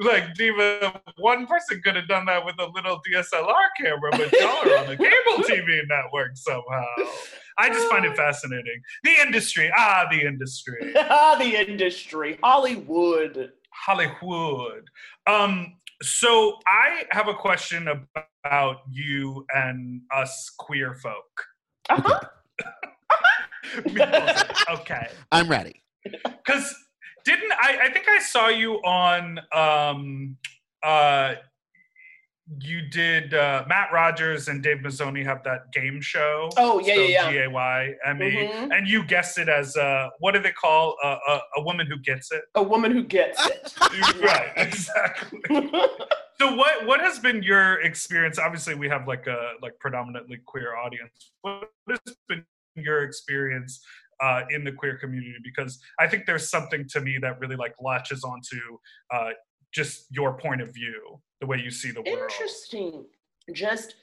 like 0.00 0.34
Diva, 0.34 1.00
one 1.18 1.46
person 1.46 1.80
could 1.82 1.96
have 1.96 2.08
done 2.08 2.26
that 2.26 2.44
with 2.44 2.56
a 2.58 2.66
little 2.74 3.00
DSLR 3.10 3.68
camera, 3.80 4.10
but 4.12 4.32
y'all 4.32 4.48
are 4.48 4.78
on 4.78 4.86
the 4.86 4.96
cable 4.96 5.44
TV 5.48 5.80
network 5.88 6.32
somehow. 6.34 6.84
I 7.58 7.68
just 7.68 7.88
find 7.88 8.04
it 8.04 8.16
fascinating. 8.16 8.80
The 9.04 9.12
industry, 9.24 9.70
ah, 9.76 10.06
the 10.10 10.26
industry. 10.26 10.92
Ah, 10.96 11.36
the 11.38 11.68
industry, 11.68 12.38
Hollywood. 12.42 13.52
Hollywood. 13.70 14.84
Um, 15.26 15.76
so 16.02 16.58
I 16.66 17.04
have 17.10 17.28
a 17.28 17.34
question 17.34 17.88
about 18.44 18.78
you 18.90 19.46
and 19.54 20.02
us 20.14 20.52
queer 20.58 20.94
folk. 20.94 21.44
Uh-huh. 21.88 22.20
okay. 24.70 25.08
I'm 25.30 25.48
ready. 25.48 25.82
because 26.04 26.74
didn't 27.24 27.52
I? 27.52 27.78
I 27.84 27.90
think 27.92 28.08
I 28.08 28.18
saw 28.20 28.48
you 28.48 28.74
on. 28.84 29.38
Um, 29.52 30.36
uh, 30.82 31.34
you 32.60 32.82
did 32.90 33.32
uh, 33.32 33.64
Matt 33.68 33.92
Rogers 33.92 34.48
and 34.48 34.62
Dave 34.62 34.78
Mizzoni 34.78 35.24
have 35.24 35.42
that 35.44 35.72
game 35.72 36.00
show. 36.00 36.50
Oh, 36.58 36.80
yeah, 36.80 36.94
yeah, 36.94 37.06
yeah. 37.06 37.30
G 37.30 37.38
A 37.38 37.48
Y 37.50 37.94
M 38.04 38.20
E, 38.22 38.30
Mhm. 38.30 38.76
and 38.76 38.88
you 38.88 39.04
guessed 39.04 39.38
it 39.38 39.48
as 39.48 39.76
uh, 39.76 40.08
what 40.18 40.32
do 40.32 40.40
they 40.42 40.50
call 40.50 40.96
uh, 41.02 41.16
a, 41.28 41.40
a 41.58 41.62
woman 41.62 41.86
who 41.86 41.96
gets 41.98 42.32
it? 42.32 42.42
A 42.56 42.62
woman 42.62 42.90
who 42.90 43.04
gets 43.04 43.46
it. 43.46 43.72
right, 44.22 44.50
exactly. 44.56 45.40
So 46.40 46.56
what 46.56 46.86
what 46.86 46.98
has 46.98 47.20
been 47.20 47.40
your 47.44 47.80
experience? 47.82 48.36
Obviously, 48.36 48.74
we 48.74 48.88
have 48.88 49.06
like 49.06 49.28
a 49.28 49.52
like 49.62 49.78
predominantly 49.78 50.38
queer 50.44 50.74
audience. 50.74 51.30
What 51.42 51.70
has 51.88 52.00
been 52.28 52.44
your 52.76 53.02
experience 53.02 53.80
uh, 54.22 54.42
in 54.50 54.64
the 54.64 54.72
queer 54.72 54.96
community? 54.98 55.36
Because 55.42 55.80
I 55.98 56.06
think 56.06 56.26
there's 56.26 56.50
something 56.50 56.86
to 56.90 57.00
me 57.00 57.18
that 57.22 57.40
really 57.40 57.56
like 57.56 57.74
latches 57.80 58.24
onto 58.24 58.60
uh, 59.12 59.30
just 59.72 60.06
your 60.10 60.38
point 60.38 60.60
of 60.60 60.72
view, 60.74 61.20
the 61.40 61.46
way 61.46 61.60
you 61.62 61.70
see 61.70 61.90
the 61.90 62.02
world. 62.02 62.18
Interesting. 62.30 63.04
Just 63.52 63.96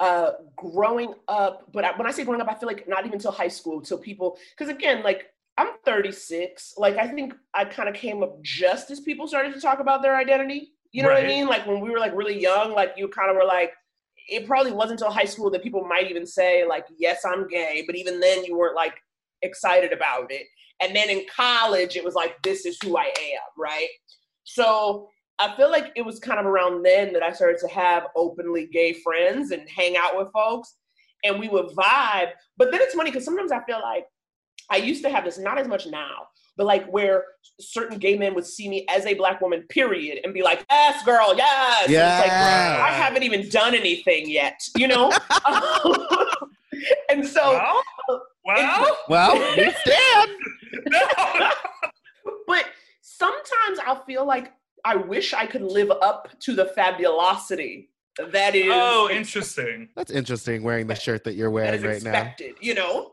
uh, 0.00 0.32
growing 0.56 1.14
up, 1.28 1.70
but 1.72 1.84
I, 1.84 1.96
when 1.96 2.06
I 2.06 2.10
say 2.10 2.24
growing 2.24 2.40
up, 2.40 2.48
I 2.48 2.54
feel 2.54 2.68
like 2.68 2.88
not 2.88 3.06
even 3.06 3.18
till 3.18 3.32
high 3.32 3.48
school, 3.48 3.80
till 3.80 3.98
people, 3.98 4.36
because 4.56 4.72
again, 4.72 5.02
like 5.02 5.30
I'm 5.56 5.68
36. 5.84 6.74
Like 6.76 6.96
I 6.96 7.06
think 7.06 7.34
I 7.54 7.64
kind 7.64 7.88
of 7.88 7.94
came 7.94 8.22
up 8.22 8.42
just 8.42 8.90
as 8.90 9.00
people 9.00 9.26
started 9.26 9.54
to 9.54 9.60
talk 9.60 9.80
about 9.80 10.02
their 10.02 10.16
identity. 10.16 10.72
You 10.92 11.02
know 11.02 11.08
what 11.08 11.24
I 11.24 11.26
mean? 11.26 11.48
Like 11.48 11.66
when 11.66 11.80
we 11.80 11.90
were 11.90 11.98
like 11.98 12.14
really 12.14 12.40
young, 12.40 12.72
like 12.72 12.94
you 12.96 13.08
kind 13.08 13.30
of 13.30 13.36
were 13.36 13.44
like, 13.44 13.72
it 14.28 14.46
probably 14.46 14.72
wasn't 14.72 15.00
until 15.00 15.12
high 15.12 15.24
school 15.24 15.50
that 15.50 15.62
people 15.62 15.84
might 15.84 16.10
even 16.10 16.26
say 16.26 16.66
like, 16.66 16.86
yes, 16.98 17.24
I'm 17.24 17.46
gay, 17.48 17.84
but 17.86 17.96
even 17.96 18.20
then 18.20 18.44
you 18.44 18.56
weren't 18.56 18.76
like 18.76 18.94
excited 19.42 19.92
about 19.92 20.30
it. 20.30 20.46
And 20.80 20.94
then 20.94 21.08
in 21.10 21.24
college, 21.34 21.96
it 21.96 22.04
was 22.04 22.14
like, 22.14 22.40
this 22.42 22.66
is 22.66 22.78
who 22.82 22.96
I 22.96 23.04
am, 23.04 23.48
right? 23.58 23.88
So 24.44 25.08
I 25.38 25.54
feel 25.56 25.70
like 25.70 25.92
it 25.96 26.02
was 26.02 26.18
kind 26.18 26.40
of 26.40 26.46
around 26.46 26.84
then 26.84 27.12
that 27.12 27.22
I 27.22 27.32
started 27.32 27.58
to 27.60 27.68
have 27.68 28.08
openly 28.16 28.66
gay 28.66 28.92
friends 28.92 29.50
and 29.50 29.68
hang 29.68 29.96
out 29.96 30.16
with 30.16 30.32
folks, 30.32 30.76
and 31.24 31.38
we 31.38 31.48
would 31.48 31.66
vibe. 31.66 32.30
But 32.56 32.70
then 32.70 32.80
it's 32.80 32.94
funny 32.94 33.10
because 33.10 33.24
sometimes 33.24 33.52
I 33.52 33.64
feel 33.64 33.80
like 33.82 34.06
I 34.70 34.76
used 34.76 35.02
to 35.04 35.10
have 35.10 35.24
this, 35.24 35.38
not 35.38 35.58
as 35.58 35.68
much 35.68 35.86
now, 35.86 36.26
but 36.56 36.66
like 36.66 36.86
where 36.86 37.24
certain 37.60 37.98
gay 37.98 38.16
men 38.16 38.34
would 38.34 38.46
see 38.46 38.68
me 38.68 38.86
as 38.88 39.06
a 39.06 39.14
black 39.14 39.40
woman, 39.40 39.62
period, 39.68 40.20
and 40.24 40.32
be 40.34 40.42
like, 40.42 40.64
"Yes, 40.70 41.04
girl, 41.04 41.34
yes." 41.36 41.84
And 41.86 41.92
it's 41.94 42.20
like, 42.20 42.26
Yeah. 42.28 42.84
I 42.86 42.90
haven't 42.92 43.22
even 43.22 43.48
done 43.48 43.74
anything 43.74 44.28
yet, 44.28 44.60
you 44.76 44.88
know. 44.88 45.10
and 47.10 47.26
so, 47.26 47.52
Well, 47.52 48.22
well, 48.44 48.98
Well, 49.08 49.56
we 49.56 49.70
stand. 49.70 50.30
no. 50.86 51.00
but 52.46 52.64
sometimes 53.02 53.78
I 53.86 53.98
feel 54.06 54.24
like 54.26 54.52
I 54.84 54.96
wish 54.96 55.32
I 55.32 55.46
could 55.46 55.62
live 55.62 55.90
up 55.90 56.28
to 56.40 56.54
the 56.54 56.66
fabulosity 56.66 57.90
that 58.32 58.54
is. 58.54 58.66
Oh, 58.70 59.08
interesting. 59.10 59.88
That's 59.96 60.10
interesting 60.12 60.62
wearing 60.62 60.86
the 60.86 60.94
shirt 60.94 61.24
that 61.24 61.34
you're 61.34 61.50
wearing 61.50 61.74
is 61.74 61.82
right 61.82 62.02
now. 62.02 62.10
expected, 62.10 62.54
you 62.60 62.74
know. 62.74 63.10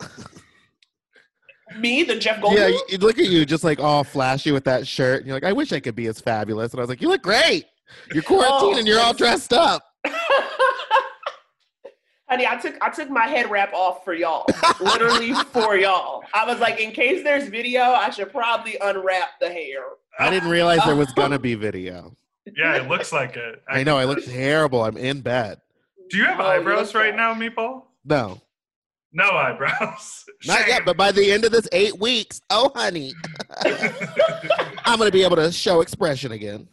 Me, 1.78 2.04
the 2.04 2.18
Jeff 2.18 2.42
Goldblum. 2.42 2.56
Yeah, 2.58 2.68
you, 2.68 2.84
you 2.90 2.98
look 2.98 3.20
at 3.20 3.26
you 3.26 3.46
just 3.46 3.64
like 3.64 3.80
all 3.80 4.04
flashy 4.04 4.52
with 4.52 4.64
that 4.66 4.88
shirt. 4.88 5.20
And 5.20 5.28
you're 5.28 5.36
like, 5.36 5.44
I 5.44 5.54
wish 5.54 5.72
I 5.72 5.80
could 5.80 5.96
be 5.96 6.08
as 6.08 6.20
fabulous. 6.20 6.72
And 6.74 6.80
I 6.80 6.84
was 6.84 6.90
like, 6.90 7.02
you 7.02 7.08
look 7.08 7.22
great. 7.22 7.66
You're 8.14 8.24
oh. 8.24 8.28
quarantined 8.28 8.76
Oh, 8.76 8.80
and 8.80 8.88
you're 8.88 9.00
all 9.00 9.14
dressed 9.14 9.54
up. 9.54 9.84
Honey, 12.30 12.48
I 12.48 12.56
took 12.56 12.76
I 12.82 12.90
took 12.90 13.10
my 13.10 13.28
head 13.28 13.52
wrap 13.52 13.74
off 13.74 14.06
for 14.06 14.14
y'all, 14.14 14.46
literally 14.80 15.34
for 15.52 15.76
y'all. 15.76 16.24
I 16.34 16.46
was 16.46 16.60
like, 16.62 16.80
in 16.80 16.92
case 16.92 17.26
there's 17.26 17.50
video, 17.50 17.82
I 17.82 18.10
should 18.10 18.32
probably 18.32 18.78
unwrap 18.82 19.32
the 19.42 19.50
hair. 19.50 19.84
I 20.18 20.30
didn't 20.30 20.50
realize 20.50 20.80
there 20.86 20.96
was 20.96 21.12
gonna 21.12 21.40
be 21.50 21.56
video. 21.56 22.16
Yeah, 22.56 22.78
it 22.78 22.88
looks 22.88 23.12
like 23.12 23.36
it. 23.36 23.62
I 23.68 23.84
know 23.84 23.98
I 23.98 24.06
look 24.06 24.24
terrible. 24.24 24.82
I'm 24.82 24.96
in 24.96 25.20
bed. 25.20 25.60
Do 26.10 26.18
you 26.18 26.24
have 26.24 26.40
Oh, 26.40 26.44
eyebrows 26.44 26.94
look 26.94 27.04
right 27.04 27.12
bad. 27.12 27.18
now, 27.18 27.34
Meatball? 27.34 27.84
No, 28.06 28.42
No 29.14 29.30
eyebrows. 29.30 30.24
not 30.46 30.68
yet. 30.68 30.86
But 30.86 30.98
by 30.98 31.12
the 31.12 31.32
end 31.32 31.44
of 31.44 31.52
this 31.52 31.68
eight 31.72 32.00
weeks, 32.00 32.42
oh 32.50 32.72
honey, 32.76 33.14
I'm 34.86 35.00
gonna 35.00 35.12
be 35.12 35.24
able 35.24 35.36
to 35.36 35.52
show 35.52 35.82
expression 35.82 36.32
again. 36.32 36.68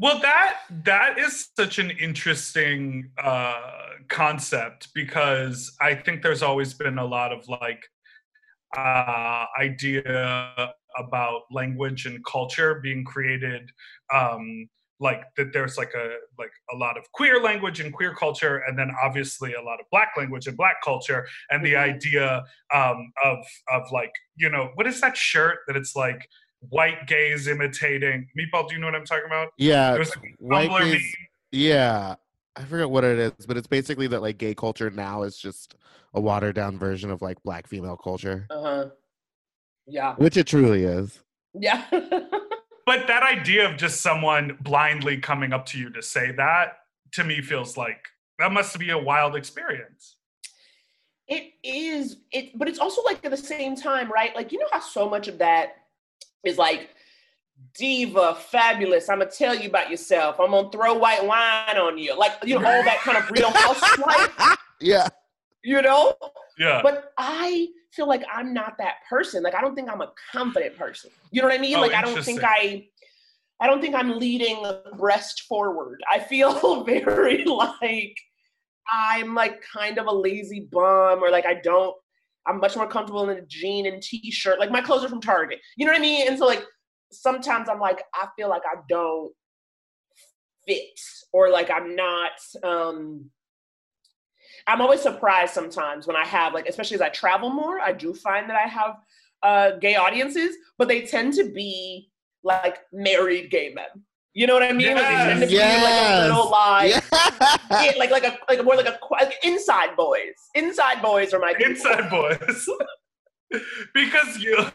Well, 0.00 0.20
that 0.20 0.58
that 0.84 1.18
is 1.18 1.48
such 1.58 1.80
an 1.80 1.90
interesting 1.90 3.10
uh, 3.22 3.60
concept 4.08 4.88
because 4.94 5.74
I 5.80 5.96
think 5.96 6.22
there's 6.22 6.42
always 6.42 6.72
been 6.74 6.98
a 6.98 7.04
lot 7.04 7.32
of 7.32 7.48
like 7.48 7.82
uh, 8.76 9.44
idea 9.60 10.72
about 10.96 11.42
language 11.50 12.06
and 12.06 12.24
culture 12.24 12.80
being 12.80 13.04
created, 13.04 13.70
um, 14.14 14.68
like 15.00 15.22
that. 15.36 15.52
There's 15.52 15.76
like 15.78 15.92
a 15.94 16.16
like 16.38 16.50
a 16.72 16.76
lot 16.76 16.96
of 16.98 17.10
queer 17.12 17.40
language 17.42 17.80
and 17.80 17.92
queer 17.92 18.14
culture, 18.14 18.58
and 18.66 18.78
then 18.78 18.90
obviously 19.02 19.54
a 19.54 19.62
lot 19.62 19.80
of 19.80 19.86
black 19.90 20.12
language 20.16 20.46
and 20.46 20.56
black 20.56 20.76
culture, 20.84 21.26
and 21.50 21.64
the 21.64 21.72
Mhm. 21.74 21.94
idea 21.94 22.44
um, 22.74 23.12
of 23.24 23.38
of 23.72 23.82
like 23.92 24.12
you 24.36 24.50
know 24.50 24.70
what 24.74 24.86
is 24.86 25.00
that 25.00 25.16
shirt 25.16 25.58
that 25.66 25.76
it's 25.76 25.94
like 25.96 26.28
white 26.70 27.06
gays 27.06 27.46
imitating 27.46 28.26
meatball 28.36 28.68
do 28.68 28.74
you 28.74 28.80
know 28.80 28.88
what 28.88 28.94
i'm 28.96 29.04
talking 29.04 29.26
about 29.26 29.48
Yeah, 29.56 29.90
There 29.92 30.00
was 30.00 30.08
it's 30.08 30.16
white 30.40 30.68
Tumblr 30.68 30.90
gays- 30.92 31.16
Yeah, 31.52 32.16
I 32.56 32.64
forget 32.64 32.90
what 32.90 33.04
it 33.04 33.18
is, 33.38 33.46
but 33.46 33.56
it's 33.56 33.68
basically 33.68 34.08
that 34.08 34.22
like 34.22 34.38
gay 34.38 34.54
culture 34.56 34.90
now 34.90 35.22
is 35.22 35.38
just 35.38 35.76
a 36.14 36.20
watered 36.20 36.56
down 36.56 36.76
version 36.76 37.12
of 37.12 37.22
like 37.22 37.40
black 37.44 37.68
female 37.68 37.96
culture, 37.96 38.46
Uh 38.50 38.60
huh. 38.62 38.84
Yeah. 39.86 40.16
which 40.16 40.36
it 40.36 40.48
truly 40.48 40.82
is. 40.82 41.20
Yeah. 41.54 41.84
But 42.88 43.06
that 43.08 43.22
idea 43.22 43.68
of 43.68 43.76
just 43.76 44.00
someone 44.00 44.56
blindly 44.62 45.18
coming 45.18 45.52
up 45.52 45.66
to 45.66 45.78
you 45.78 45.90
to 45.90 46.00
say 46.00 46.32
that 46.32 46.78
to 47.12 47.22
me 47.22 47.42
feels 47.42 47.76
like 47.76 48.08
that 48.38 48.50
must 48.50 48.78
be 48.78 48.88
a 48.88 48.96
wild 48.96 49.36
experience. 49.36 50.16
It 51.26 51.52
is 51.62 52.16
it, 52.32 52.58
but 52.58 52.66
it's 52.66 52.78
also 52.78 53.02
like 53.02 53.22
at 53.26 53.30
the 53.30 53.36
same 53.36 53.76
time, 53.76 54.10
right? 54.10 54.34
Like 54.34 54.52
you 54.52 54.58
know 54.58 54.68
how 54.72 54.80
so 54.80 55.06
much 55.06 55.28
of 55.28 55.36
that 55.36 55.82
is 56.44 56.56
like 56.56 56.88
diva, 57.74 58.34
fabulous. 58.36 59.10
I'm 59.10 59.18
gonna 59.18 59.30
tell 59.30 59.54
you 59.54 59.68
about 59.68 59.90
yourself. 59.90 60.40
I'm 60.40 60.52
gonna 60.52 60.70
throw 60.70 60.94
white 60.94 61.22
wine 61.26 61.76
on 61.76 61.98
you, 61.98 62.18
like 62.18 62.32
you 62.42 62.58
know 62.58 62.66
all 62.66 62.84
that 62.84 63.00
kind 63.00 63.18
of 63.18 63.30
real 63.30 63.50
housewife, 63.54 64.56
yeah, 64.80 65.08
you 65.62 65.82
know. 65.82 66.14
Yeah. 66.58 66.80
But 66.82 67.12
I 67.18 67.68
feel 67.92 68.08
like 68.08 68.24
I'm 68.32 68.52
not 68.52 68.76
that 68.78 68.96
person. 69.08 69.42
Like 69.42 69.54
I 69.54 69.60
don't 69.60 69.74
think 69.74 69.90
I'm 69.90 70.00
a 70.00 70.12
confident 70.32 70.76
person. 70.76 71.10
You 71.30 71.42
know 71.42 71.48
what 71.48 71.58
I 71.58 71.60
mean? 71.60 71.76
Oh, 71.76 71.80
like 71.80 71.94
I 71.94 72.02
don't 72.02 72.22
think 72.22 72.42
I 72.44 72.86
I 73.60 73.66
don't 73.66 73.80
think 73.80 73.94
I'm 73.94 74.18
leading 74.18 74.64
breast 74.96 75.42
forward. 75.48 76.00
I 76.10 76.18
feel 76.18 76.84
very 76.84 77.44
like 77.44 78.16
I'm 78.90 79.34
like 79.34 79.62
kind 79.62 79.98
of 79.98 80.06
a 80.06 80.12
lazy 80.12 80.68
bum 80.70 81.22
or 81.22 81.30
like 81.30 81.46
I 81.46 81.54
don't 81.54 81.94
I'm 82.46 82.60
much 82.60 82.76
more 82.76 82.88
comfortable 82.88 83.28
in 83.28 83.36
a 83.36 83.42
jean 83.42 83.86
and 83.86 84.02
t-shirt. 84.02 84.58
Like 84.58 84.70
my 84.70 84.80
clothes 84.80 85.04
are 85.04 85.08
from 85.08 85.20
Target. 85.20 85.58
You 85.76 85.84
know 85.84 85.92
what 85.92 85.98
I 85.98 86.02
mean? 86.02 86.28
And 86.28 86.38
so 86.38 86.46
like 86.46 86.64
sometimes 87.10 87.68
I'm 87.68 87.80
like 87.80 88.02
I 88.14 88.28
feel 88.36 88.48
like 88.48 88.62
I 88.64 88.80
don't 88.88 89.32
fit 90.66 91.00
or 91.32 91.50
like 91.50 91.70
I'm 91.70 91.96
not 91.96 92.32
um 92.62 93.30
I'm 94.68 94.82
always 94.82 95.00
surprised 95.00 95.54
sometimes 95.54 96.06
when 96.06 96.14
I 96.14 96.26
have 96.26 96.52
like, 96.52 96.68
especially 96.68 96.96
as 96.96 97.00
I 97.00 97.08
travel 97.08 97.48
more, 97.48 97.80
I 97.80 97.92
do 97.92 98.12
find 98.12 98.48
that 98.50 98.56
I 98.56 98.68
have 98.68 98.96
uh, 99.42 99.70
gay 99.78 99.96
audiences, 99.96 100.56
but 100.76 100.88
they 100.88 101.06
tend 101.06 101.32
to 101.34 101.50
be 101.50 102.10
like 102.44 102.78
married 102.92 103.50
gay 103.50 103.72
men. 103.74 104.04
You 104.34 104.46
know 104.46 104.52
what 104.52 104.62
I 104.62 104.72
mean? 104.72 104.94
Like 104.94 105.08
they 105.08 105.14
tend 105.14 105.40
to 105.40 105.46
be 105.46 105.56
like 105.56 105.64
a 105.64 106.28
little 106.28 106.50
like, 106.50 106.90
yeah. 106.90 107.56
yeah, 107.82 107.92
like 107.98 108.10
like 108.10 108.24
a 108.24 108.38
like 108.48 108.58
a 108.58 108.62
more 108.62 108.76
like 108.76 108.86
a 108.86 108.98
like 109.10 109.34
inside 109.42 109.96
boys. 109.96 110.34
Inside 110.54 111.00
boys 111.00 111.32
are 111.32 111.40
my 111.40 111.54
people. 111.54 111.72
Inside 111.72 112.10
boys. 112.10 112.68
because 113.94 114.38
you 114.38 114.66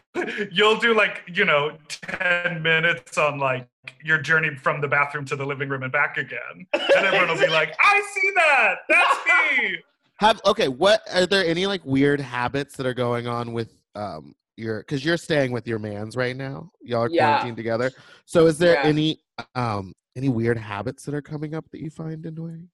you'll 0.50 0.76
do 0.78 0.94
like, 0.94 1.22
you 1.26 1.44
know, 1.44 1.76
10 1.88 2.62
minutes 2.62 3.18
on 3.18 3.38
like 3.38 3.68
your 4.02 4.18
journey 4.18 4.54
from 4.56 4.80
the 4.80 4.88
bathroom 4.88 5.24
to 5.26 5.36
the 5.36 5.44
living 5.44 5.68
room 5.68 5.82
and 5.82 5.92
back 5.92 6.16
again. 6.16 6.66
And 6.72 7.04
everyone 7.06 7.28
will 7.28 7.38
be 7.38 7.48
like, 7.48 7.74
I 7.80 8.02
see 8.14 8.30
that. 8.34 8.74
That's 8.88 9.58
me. 9.58 9.78
Have 10.20 10.40
okay. 10.46 10.68
What 10.68 11.02
are 11.12 11.26
there 11.26 11.44
any 11.44 11.66
like 11.66 11.84
weird 11.84 12.20
habits 12.20 12.76
that 12.76 12.86
are 12.86 12.94
going 12.94 13.26
on 13.26 13.52
with 13.52 13.76
um 13.96 14.34
your 14.56 14.80
because 14.80 15.04
you're 15.04 15.16
staying 15.16 15.50
with 15.50 15.66
your 15.66 15.78
man's 15.80 16.16
right 16.16 16.36
now? 16.36 16.70
Y'all 16.82 17.02
are 17.02 17.08
Yeah. 17.08 17.32
quarantined 17.32 17.56
together. 17.56 17.92
So 18.24 18.46
is 18.46 18.56
there 18.58 18.74
Yeah. 18.74 18.88
any 18.88 19.20
um 19.56 19.92
any 20.16 20.28
weird 20.28 20.56
habits 20.56 21.04
that 21.04 21.14
are 21.14 21.22
coming 21.22 21.54
up 21.54 21.68
that 21.72 21.80
you 21.80 21.90
find 21.90 22.24
annoying 22.24 22.68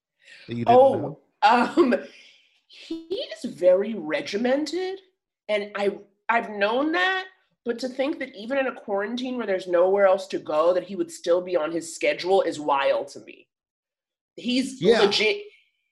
that 0.49 0.55
you 0.55 0.67
didn't 0.67 0.93
know? 0.93 1.19
Oh, 1.43 1.67
um, 1.67 1.95
he 2.67 3.29
is 3.35 3.51
very 3.51 3.95
regimented, 3.95 5.01
and 5.51 5.71
I 5.75 5.99
I've 6.31 6.49
known 6.49 6.93
that. 6.93 7.25
But 7.67 7.79
to 7.81 7.89
think 7.89 8.19
that 8.21 8.35
even 8.35 8.57
in 8.57 8.69
a 8.69 8.75
quarantine 8.75 9.37
where 9.37 9.47
there's 9.47 9.67
nowhere 9.67 10.07
else 10.07 10.27
to 10.29 10.39
go, 10.39 10.73
that 10.73 10.85
he 10.85 10.97
would 10.97 11.11
still 11.11 11.43
be 11.43 11.57
on 11.57 11.71
his 11.71 11.95
schedule 11.95 12.41
is 12.41 12.59
wild 12.59 13.09
to 13.09 13.21
me. 13.21 13.49
He's 14.37 14.81
Yeah. 14.81 15.01
legit. 15.01 15.45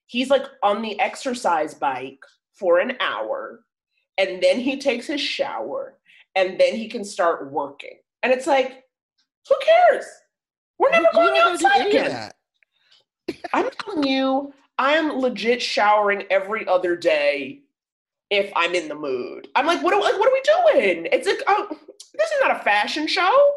He's 0.07 0.31
like 0.31 0.47
on 0.63 0.81
the 0.81 0.99
exercise 0.99 1.75
bike 1.75 2.23
for 2.55 2.79
an 2.79 2.97
hour, 3.01 3.65
and 4.17 4.43
then 4.43 4.61
he 4.61 4.79
takes 4.79 5.07
his 5.07 5.21
shower, 5.21 5.99
and 6.35 6.59
then 6.59 6.75
he 6.75 6.89
can 6.89 7.05
start 7.05 7.51
working. 7.53 7.99
And 8.23 8.33
it's 8.33 8.47
like, 8.47 8.85
who 9.49 9.55
cares? 9.63 10.07
We're 10.79 10.91
never 10.91 11.09
going 11.13 11.35
you're 11.35 11.45
not 11.45 11.45
gonna 11.45 11.59
do 11.59 11.67
outside 11.67 11.87
again. 11.89 12.33
I'm 13.53 13.71
telling 13.71 14.05
you, 14.05 14.55
I'm 14.79 15.19
legit 15.19 15.61
showering 15.61 16.25
every 16.31 16.67
other 16.67 16.97
day 16.97 17.65
if 18.31 18.53
I'm 18.57 18.75
in 18.75 18.89
the 18.89 18.95
mood. 18.95 19.49
I'm 19.55 19.67
like, 19.67 19.83
what 19.83 19.95
are, 19.95 20.01
like, 20.01 20.19
what 20.19 20.29
are 20.29 20.33
we 20.33 20.83
doing? 20.83 21.09
It's 21.13 21.27
like, 21.27 21.43
oh, 21.47 21.69
this 21.71 22.31
is 22.31 22.41
not 22.43 22.61
a 22.61 22.63
fashion 22.63 23.07
show. 23.07 23.53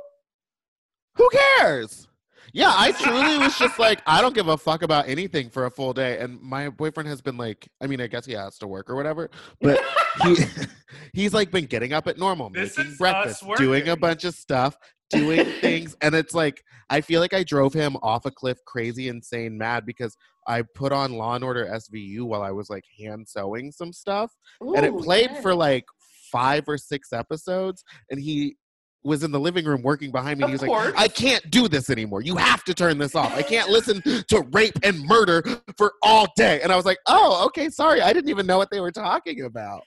Who 1.16 1.30
cares? 1.30 2.08
Yeah, 2.54 2.74
I 2.76 2.92
truly 2.92 3.38
was 3.38 3.58
just 3.58 3.80
like, 3.80 4.02
I 4.06 4.22
don't 4.22 4.36
give 4.36 4.50
a 4.50 4.58
fuck 4.58 4.84
about 4.84 5.08
anything 5.08 5.50
for 5.50 5.66
a 5.66 5.72
full 5.72 5.94
day. 5.94 6.20
And 6.20 6.42
my 6.42 6.70
boyfriend 6.70 7.08
has 7.08 7.22
been 7.22 7.38
like, 7.38 7.68
I 7.82 7.88
mean, 7.88 8.02
I 8.02 8.08
guess 8.08 8.26
he 8.26 8.34
has 8.34 8.58
to 8.58 8.68
work 8.68 8.90
or 8.90 8.96
whatever, 8.96 9.30
but 9.62 9.80
he 10.24 10.36
he's 11.14 11.34
like 11.34 11.52
been 11.52 11.66
getting 11.66 11.94
up 11.94 12.08
at 12.08 12.18
normal, 12.18 12.50
This 12.50 12.78
making 12.78 12.96
breakfast, 12.96 13.44
doing 13.56 13.88
a 13.88 13.96
bunch 13.96 14.26
of 14.26 14.36
stuff, 14.36 14.76
doing 15.10 15.46
things, 15.62 15.96
and 16.02 16.14
it's 16.14 16.34
like 16.34 16.62
I 16.90 17.00
feel 17.00 17.22
like 17.22 17.34
I 17.34 17.44
drove 17.44 17.74
him 17.74 17.96
off 18.02 18.26
a 18.26 18.32
cliff, 18.32 18.58
crazy, 18.66 19.08
insane, 19.08 19.58
mad 19.58 19.86
because 19.86 20.18
I 20.52 20.64
put 20.76 20.92
on 20.92 21.14
Law 21.14 21.36
and 21.36 21.46
Order 21.46 21.66
SVU 21.66 22.24
while 22.24 22.42
I 22.42 22.52
was 22.52 22.70
like 22.70 22.84
hand 23.00 23.26
sewing 23.30 23.72
some 23.72 23.94
stuff, 23.94 24.34
and 24.60 24.86
it 24.86 24.98
played 24.98 25.30
yeah. 25.32 25.42
for 25.42 25.56
like 25.56 25.86
five 26.30 26.66
or 26.68 26.78
six 26.78 27.14
episodes, 27.14 27.86
and 28.10 28.20
he 28.20 28.58
was 29.04 29.24
in 29.24 29.32
the 29.32 29.40
living 29.40 29.64
room 29.64 29.82
working 29.82 30.12
behind 30.12 30.40
me. 30.40 30.44
And 30.44 30.50
he 30.50 30.54
was 30.54 30.62
like. 30.62 30.94
I 30.98 31.08
can't 31.08 31.50
do 31.50 31.70
this 31.70 31.90
anymore. 31.90 32.22
You 32.22 32.36
have 32.36 32.66
to 32.66 32.74
turn 32.74 32.98
this 32.98 33.16
off. 33.16 33.34
I 33.34 33.42
can't 33.42 33.70
listen 33.70 34.02
to 34.04 34.46
rape 34.52 34.78
and 34.84 35.02
murder 35.06 35.42
for 35.78 35.94
all 36.04 36.28
day. 36.36 36.62
And 36.62 36.72
I 36.72 36.76
was 36.76 36.86
like, 36.86 37.00
oh, 37.08 37.46
okay, 37.46 37.70
sorry. 37.70 38.02
I 38.02 38.12
didn't 38.12 38.30
even 38.30 38.46
know 38.46 38.58
what 38.58 38.70
they 38.72 38.82
were 38.82 38.92
talking 38.92 39.46
about. 39.46 39.82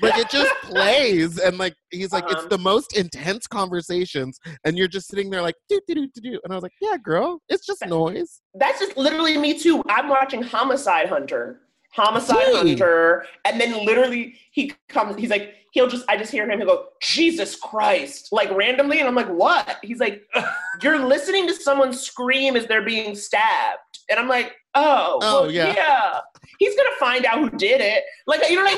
Like 0.00 0.16
it 0.18 0.30
just 0.30 0.52
plays, 0.62 1.38
and 1.38 1.58
like 1.58 1.74
he's 1.90 2.12
like, 2.12 2.24
it's 2.24 2.34
Uh-huh. 2.34 2.48
the 2.50 2.58
most 2.58 2.96
intense 2.96 3.46
conversations, 3.46 4.38
and 4.64 4.78
you're 4.78 4.88
just 4.88 5.08
sitting 5.08 5.28
there 5.30 5.42
like, 5.42 5.56
do 5.68 5.80
do 5.88 5.94
do 5.94 6.06
do 6.14 6.20
do, 6.20 6.40
and 6.44 6.52
I 6.52 6.56
was 6.56 6.62
like, 6.62 6.72
yeah, 6.80 6.96
girl, 7.02 7.40
it's 7.48 7.66
just 7.66 7.84
noise. 7.86 8.40
That's 8.54 8.78
just 8.78 8.96
literally 8.96 9.36
me 9.38 9.58
too. 9.58 9.82
I'm 9.88 10.08
watching 10.08 10.42
Homicide 10.42 11.08
Hunter. 11.08 11.60
Homicide. 11.92 12.36
Hunter. 12.54 13.26
And 13.44 13.60
then 13.60 13.84
literally 13.84 14.34
he 14.50 14.72
comes, 14.88 15.16
he's 15.16 15.30
like, 15.30 15.54
he'll 15.72 15.88
just, 15.88 16.04
I 16.08 16.16
just 16.16 16.32
hear 16.32 16.48
him, 16.48 16.58
he'll 16.58 16.66
go, 16.68 16.86
Jesus 17.02 17.56
Christ, 17.56 18.28
like 18.32 18.50
randomly. 18.52 18.98
And 19.00 19.08
I'm 19.08 19.14
like, 19.14 19.28
what? 19.28 19.78
He's 19.82 20.00
like, 20.00 20.22
you're 20.82 20.98
listening 21.04 21.46
to 21.48 21.54
someone 21.54 21.92
scream 21.92 22.56
as 22.56 22.66
they're 22.66 22.84
being 22.84 23.14
stabbed. 23.14 23.78
And 24.10 24.18
I'm 24.18 24.28
like, 24.28 24.52
oh, 24.74 25.18
Oh, 25.22 25.42
well, 25.42 25.50
yeah. 25.50 25.74
yeah. 25.74 26.20
He's 26.58 26.74
to 26.88 26.96
find 26.98 27.24
out 27.26 27.38
who 27.38 27.50
did 27.50 27.80
it. 27.80 28.04
Like, 28.26 28.48
you 28.48 28.56
know 28.56 28.64
what 28.64 28.76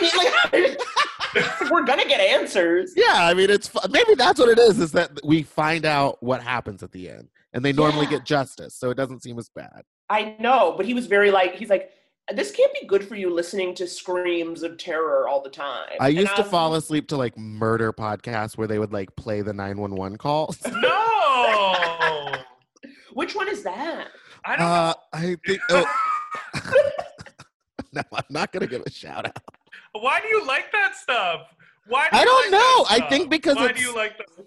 I 0.52 0.60
mean? 0.60 0.68
Like, 0.74 1.70
we're 1.70 1.84
to 2.00 2.08
get 2.08 2.20
answers. 2.20 2.92
Yeah, 2.96 3.26
I 3.26 3.34
mean, 3.34 3.48
it's 3.50 3.70
maybe 3.90 4.14
that's 4.16 4.40
what 4.40 4.48
it 4.48 4.58
is. 4.58 4.80
Is 4.80 4.92
that 4.92 5.12
we 5.24 5.42
find 5.44 5.84
out 5.84 6.20
what 6.22 6.42
happens 6.42 6.82
at 6.82 6.90
the 6.92 7.08
end, 7.08 7.28
and 7.52 7.64
they 7.64 7.72
normally 7.72 8.06
Yeah. 8.06 8.10
get 8.18 8.24
justice, 8.24 8.74
so 8.74 8.90
it 8.90 8.96
doesn't 8.96 9.22
seem 9.22 9.38
as 9.38 9.48
bad. 9.54 9.82
I 10.08 10.34
know, 10.40 10.74
but 10.76 10.84
he 10.86 10.94
was 10.94 11.06
very 11.06 11.30
like, 11.30 11.54
he's 11.54 11.70
like, 11.70 11.90
this 12.34 12.50
can't 12.50 12.72
be 12.80 12.86
good 12.86 13.06
for 13.06 13.14
you 13.14 13.32
listening 13.32 13.74
to 13.76 13.86
screams 13.86 14.62
of 14.62 14.78
terror 14.78 15.28
all 15.28 15.42
the 15.42 15.50
time. 15.50 15.88
I 16.00 16.08
used 16.08 16.36
to 16.36 16.44
fall 16.44 16.74
asleep 16.74 17.08
to 17.08 17.16
like 17.16 17.36
murder 17.36 17.92
podcasts 17.92 18.56
where 18.56 18.66
they 18.66 18.78
would 18.78 18.92
like 18.92 19.14
play 19.16 19.42
the 19.42 19.52
nine 19.52 19.78
one 19.78 19.94
one 19.94 20.16
calls. 20.16 20.58
No. 20.66 22.32
Which 23.14 23.34
one 23.34 23.48
is 23.48 23.62
that? 23.64 24.08
I 24.44 24.56
don't 24.56 24.66
uh, 24.66 24.94
I 25.12 25.36
think 25.46 25.60
oh. 25.70 25.84
No, 27.92 28.02
I'm 28.12 28.24
not 28.30 28.52
gonna 28.52 28.68
give 28.68 28.82
a 28.86 28.90
shout 28.90 29.26
out. 29.26 29.42
Why 29.92 30.20
do 30.20 30.28
you 30.28 30.46
like 30.46 30.70
that 30.72 30.94
stuff? 30.94 31.52
Why 31.88 32.08
do 32.10 32.18
I 32.18 32.24
don't 32.24 32.52
like 32.52 32.60
know. 32.60 32.86
I 32.88 33.08
think 33.08 33.30
because 33.30 33.56
Why 33.56 33.72
do 33.72 33.80
you 33.80 33.94
like 33.94 34.16
that 34.18 34.30
stuff? 34.32 34.46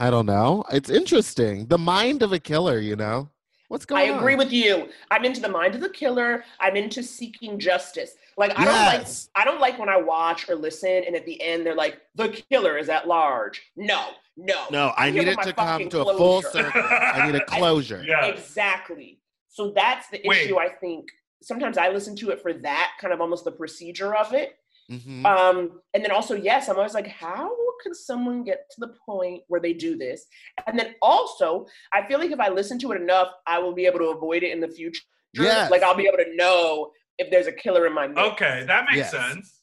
I 0.00 0.10
don't 0.10 0.26
know. 0.26 0.64
It's 0.72 0.90
interesting. 0.90 1.66
The 1.66 1.78
mind 1.78 2.22
of 2.22 2.32
a 2.32 2.40
killer, 2.40 2.80
you 2.80 2.96
know. 2.96 3.30
What's 3.68 3.84
I 3.86 3.88
going 3.88 4.10
on? 4.10 4.16
I 4.16 4.18
agree 4.18 4.36
with 4.36 4.52
you. 4.52 4.88
I'm 5.10 5.24
into 5.24 5.40
the 5.40 5.48
mind 5.48 5.74
of 5.74 5.80
the 5.80 5.88
killer. 5.88 6.44
I'm 6.60 6.76
into 6.76 7.02
seeking 7.02 7.58
justice. 7.58 8.14
Like 8.36 8.52
I 8.58 8.64
don't 8.64 8.74
like 8.74 9.06
I 9.36 9.44
don't 9.44 9.60
like 9.60 9.78
when 9.78 9.88
I 9.88 9.96
watch 9.96 10.48
or 10.48 10.54
listen 10.56 11.04
and 11.06 11.14
at 11.14 11.24
the 11.24 11.40
end 11.40 11.64
they're 11.64 11.74
like 11.76 12.00
the 12.14 12.28
killer 12.50 12.76
is 12.78 12.88
at 12.88 13.06
large. 13.06 13.62
No, 13.76 14.10
no. 14.36 14.64
No, 14.70 14.92
I 14.96 15.10
Give 15.10 15.24
need 15.24 15.32
it 15.32 15.42
to 15.42 15.52
come 15.52 15.66
fucking 15.66 15.88
to 15.90 16.00
a 16.00 16.16
full 16.16 16.42
closure. 16.42 16.70
circle. 16.70 16.82
I 16.82 17.26
need 17.30 17.36
a 17.40 17.44
closure. 17.46 18.04
Yeah. 18.06 18.26
Exactly. 18.26 19.20
So 19.48 19.70
that's 19.70 20.08
the 20.08 20.20
Wait. 20.24 20.42
issue 20.46 20.58
I 20.58 20.68
think. 20.68 21.08
Sometimes 21.42 21.76
I 21.78 21.90
listen 21.90 22.16
to 22.16 22.30
it 22.30 22.40
for 22.40 22.52
that 22.54 22.92
kind 23.00 23.12
of 23.12 23.20
almost 23.20 23.44
the 23.44 23.52
procedure 23.52 24.14
of 24.14 24.32
it. 24.32 24.56
Mhm. 24.90 25.24
Um, 25.24 25.80
and 25.94 26.04
then 26.04 26.10
also, 26.10 26.34
yes, 26.34 26.68
I'm 26.68 26.76
always 26.76 26.94
like, 26.94 27.06
how 27.06 27.50
can 27.82 27.94
someone 27.94 28.44
get 28.44 28.70
to 28.72 28.80
the 28.80 28.94
point 29.04 29.42
where 29.48 29.60
they 29.60 29.72
do 29.72 29.96
this? 29.96 30.26
And 30.66 30.78
then 30.78 30.94
also, 31.00 31.66
I 31.92 32.06
feel 32.06 32.18
like 32.18 32.30
if 32.30 32.40
I 32.40 32.48
listen 32.48 32.78
to 32.80 32.92
it 32.92 33.00
enough, 33.00 33.28
I 33.46 33.58
will 33.58 33.72
be 33.74 33.86
able 33.86 33.98
to 34.00 34.06
avoid 34.10 34.42
it 34.42 34.52
in 34.52 34.60
the 34.60 34.68
future. 34.68 35.02
Yes. 35.32 35.70
Like 35.70 35.82
I'll 35.82 35.94
be 35.96 36.06
able 36.06 36.18
to 36.18 36.36
know 36.36 36.92
if 37.18 37.30
there's 37.30 37.46
a 37.46 37.52
killer 37.52 37.86
in 37.86 37.92
my 37.94 38.06
mix. 38.08 38.20
Okay, 38.20 38.64
that 38.66 38.84
makes 38.86 38.98
Yes. 38.98 39.10
sense. 39.10 39.60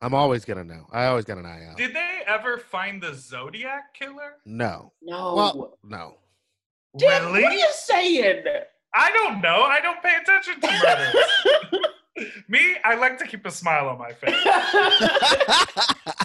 I'm 0.00 0.14
always 0.14 0.44
gonna 0.44 0.64
know. 0.64 0.86
I 0.90 1.06
always 1.06 1.24
got 1.24 1.38
an 1.38 1.46
eye 1.46 1.64
out. 1.66 1.76
Did 1.76 1.94
they 1.94 2.22
ever 2.26 2.58
find 2.58 3.00
the 3.00 3.14
Zodiac 3.14 3.94
killer? 3.94 4.38
No. 4.44 4.92
No. 5.00 5.34
Well, 5.34 5.78
no. 5.84 6.16
Dick, 6.96 7.08
really? 7.08 7.42
What 7.42 7.52
are 7.52 7.56
you 7.56 7.68
saying? 7.72 8.44
I 8.94 9.10
don't 9.12 9.40
know. 9.40 9.62
I 9.62 9.80
don't 9.80 10.02
pay 10.02 10.16
attention 10.20 10.60
to 10.60 10.70
murders. 10.72 11.82
Me, 12.48 12.76
I 12.84 12.94
like 12.96 13.18
to 13.18 13.26
keep 13.26 13.46
a 13.46 13.50
smile 13.50 13.88
on 13.88 13.98
my 13.98 14.12
face. 14.12 14.36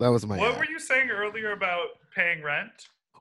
that 0.00 0.08
was 0.08 0.26
my. 0.26 0.36
what 0.38 0.54
eye. 0.54 0.58
were 0.58 0.64
you 0.66 0.78
saying 0.80 1.10
earlier 1.10 1.52
about 1.52 1.86
paying 2.14 2.42
rent? 2.42 2.70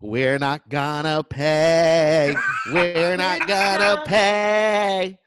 We're 0.01 0.39
not 0.39 0.67
gonna 0.69 1.23
pay. 1.23 2.33
We're 2.73 3.17
not 3.17 3.47
gonna 3.47 4.01
pay. 4.05 5.17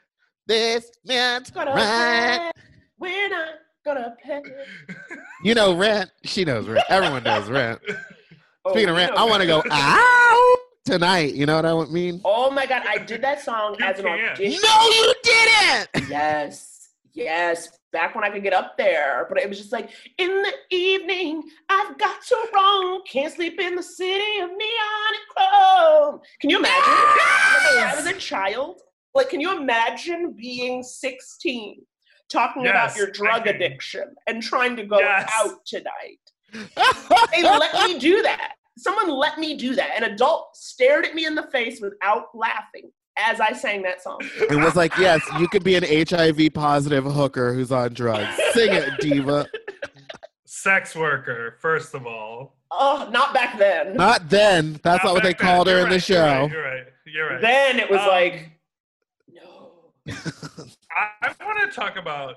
This 0.46 0.90
man's 1.04 1.50
Gonna 1.50 1.74
rent. 1.74 2.54
pay. 2.56 2.62
We're 2.98 3.28
not 3.28 3.48
gonna 3.84 4.16
pay. 4.22 4.42
You 5.44 5.54
know 5.54 5.74
rent. 5.76 6.08
She 6.24 6.44
knows 6.44 6.68
rent. 6.68 6.84
Everyone 6.88 7.22
knows 7.24 7.48
rent. 7.48 7.80
Oh, 8.64 8.70
Speaking 8.70 8.90
of 8.90 8.96
rent, 8.96 9.10
I 9.16 9.24
want 9.24 9.40
to 9.40 9.46
go 9.48 9.60
out 9.72 10.56
tonight. 10.84 11.34
You 11.34 11.46
know 11.46 11.56
what 11.56 11.88
I 11.88 11.90
mean? 11.90 12.20
Oh 12.24 12.48
my 12.48 12.64
god, 12.64 12.84
I 12.86 12.96
did 12.98 13.20
that 13.22 13.40
song 13.40 13.74
You 13.76 13.84
as 13.84 13.98
an 13.98 14.04
can. 14.04 14.28
audition. 14.30 14.60
No, 14.62 14.88
you 14.88 15.14
didn't. 15.24 16.08
Yes, 16.08 16.90
yes. 17.12 17.68
Back 17.92 18.14
when 18.14 18.24
I 18.24 18.30
could 18.30 18.42
get 18.42 18.54
up 18.54 18.78
there, 18.78 19.26
but 19.28 19.38
it 19.38 19.48
was 19.48 19.58
just 19.58 19.70
like 19.72 19.90
in 20.16 20.42
the 20.42 20.52
evening, 20.70 21.42
I've 21.68 21.98
got 21.98 22.22
to 22.22 22.36
run. 22.54 23.00
Can't 23.06 23.32
sleep 23.32 23.60
in 23.60 23.74
the 23.76 23.82
city 23.82 24.38
of 24.40 24.48
neon 24.48 25.12
and 25.12 25.28
chrome. 25.36 26.20
Can 26.40 26.48
you 26.50 26.58
imagine? 26.58 26.92
Like, 26.92 27.84
I 27.84 27.92
was 27.96 28.06
a 28.06 28.14
child. 28.14 28.80
Like, 29.14 29.28
can 29.28 29.40
you 29.40 29.54
imagine 29.54 30.32
being 30.32 30.82
16, 30.82 31.82
talking 32.30 32.64
Yes, 32.64 32.72
about 32.94 32.96
your 32.96 33.10
drug 33.10 33.46
addiction 33.46 34.14
and 34.26 34.42
trying 34.42 34.74
to 34.76 34.84
go 34.84 34.98
Yes. 34.98 35.30
out 35.36 35.58
tonight? 35.66 36.18
They 37.34 37.42
let 37.42 37.74
me 37.74 37.98
do 37.98 38.22
that. 38.22 38.54
Someone 38.78 39.10
let 39.10 39.38
me 39.38 39.54
do 39.54 39.74
that. 39.74 39.90
An 39.96 40.04
adult 40.04 40.56
stared 40.56 41.04
at 41.04 41.14
me 41.14 41.26
in 41.26 41.34
the 41.34 41.46
face 41.52 41.78
without 41.82 42.28
laughing 42.34 42.90
as 43.18 43.40
I 43.40 43.52
sang 43.52 43.82
that 43.82 44.02
song. 44.02 44.20
It 44.50 44.56
was 44.56 44.74
like, 44.76 44.96
yes, 44.98 45.20
you 45.38 45.48
could 45.48 45.64
be 45.64 45.74
an 45.76 45.84
HIV 45.84 46.54
positive 46.54 47.04
hooker 47.04 47.52
who's 47.54 47.70
on 47.72 47.92
drugs. 47.92 48.34
Sing 48.52 48.72
it, 48.72 48.90
diva. 49.00 49.46
Sex 50.44 50.94
worker, 50.94 51.56
first 51.60 51.94
of 51.94 52.06
all. 52.06 52.56
Oh, 52.70 53.08
not 53.12 53.34
back 53.34 53.58
then. 53.58 53.94
Not 53.96 54.28
then. 54.30 54.80
That's 54.82 55.04
not 55.04 55.12
what 55.14 55.22
they 55.22 55.30
then. 55.30 55.38
called 55.38 55.66
her 55.66 55.74
You're 55.78 55.82
in 55.84 55.90
the 55.90 55.96
right, 55.96 56.08
you're 56.08 56.22
right, 56.22 56.48
show. 56.50 56.54
You're 56.54 56.64
right. 56.64 56.84
You're 57.06 57.28
right. 57.30 57.40
Then 57.40 57.80
it 57.80 57.90
was 57.90 58.00
Um, 58.00 58.06
like, 58.08 58.50
no. 59.30 59.72
I, 60.96 61.34
I 61.40 61.44
want 61.44 61.70
to 61.70 61.74
talk 61.74 61.96
about. 61.96 62.36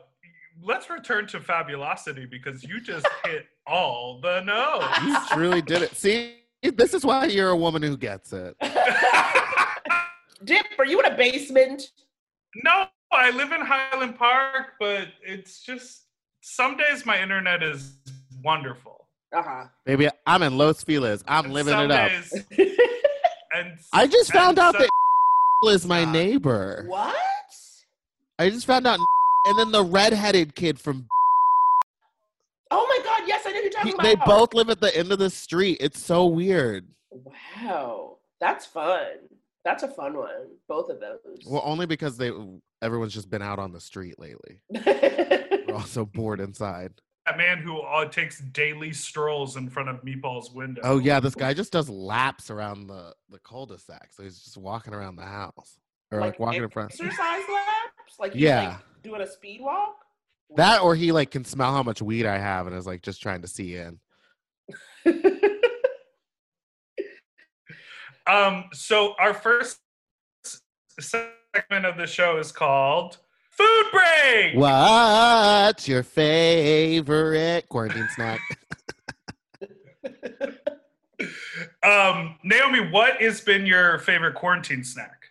Let's 0.64 0.90
return 0.90 1.28
to 1.28 1.40
fabulosity 1.42 2.26
because 2.26 2.64
you 2.64 2.80
just 2.82 3.06
hit 3.26 3.46
all 3.68 4.20
the 4.22 4.42
notes. 4.42 4.98
You 5.06 5.18
truly 5.36 5.62
did 5.62 5.82
it. 5.84 5.96
See, 5.96 6.38
this 6.64 6.94
is 6.94 7.06
why 7.06 7.26
you're 7.26 7.50
a 7.50 7.58
woman 7.58 7.82
who 7.84 7.96
gets 7.98 8.34
it. 8.34 8.56
Dip, 10.46 10.66
are 10.80 10.86
you 10.86 11.00
in 11.00 11.12
a 11.12 11.16
basement? 11.18 11.92
no, 12.64 12.86
I 13.12 13.32
live 13.32 13.52
in 13.52 13.62
Highland 13.62 14.18
Park, 14.18 14.74
but 14.80 15.08
it's 15.22 15.64
just 15.64 16.04
some 16.42 16.78
days 16.78 17.06
my 17.06 17.22
internet 17.22 17.62
is 17.64 17.98
wonderful. 18.44 19.08
Uh 19.36 19.42
huh. 19.42 19.66
Baby, 19.86 20.08
I'm 20.26 20.44
in 20.44 20.58
Los 20.58 20.84
Feliz. 20.84 21.24
I'm 21.28 21.46
And 21.46 21.54
living 21.54 21.74
some 21.74 21.92
it 21.92 21.92
up. 21.92 22.10
days- 22.10 22.46
and 23.56 23.78
I 23.92 24.08
just 24.08 24.32
found 24.32 24.60
out 24.60 24.74
some- 24.76 24.82
that 24.84 24.90
is 25.72 25.86
my 25.86 26.06
neighbor. 26.06 26.86
what? 26.88 27.16
I 28.40 28.50
just 28.50 28.66
found 28.66 28.86
out, 28.88 29.00
and 29.46 29.58
then 29.60 29.72
the 29.72 29.84
redheaded 29.84 30.56
kid 30.56 30.80
from 30.80 31.08
Oh 32.72 32.86
my 32.90 33.00
God! 33.06 33.28
Yes, 33.28 33.44
I 33.46 33.52
know 33.52 33.60
you're 33.60 33.70
talking 33.72 33.88
he- 33.88 33.94
about. 33.94 34.04
they 34.04 34.16
both 34.26 34.54
live 34.54 34.70
at 34.70 34.80
the 34.82 34.96
end 34.98 35.12
of 35.12 35.20
the 35.20 35.30
street. 35.30 35.78
It's 35.80 36.00
so 36.02 36.26
weird. 36.26 36.86
Wow, 37.12 38.18
that's 38.40 38.66
fun. 38.66 39.08
That's 39.66 39.84
a 39.84 39.88
fun 39.90 40.16
one. 40.16 40.48
Both 40.70 40.90
of 40.90 41.00
those. 41.02 41.20
Well, 41.46 41.64
only 41.66 41.86
because 41.88 42.16
they 42.18 42.32
everyone's 42.82 43.14
just 43.14 43.30
been 43.30 43.42
out 43.42 43.60
on 43.60 43.74
the 43.74 43.82
street 43.82 44.18
lately. 44.20 44.62
We're 44.70 45.74
all 45.74 45.82
so 45.82 46.06
bored 46.06 46.40
inside. 46.40 46.94
that 47.26 47.36
man 47.38 47.58
who 47.58 47.80
uh, 47.80 48.06
takes 48.08 48.40
daily 48.40 48.94
strolls 48.94 49.58
in 49.58 49.68
front 49.70 49.90
of 49.90 50.04
Meatball's 50.04 50.52
window. 50.52 50.82
Oh 50.86 51.00
yeah, 51.00 51.20
this 51.20 51.34
guy 51.36 51.54
just 51.56 51.72
does 51.74 51.90
laps 51.90 52.50
around 52.52 52.86
the 52.88 53.14
the 53.30 53.40
cul-de-sac. 53.40 54.10
So 54.14 54.22
he's 54.24 54.40
just 54.40 54.56
walking 54.58 54.94
around 54.94 55.16
the 55.16 55.26
house 55.26 55.80
or 56.12 56.22
like, 56.22 56.40
walking 56.40 56.62
in 56.64 56.70
front. 56.70 56.92
Exercise 56.92 57.18
laps, 57.20 58.20
like 58.20 58.34
Yeah. 58.36 58.68
like, 58.68 58.78
doing 59.04 59.22
a 59.22 59.28
speed 59.28 59.62
walk. 59.62 59.96
That 60.58 60.82
or 60.82 60.94
he 60.96 61.12
like 61.12 61.32
can 61.32 61.44
smell 61.44 61.74
how 61.74 61.82
much 61.82 62.04
weed 62.04 62.28
I 62.28 62.38
have 62.38 62.68
and 62.68 62.76
is 62.76 62.86
like 62.86 63.02
just 63.02 63.20
trying 63.20 63.42
to 63.42 63.48
see 63.48 63.76
in. 63.76 64.00
Um, 68.28 68.66
so 68.74 69.14
our 69.20 69.34
first 69.34 69.80
segment 71.00 71.86
of 71.86 71.98
the 71.98 72.08
show 72.08 72.38
is 72.38 72.52
called 72.52 73.18
Food 73.52 73.86
Break. 73.92 74.56
What's 74.56 75.88
your 75.88 76.04
favorite 76.04 77.70
quarantine 77.70 78.08
snack? 78.16 78.40
Um, 81.86 82.36
Naomi, 82.44 82.90
what 82.90 83.22
has 83.22 83.42
been 83.42 83.66
your 83.66 84.00
favorite 84.00 84.34
quarantine 84.34 84.84
snack? 84.84 85.26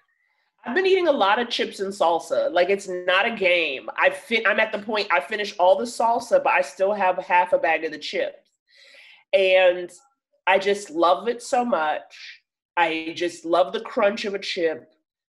I've 0.65 0.75
been 0.75 0.87
eating 0.87 1.09
a 1.09 1.13
lot 1.13 1.41
of 1.41 1.51
chips 1.51 1.81
and 1.81 1.93
salsa. 1.93 2.51
Like 2.53 2.71
it's 2.71 2.89
not 2.89 3.27
a 3.27 3.35
game. 3.35 3.91
I 3.97 4.11
fin- 4.11 4.47
I'm 4.47 4.61
at 4.61 4.73
the 4.73 4.79
point 4.79 5.09
I 5.11 5.21
finished 5.21 5.57
all 5.59 5.77
the 5.77 5.85
salsa, 5.85 6.43
but 6.43 6.53
I 6.53 6.63
still 6.63 6.93
have 6.93 7.19
half 7.19 7.53
a 7.53 7.59
bag 7.59 7.85
of 7.85 7.93
the 7.93 7.99
chips. 7.99 8.39
And 9.33 9.91
I 10.47 10.59
just 10.59 10.91
love 10.91 11.29
it 11.29 11.43
so 11.43 11.65
much. 11.65 12.43
I 12.77 13.13
just 13.17 13.45
love 13.45 13.73
the 13.73 13.81
crunch 13.81 14.25
of 14.25 14.35
a 14.35 14.39
chip. 14.39 14.93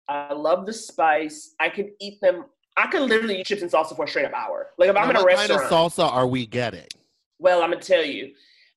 I 0.08 0.34
love 0.34 0.66
the 0.66 0.74
spice. 0.74 1.56
I 1.60 1.70
could 1.70 1.92
eat 2.00 2.20
them. 2.22 2.46
I 2.78 2.88
could 2.88 3.02
literally 3.04 3.40
eat 3.42 3.46
chips 3.48 3.62
and 3.62 3.72
salsa 3.72 3.96
for 3.96 4.06
a 4.06 4.08
straight 4.08 4.26
up 4.26 4.34
hour. 4.34 4.70
Like 4.78 4.90
if 4.90 4.96
I'm 4.96 5.04
Now, 5.06 5.10
in 5.12 5.16
a 5.18 5.24
restaurant. 5.26 5.50
what 5.62 5.70
kind 5.70 5.86
of 5.86 5.94
salsa 5.94 6.12
are 6.12 6.28
we 6.28 6.46
getting? 6.46 6.88
Well, 7.38 7.62
I'm 7.62 7.72
gonna 7.72 7.82
tell 7.82 8.04
you, 8.04 8.34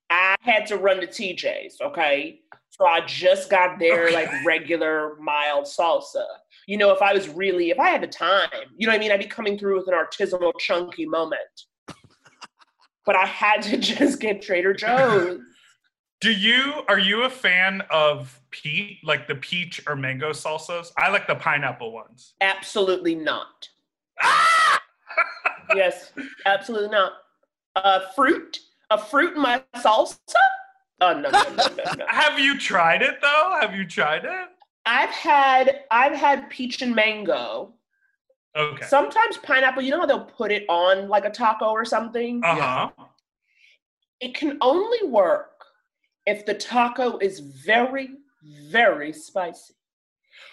I 0.09 0.35
had 0.41 0.65
to 0.67 0.77
run 0.77 1.01
to 1.01 1.07
TJ's, 1.07 1.79
okay? 1.81 2.41
So 2.69 2.85
I 2.85 3.01
just 3.05 3.49
got 3.49 3.79
their 3.79 4.05
Okay. 4.05 4.13
like 4.13 4.29
regular 4.45 5.15
mild 5.19 5.65
salsa. 5.65 6.23
You 6.67 6.77
know, 6.77 6.91
if 6.91 7.01
I 7.01 7.13
was 7.13 7.27
really, 7.29 7.69
if 7.71 7.79
I 7.79 7.89
had 7.89 8.01
the 8.01 8.07
time, 8.07 8.49
you 8.77 8.87
know 8.87 8.93
what 8.93 8.97
I 8.97 8.99
mean? 8.99 9.11
I'd 9.11 9.19
be 9.19 9.25
coming 9.25 9.57
through 9.57 9.77
with 9.77 9.87
an 9.87 9.93
artisanal 9.93 10.53
chunky 10.59 11.05
moment. 11.05 11.41
But 13.05 13.17
I 13.17 13.25
had 13.25 13.61
to 13.63 13.77
just 13.91 14.21
get 14.21 14.41
Trader 14.41 14.73
Joe's. 14.73 15.39
Do 16.23 16.31
you 16.31 16.85
are 16.87 16.99
you 16.99 17.23
a 17.23 17.29
fan 17.29 17.83
of 17.89 18.39
peach, 18.49 18.99
like 19.03 19.27
the 19.27 19.35
peach 19.35 19.81
or 19.85 19.97
mango 19.97 20.29
salsas? 20.29 20.93
I 20.97 21.09
like 21.09 21.27
the 21.27 21.35
pineapple 21.35 21.91
ones. 21.91 22.35
Absolutely 22.39 23.13
not. 23.13 23.67
Yes, 25.75 26.11
absolutely 26.45 26.89
not. 26.89 27.13
Uh, 27.75 28.01
fruit, 28.15 28.59
a 28.91 28.97
fruit 28.97 29.35
in 29.35 29.41
my 29.41 29.63
salsa? 29.77 30.17
Oh 31.01 31.13
no, 31.13 31.31
no, 31.31 31.31
no, 31.31 31.55
no, 31.55 31.93
no. 31.97 32.05
Have 32.07 32.37
you 32.37 32.59
tried 32.59 33.01
it 33.01 33.15
though? 33.21 33.57
Have 33.59 33.73
you 33.73 33.85
tried 33.85 34.23
it? 34.23 34.49
I've 34.85 35.09
had 35.09 35.81
I've 35.89 36.13
had 36.13 36.49
peach 36.49 36.81
and 36.83 36.93
mango, 36.93 37.73
Okay. 38.55 38.85
Sometimes 38.85 39.37
pineapple, 39.37 39.81
you 39.81 39.91
know 39.91 39.99
how 39.99 40.05
they'll 40.05 40.25
put 40.25 40.51
it 40.51 40.65
on 40.69 41.09
like 41.09 41.25
a 41.25 41.31
taco 41.31 41.65
or 41.71 41.85
something? 41.85 42.41
Uh 42.43 42.55
huh. 42.55 42.89
It 44.19 44.35
can 44.35 44.57
only 44.61 45.07
work 45.07 45.52
if 46.25 46.45
the 46.45 46.53
taco 46.53 47.17
is 47.19 47.39
very, 47.39 48.09
very 48.69 49.13
spicy. 49.13 49.73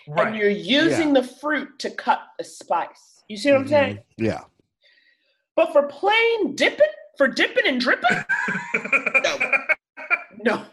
And 0.07 0.37
you're 0.37 0.49
using 0.51 1.13
the 1.13 1.23
fruit 1.23 1.79
to 1.81 1.91
cut 1.91 2.21
the 2.39 2.45
spice. 2.45 3.23
You 3.29 3.37
see 3.37 3.51
what 3.53 3.63
I'm 3.63 3.69
saying? 3.69 3.99
Yeah. 4.17 4.41
But 5.57 5.73
for 5.73 5.85
plain 5.85 6.55
dipping, 6.55 6.87
for 7.17 7.29
dipping 7.29 7.67
and 7.67 7.81
dripping, 7.81 8.17
no. 9.25 9.37
No. 10.43 10.65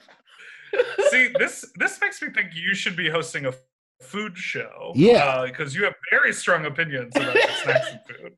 see, 1.09 1.29
this 1.37 1.65
this 1.75 1.99
makes 2.01 2.21
me 2.21 2.29
think 2.29 2.51
you 2.53 2.73
should 2.73 2.95
be 2.95 3.09
hosting 3.09 3.45
a 3.45 3.53
food 4.01 4.37
show. 4.37 4.91
Yeah. 4.95 5.45
because 5.45 5.75
you 5.75 5.83
have 5.83 5.95
very 6.11 6.31
strong 6.33 6.65
opinions 6.65 7.15
about 7.15 7.35
snacks 7.63 7.87
and 7.91 7.99
food. 8.07 8.33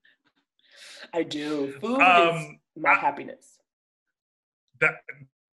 I 1.13 1.23
do. 1.23 1.73
Food 1.81 2.01
is 2.01 2.07
Um, 2.07 2.59
my 2.77 2.91
I- 2.91 2.95
happiness. 2.95 3.57
That 4.81 4.95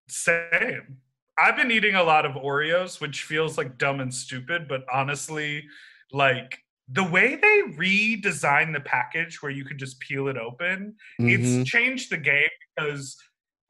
same. 0.09 0.99
I've 1.39 1.57
been 1.57 1.71
eating 1.71 1.95
a 1.95 2.03
lot 2.03 2.25
of 2.25 2.33
Oreos, 2.33 3.01
which 3.01 3.23
feels 3.25 3.59
like 3.59 3.77
dumb 3.79 4.01
and 4.01 4.13
stupid, 4.13 4.69
but 4.69 4.85
honestly, 4.93 5.65
like 6.13 6.59
the 6.89 7.05
way 7.05 7.35
they 7.37 7.63
redesigned 7.77 8.73
the 8.73 8.81
package 8.81 9.43
where 9.43 9.53
you 9.53 9.65
could 9.65 9.77
just 9.79 9.99
peel 10.01 10.29
it 10.29 10.37
open, 10.39 10.95
Mhm. 11.21 11.61
it's 11.63 11.71
changed 11.71 12.11
the 12.11 12.17
game 12.17 12.49
because 12.77 13.17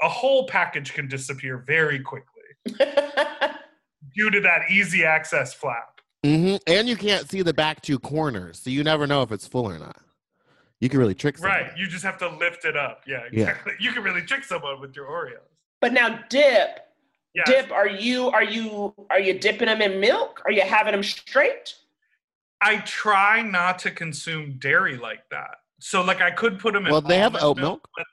a 0.03 0.09
whole 0.09 0.47
package 0.47 0.93
can 0.93 1.09
disappear 1.09 1.59
very 1.67 1.99
quickly 2.01 2.43
due 4.15 4.31
to 4.31 4.41
that 4.43 4.71
easy 4.71 5.05
access 5.05 5.55
flap. 5.55 6.01
Mhm. 6.25 6.61
And 6.67 6.89
you 6.89 6.97
can't 6.97 7.29
see 7.29 7.43
the 7.43 7.55
back 7.55 7.81
two 7.83 7.99
corners, 7.99 8.59
so 8.61 8.71
you 8.71 8.85
never 8.85 9.07
know 9.07 9.23
if 9.23 9.33
it's 9.33 9.47
full 9.47 9.69
or 9.69 9.79
not. 9.79 9.97
You 10.81 10.89
can 10.91 10.99
really 10.99 11.15
trick 11.15 11.39
someone. 11.39 11.59
Right. 11.59 11.77
You 11.79 11.87
just 11.89 12.05
have 12.05 12.19
to 12.19 12.29
lift 12.29 12.65
it 12.65 12.77
up. 12.77 13.03
Yeah, 13.07 13.23
Yeah. 13.33 13.49
exactly. 13.49 13.73
You 13.81 13.93
can 13.93 14.03
really 14.03 14.23
trick 14.23 14.45
someone 14.45 14.79
with 14.81 14.95
your 14.95 15.07
Oreos. 15.07 15.41
But 15.81 15.93
now 15.93 16.21
dip, 16.31 16.81
Yeah. 17.35 17.45
dip, 17.47 17.71
are 17.71 17.89
you 17.89 18.29
are 18.31 18.45
you 18.45 18.95
are 19.11 19.21
you 19.21 19.39
dipping 19.39 19.67
them 19.67 19.83
in 19.83 20.01
milk? 20.01 20.43
Are 20.45 20.53
you 20.53 20.63
having 20.63 20.93
them 20.93 21.03
straight? 21.03 21.75
I 22.63 22.79
try 22.79 23.43
not 23.43 23.79
to 23.81 23.91
consume 23.91 24.59
dairy 24.59 24.97
like 24.97 25.29
that. 25.31 25.57
So 25.81 26.03
like 26.03 26.21
I 26.21 26.31
could 26.31 26.59
put 26.59 26.73
them 26.75 26.87
in 26.87 26.93
Well, 26.93 27.03
they 27.03 27.19
have 27.19 27.37
oat 27.41 27.59
milk. 27.59 27.87
but 27.97 28.07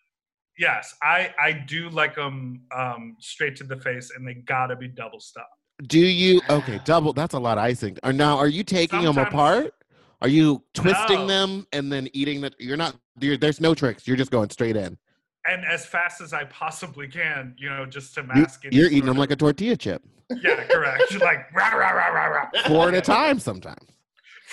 yes, 0.57 0.95
I 1.01 1.33
I 1.39 1.53
do 1.53 1.89
like 1.89 2.15
them 2.15 2.63
um 2.75 3.15
straight 3.19 3.55
to 3.57 3.63
the 3.63 3.77
face 3.77 4.11
and 4.15 4.27
they 4.27 4.33
got 4.33 4.67
to 4.67 4.75
be 4.75 4.87
double 4.87 5.19
stuffed. 5.19 5.47
Do 5.87 5.99
you? 5.99 6.39
Okay, 6.49 6.77
double. 6.79 7.13
That's 7.13 7.33
a 7.33 7.39
lot 7.39 7.57
of 7.57 7.63
icing. 7.63 7.97
Or 8.03 8.13
now, 8.13 8.37
are 8.37 8.47
you 8.47 8.63
taking 8.63 9.01
them 9.01 9.17
apart? 9.17 9.73
Are 10.21 10.27
you 10.27 10.63
twisting 10.73 11.21
No. 11.21 11.27
them 11.27 11.67
and 11.73 11.91
then 11.91 12.07
eating 12.13 12.41
that? 12.41 12.53
You're 12.59 12.77
not. 12.77 12.95
You're, 13.19 13.37
there's 13.37 13.59
no 13.59 13.73
tricks. 13.73 14.07
You're 14.07 14.15
just 14.15 14.31
going 14.31 14.49
straight 14.51 14.75
in. 14.77 14.97
And 15.45 15.65
as 15.65 15.85
fast 15.85 16.21
as 16.21 16.31
I 16.33 16.45
possibly 16.45 17.07
can, 17.07 17.53
you 17.57 17.69
know, 17.69 17.85
just 17.85 18.13
to 18.15 18.21
You, 18.21 18.27
mask 18.27 18.65
any 18.65 18.75
you're 18.77 18.87
eating 18.89 19.05
them 19.05 19.17
like 19.17 19.31
a 19.31 19.35
tortilla 19.35 19.75
chip, 19.75 20.01
Yeah, 20.41 20.63
correct. 20.65 21.19
like 21.19 21.53
rah 21.53 21.69
rah 21.75 21.91
rah 21.91 22.07
rah 22.07 22.25
rah. 22.27 22.49
four 22.67 22.87
at 22.87 22.93
a 22.95 23.01
time 23.01 23.39
sometimes. 23.39 23.89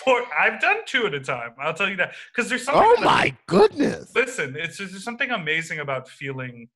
Four 0.05 0.22
I've 0.36 0.61
done 0.61 0.78
two 0.86 1.07
at 1.07 1.14
a 1.14 1.20
time. 1.20 1.51
I'll 1.61 1.74
tell 1.74 1.88
you 1.88 1.97
that. 1.97 2.14
Because 2.34 2.49
there's 2.51 2.64
something 2.64 2.82
Oh 2.84 2.97
that- 2.97 3.05
my 3.05 3.36
goodness! 3.47 4.11
Listen, 4.14 4.57
it's 4.59 4.78
just 4.78 4.93
there's 4.93 5.05
something 5.05 5.30
amazing 5.30 5.78
about 5.78 6.09
feeling 6.09 6.68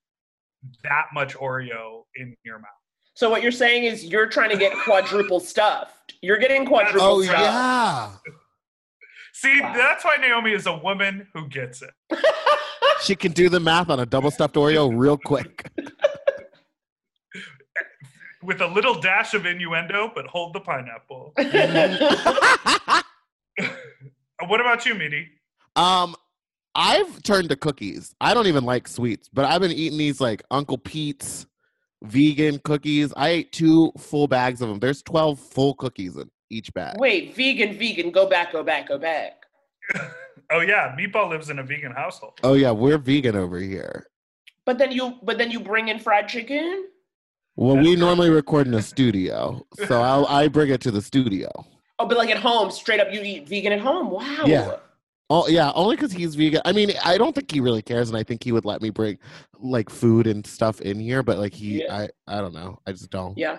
that 0.82 1.06
much 1.12 1.34
Oreo 1.34 2.04
in 2.16 2.34
your 2.44 2.58
mouth. 2.58 2.68
So 3.14 3.30
what 3.30 3.42
you're 3.42 3.52
saying 3.52 3.84
is 3.84 4.04
you're 4.04 4.26
trying 4.26 4.50
to 4.50 4.56
get 4.56 4.72
quadruple 4.84 5.40
stuffed. 5.40 6.14
You're 6.22 6.38
getting 6.38 6.66
quadruple 6.66 7.00
Oh 7.02 7.22
stuffed. 7.22 7.40
yeah, 7.40 8.10
See, 9.32 9.60
Wow. 9.60 9.72
that's 9.74 10.04
why 10.04 10.16
Naomi 10.16 10.52
is 10.52 10.66
a 10.66 10.76
woman 10.76 11.26
who 11.34 11.48
gets 11.48 11.82
it. 11.82 11.90
she 13.02 13.14
can 13.14 13.32
do 13.32 13.48
the 13.48 13.60
math 13.60 13.90
on 13.90 14.00
a 14.00 14.06
double 14.06 14.30
stuffed 14.30 14.54
Oreo 14.54 14.92
real 14.94 15.16
quick. 15.18 15.70
With 18.42 18.60
a 18.60 18.66
little 18.66 19.00
dash 19.00 19.32
of 19.34 19.46
innuendo, 19.46 20.12
but 20.14 20.26
hold 20.26 20.52
the 20.52 20.60
pineapple. 20.60 21.32
what 24.46 24.60
about 24.60 24.84
you, 24.84 24.94
Midi? 24.94 25.28
um, 25.76 26.14
I've 26.74 27.22
turned 27.22 27.48
to 27.50 27.56
cookies. 27.56 28.14
I 28.20 28.34
don't 28.34 28.46
even 28.48 28.64
like 28.64 28.88
sweets, 28.88 29.28
but 29.32 29.44
I've 29.44 29.60
been 29.60 29.70
eating 29.72 29.98
these 29.98 30.20
like 30.20 30.42
Uncle 30.50 30.78
Pete's 30.78 31.46
vegan 32.02 32.58
cookies. 32.64 33.12
I 33.16 33.28
ate 33.28 33.52
two 33.52 33.92
full 33.96 34.26
bags 34.26 34.60
of 34.60 34.68
them. 34.68 34.80
There's 34.80 35.02
twelve 35.02 35.38
full 35.38 35.74
cookies 35.74 36.16
in 36.16 36.30
each 36.50 36.74
bag. 36.74 36.96
Wait, 36.98 37.34
vegan, 37.34 37.78
vegan, 37.78 38.10
go 38.10 38.28
back, 38.28 38.52
go 38.52 38.62
back, 38.62 38.88
go 38.88 38.98
back. 38.98 39.43
Oh 40.50 40.60
yeah, 40.60 40.94
Meatball 40.96 41.30
lives 41.30 41.50
in 41.50 41.58
a 41.58 41.62
vegan 41.62 41.92
household. 41.92 42.38
Oh 42.42 42.54
yeah, 42.54 42.70
we're 42.70 42.98
vegan 42.98 43.34
over 43.34 43.58
here. 43.58 44.06
But 44.66 44.78
then 44.78 44.92
you 44.92 45.18
but 45.22 45.38
then 45.38 45.50
you 45.50 45.58
bring 45.60 45.88
in 45.88 45.98
fried 45.98 46.28
chicken? 46.28 46.88
Well, 47.56 47.76
That's 47.76 47.84
we 47.86 47.92
correct. 47.92 48.00
normally 48.00 48.30
record 48.30 48.66
in 48.66 48.74
a 48.74 48.82
studio, 48.82 49.64
so 49.86 50.02
I'll, 50.10 50.26
I 50.26 50.48
bring 50.48 50.70
it 50.70 50.80
to 50.82 50.90
the 50.90 51.00
studio. 51.00 51.48
Oh, 51.98 52.06
but 52.06 52.18
like 52.18 52.30
at 52.30 52.38
home, 52.38 52.70
straight 52.70 53.00
up 53.00 53.08
you 53.12 53.22
eat 53.22 53.48
vegan 53.48 53.72
at 53.72 53.80
home. 53.80 54.10
Wow. 54.10 54.44
Yeah. 54.46 54.76
Oh 55.30 55.48
yeah, 55.48 55.72
only 55.74 55.96
because 55.96 56.12
he's 56.12 56.34
vegan. 56.34 56.60
I 56.64 56.72
mean, 56.72 56.92
I 57.04 57.16
don't 57.16 57.34
think 57.34 57.50
he 57.50 57.60
really 57.60 57.82
cares, 57.82 58.08
and 58.10 58.18
I 58.18 58.22
think 58.22 58.42
he 58.44 58.52
would 58.52 58.64
let 58.64 58.82
me 58.82 58.90
bring 58.90 59.18
like 59.58 59.88
food 59.88 60.26
and 60.26 60.46
stuff 60.46 60.80
in 60.82 61.00
here. 61.00 61.22
But 61.22 61.38
like 61.38 61.54
he, 61.54 61.82
Yeah. 61.84 62.08
I, 62.28 62.36
I 62.36 62.40
don't 62.40 62.54
know. 62.54 62.80
I 62.86 62.92
just 62.92 63.10
don't. 63.10 63.36
Yeah. 63.38 63.58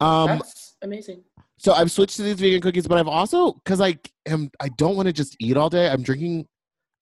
Um. 0.00 0.28
That's 0.28 0.76
amazing. 0.82 1.22
So 1.58 1.72
I've 1.72 1.90
switched 1.90 2.16
to 2.16 2.22
these 2.22 2.34
vegan 2.40 2.60
cookies, 2.60 2.86
but 2.86 2.98
I've 2.98 3.08
also 3.08 3.52
because 3.52 3.80
I 3.80 3.98
am 4.26 4.50
I 4.60 4.68
don't 4.70 4.96
want 4.96 5.06
to 5.06 5.12
just 5.12 5.36
eat 5.40 5.56
all 5.56 5.70
day. 5.70 5.88
I'm 5.88 6.02
drinking 6.02 6.46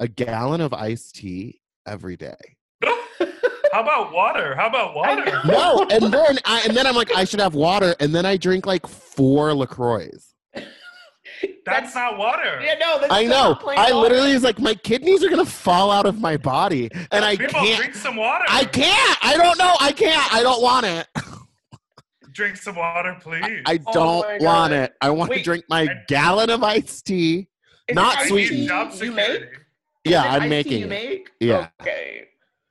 a 0.01 0.09
gallon 0.09 0.61
of 0.61 0.73
iced 0.75 1.15
tea 1.17 1.61
every 1.87 2.17
day. 2.17 2.35
How 3.73 3.81
about 3.81 4.13
water? 4.13 4.55
How 4.55 4.67
about 4.69 4.95
water? 4.95 5.41
No, 5.47 5.87
and 5.91 6.13
then 6.13 6.39
I 6.45 6.63
and 6.67 6.77
then 6.77 6.87
I'm 6.87 6.95
like 6.95 7.11
I 7.17 7.25
should 7.25 7.41
have 7.41 7.55
water, 7.55 7.95
and 8.01 8.15
then 8.15 8.27
I 8.27 8.37
drink 8.37 8.67
like 8.67 8.87
four 8.87 9.55
Lacroix. 9.55 10.11
That's 11.65 11.95
not 11.95 12.19
water. 12.19 12.61
Yeah, 12.63 12.75
no, 12.79 13.01
that's 13.01 13.13
I 13.13 13.25
know. 13.25 13.55
plain 13.55 13.79
I 13.79 13.93
water. 13.93 13.97
literally 14.11 14.33
is 14.33 14.43
like 14.43 14.59
my 14.61 14.75
kidneys 14.75 15.25
are 15.25 15.29
gonna 15.31 15.45
fall 15.47 15.91
out 15.91 16.05
of 16.07 16.21
my 16.21 16.37
body, 16.37 16.91
and 17.11 17.25
I 17.25 17.37
Meatball, 17.37 17.49
can't. 17.51 17.77
drink 17.79 17.95
some 17.95 18.17
water. 18.17 18.45
I 18.49 18.65
can't. 18.65 19.19
I 19.25 19.37
don't 19.37 19.59
know. 19.59 19.75
I 19.81 19.93
can't. 19.93 20.33
I 20.35 20.43
don't 20.43 20.61
want 20.63 20.87
it. 20.87 21.07
Drink 22.33 22.57
some 22.57 22.77
water, 22.77 23.17
please. 23.21 23.63
I 23.67 23.79
Oh 23.87 23.93
don't 23.93 24.23
my 24.27 24.39
want 24.41 24.71
God. 24.71 24.73
it. 24.73 24.95
I 25.01 25.11
want 25.11 25.33
to 25.33 25.43
drink 25.43 25.65
my 25.69 25.83
And- 25.83 26.01
gallon 26.09 26.51
of 26.51 26.63
iced 26.63 27.07
tea. 27.07 27.49
Not 27.91 28.23
it 28.23 28.29
sweet. 28.29 28.49
tea 28.49 28.61
need 28.61 28.69
job 28.69 28.93
You 29.01 29.13
make? 29.13 29.43
Yeah, 30.05 30.23
I'm 30.23 30.29
iced 30.35 30.43
tea 30.43 30.49
making 30.49 30.79
you 30.81 30.87
it. 30.87 30.89
make? 30.89 31.31
Yeah. 31.41 31.69
Okay. 31.81 32.25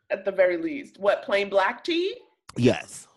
At 0.10 0.26
the 0.26 0.32
very 0.32 0.58
least. 0.58 0.98
What, 1.00 1.24
plain 1.24 1.50
black 1.50 1.84
tea? 1.84 2.16
Yes. 2.58 3.08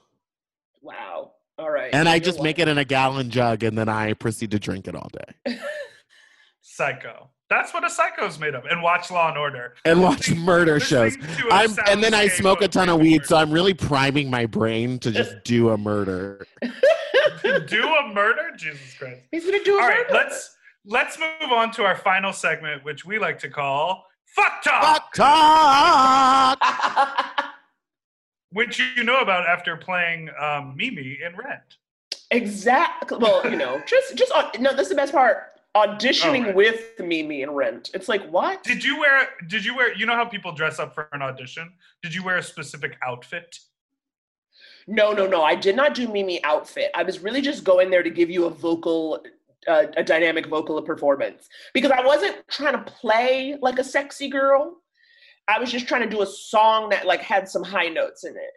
Wow. 0.82 1.32
All 1.58 1.70
right. 1.70 1.94
And 1.94 2.08
I 2.08 2.16
You're 2.16 2.24
just 2.24 2.42
make 2.42 2.58
it 2.58 2.68
in 2.68 2.78
a 2.78 2.84
gallon 2.84 3.30
jug 3.30 3.62
and 3.62 3.76
then 3.78 3.88
I 3.88 4.12
proceed 4.12 4.50
to 4.52 4.58
drink 4.58 4.86
it 4.86 4.94
all 4.94 5.08
day. 5.46 5.58
Psycho. 6.60 7.30
That's 7.56 7.72
what 7.72 7.84
a 7.84 7.90
psycho's 7.90 8.38
made 8.40 8.54
of. 8.56 8.64
And 8.64 8.82
watch 8.82 9.10
Law 9.12 9.28
and 9.28 9.38
Order. 9.38 9.74
And 9.84 10.02
watch 10.02 10.18
Listening- 10.28 10.40
murder 10.40 10.80
shows. 10.80 11.16
listening 11.16 11.36
to 11.36 11.48
a 11.48 11.52
I'm 11.52 11.70
and 11.88 12.02
then 12.02 12.12
I 12.14 12.26
smoke 12.26 12.62
a 12.62 12.68
ton 12.68 12.88
of 12.88 12.96
murder. 12.98 13.08
weed, 13.10 13.26
so 13.26 13.36
I'm 13.36 13.52
really 13.52 13.74
priming 13.74 14.28
my 14.28 14.46
brain 14.46 14.98
to 15.00 15.12
just 15.12 15.36
do 15.44 15.70
a 15.70 15.78
murder. 15.78 16.44
do 16.62 17.84
a 17.88 18.12
murder? 18.12 18.50
Jesus 18.56 18.94
Christ. 18.98 19.20
He's 19.30 19.44
gonna 19.44 19.62
do 19.62 19.78
a 19.78 19.82
All 19.82 19.88
right, 19.88 19.98
murder. 20.10 20.14
let's 20.14 20.56
let's 20.84 21.16
move 21.18 21.52
on 21.52 21.70
to 21.72 21.84
our 21.84 21.94
final 21.96 22.32
segment, 22.32 22.82
which 22.84 23.04
we 23.04 23.18
like 23.20 23.38
to 23.38 23.48
call 23.48 24.04
Fuck 24.34 24.62
Talk, 24.64 24.82
Fuck 24.82 25.12
talk. 25.14 26.58
which 28.50 28.80
you 28.96 29.04
know 29.04 29.20
about 29.20 29.46
after 29.46 29.76
playing 29.76 30.28
um, 30.40 30.74
Mimi 30.76 31.18
in 31.24 31.36
Rent. 31.36 31.76
exactly. 32.32 33.18
Well, 33.18 33.48
you 33.48 33.56
know, 33.56 33.80
just 33.86 34.16
just 34.16 34.32
on, 34.32 34.50
no. 34.60 34.74
That's 34.74 34.88
the 34.88 34.94
best 34.96 35.12
part. 35.12 35.50
Auditioning 35.76 36.42
Oh, 36.42 36.46
right. 36.46 36.54
with 36.54 37.00
Mimi 37.00 37.42
and 37.42 37.56
Rent. 37.56 37.90
It's 37.94 38.08
like 38.08 38.24
what? 38.30 38.62
Did 38.62 38.84
you 38.84 38.98
wear? 39.00 39.28
Did 39.48 39.64
you 39.64 39.76
wear? 39.76 39.92
You 39.94 40.06
know 40.06 40.14
how 40.14 40.24
people 40.24 40.52
dress 40.52 40.78
up 40.78 40.94
for 40.94 41.08
an 41.12 41.20
audition? 41.22 41.72
Did 42.02 42.14
you 42.14 42.22
wear 42.22 42.36
a 42.36 42.42
specific 42.42 42.96
outfit? 43.04 43.58
No, 44.86 45.12
no, 45.12 45.26
no. 45.26 45.42
I 45.42 45.54
did 45.56 45.74
not 45.76 45.94
do 45.94 46.06
Mimi 46.08 46.42
outfit. 46.44 46.90
I 46.94 47.02
was 47.02 47.20
really 47.20 47.40
just 47.40 47.64
going 47.64 47.90
there 47.90 48.02
to 48.02 48.10
give 48.10 48.30
you 48.30 48.44
a 48.44 48.50
vocal, 48.50 49.24
uh, 49.66 49.86
a 49.96 50.04
dynamic 50.04 50.46
vocal 50.46 50.80
performance 50.82 51.48
because 51.72 51.90
I 51.90 52.04
wasn't 52.04 52.36
trying 52.48 52.74
to 52.74 52.82
play 52.92 53.56
like 53.60 53.78
a 53.78 53.84
sexy 53.84 54.28
girl. 54.28 54.76
I 55.48 55.58
was 55.58 55.72
just 55.72 55.88
trying 55.88 56.02
to 56.02 56.08
do 56.08 56.22
a 56.22 56.26
song 56.26 56.90
that 56.90 57.06
like 57.06 57.20
had 57.20 57.48
some 57.48 57.64
high 57.64 57.88
notes 57.88 58.24
in 58.24 58.36
it. 58.36 58.52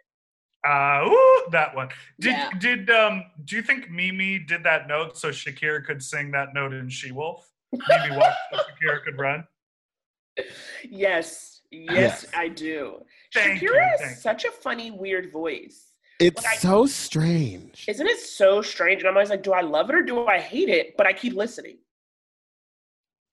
Uh, 0.66 1.04
ooh, 1.08 1.46
that 1.52 1.74
one. 1.74 1.88
Did 2.20 2.32
Yeah. 2.32 2.50
did 2.58 2.90
um? 2.90 3.24
Do 3.44 3.56
you 3.56 3.62
think 3.62 3.90
Mimi 3.90 4.38
did 4.40 4.64
that 4.64 4.88
note 4.88 5.16
so 5.16 5.30
Shakira 5.30 5.84
could 5.84 6.02
sing 6.02 6.30
that 6.32 6.52
note 6.54 6.72
in 6.72 6.88
She 6.88 7.12
Wolf? 7.12 7.48
Mimi 7.72 8.16
walked 8.16 8.36
so 8.52 8.58
Shakira 8.58 9.02
could 9.04 9.18
run. 9.18 9.44
Yes, 10.88 11.62
yes, 11.70 11.90
Yes. 11.92 12.26
I 12.34 12.48
do. 12.48 13.02
Thank 13.34 13.60
Shakira 13.60 13.70
thank 13.70 14.00
has 14.00 14.10
you. 14.10 14.16
such 14.16 14.44
a 14.44 14.50
funny, 14.52 14.90
weird 14.92 15.32
voice. 15.32 15.92
It's 16.20 16.42
Like 16.44 16.54
I- 16.54 16.56
so 16.58 16.86
strange. 16.86 17.84
Isn't 17.88 18.06
it 18.06 18.18
so 18.20 18.62
strange? 18.62 19.00
And 19.02 19.08
I'm 19.08 19.14
always 19.16 19.30
like, 19.30 19.42
do 19.42 19.52
I 19.52 19.60
love 19.62 19.88
it 19.90 19.96
or 19.96 20.02
do 20.02 20.26
I 20.26 20.38
hate 20.38 20.68
it? 20.68 20.96
But 20.96 21.06
I 21.08 21.12
keep 21.12 21.34
listening. 21.34 21.78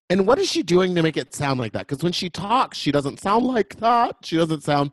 And 0.09 0.28
what 0.28 0.38
is 0.39 0.49
she 0.51 0.61
doing 0.63 0.93
to 0.95 1.01
make 1.03 1.17
it 1.17 1.34
sound 1.34 1.59
like 1.59 1.73
that? 1.73 1.88
Because 1.88 2.03
when 2.03 2.11
she 2.13 2.30
talks, 2.30 2.78
she 2.78 2.91
doesn't 2.91 3.19
sound 3.19 3.45
like 3.45 3.76
that. 3.78 4.17
She 4.23 4.36
doesn't 4.38 4.61
sound 4.63 4.91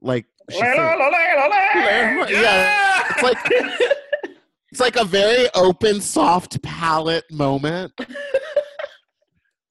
like 0.00 0.24
she's 0.24 0.29
saying- 0.29 0.29
Yeah. 0.58 0.96
Yeah. 2.30 3.04
It's 3.10 3.22
like 3.22 3.38
it's 4.70 4.80
like 4.80 4.96
a 4.96 5.04
very 5.04 5.48
open, 5.54 6.00
soft 6.00 6.62
palate 6.62 7.24
moment. 7.30 7.92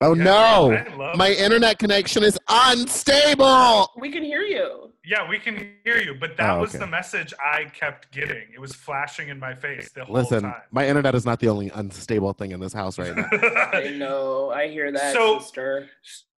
Oh 0.02 0.14
Yeah, 0.16 0.24
no. 0.24 1.14
My 1.16 1.28
it. 1.30 1.39
internet 1.39 1.78
connection 1.78 2.24
is 2.24 2.38
unstable. 2.47 3.89
We 3.97 4.12
can 4.12 4.24
hear 4.24 4.41
you. 4.41 4.93
Yeah, 5.06 5.28
we 5.28 5.39
can 5.39 5.74
hear 5.84 5.97
you, 5.97 6.16
but 6.20 6.38
that 6.38 6.52
Oh, 6.58 6.62
was 6.62 6.72
the 6.74 6.88
message 6.88 7.34
I 7.39 7.66
kept 7.66 8.12
getting. 8.12 8.43
It 8.54 8.60
was 8.60 8.74
flashing 8.76 9.30
in 9.30 9.39
my 9.39 9.54
face 9.56 9.91
the 9.91 10.06
whole 10.06 10.16
Listen, 10.16 10.43
time. 10.43 10.62
my 10.72 10.88
internet 10.88 11.16
is 11.16 11.26
not 11.26 11.39
the 11.39 11.50
only 11.50 11.70
unstable 11.74 12.34
thing 12.34 12.52
in 12.52 12.60
this 12.60 12.74
house 12.74 12.97
right 12.97 13.16
now. 13.16 13.28
I 13.74 13.89
know. 13.89 14.52
I 14.52 14.68
hear 14.70 14.91
that, 14.91 15.14
So- 15.14 15.39
sister. 15.39 15.89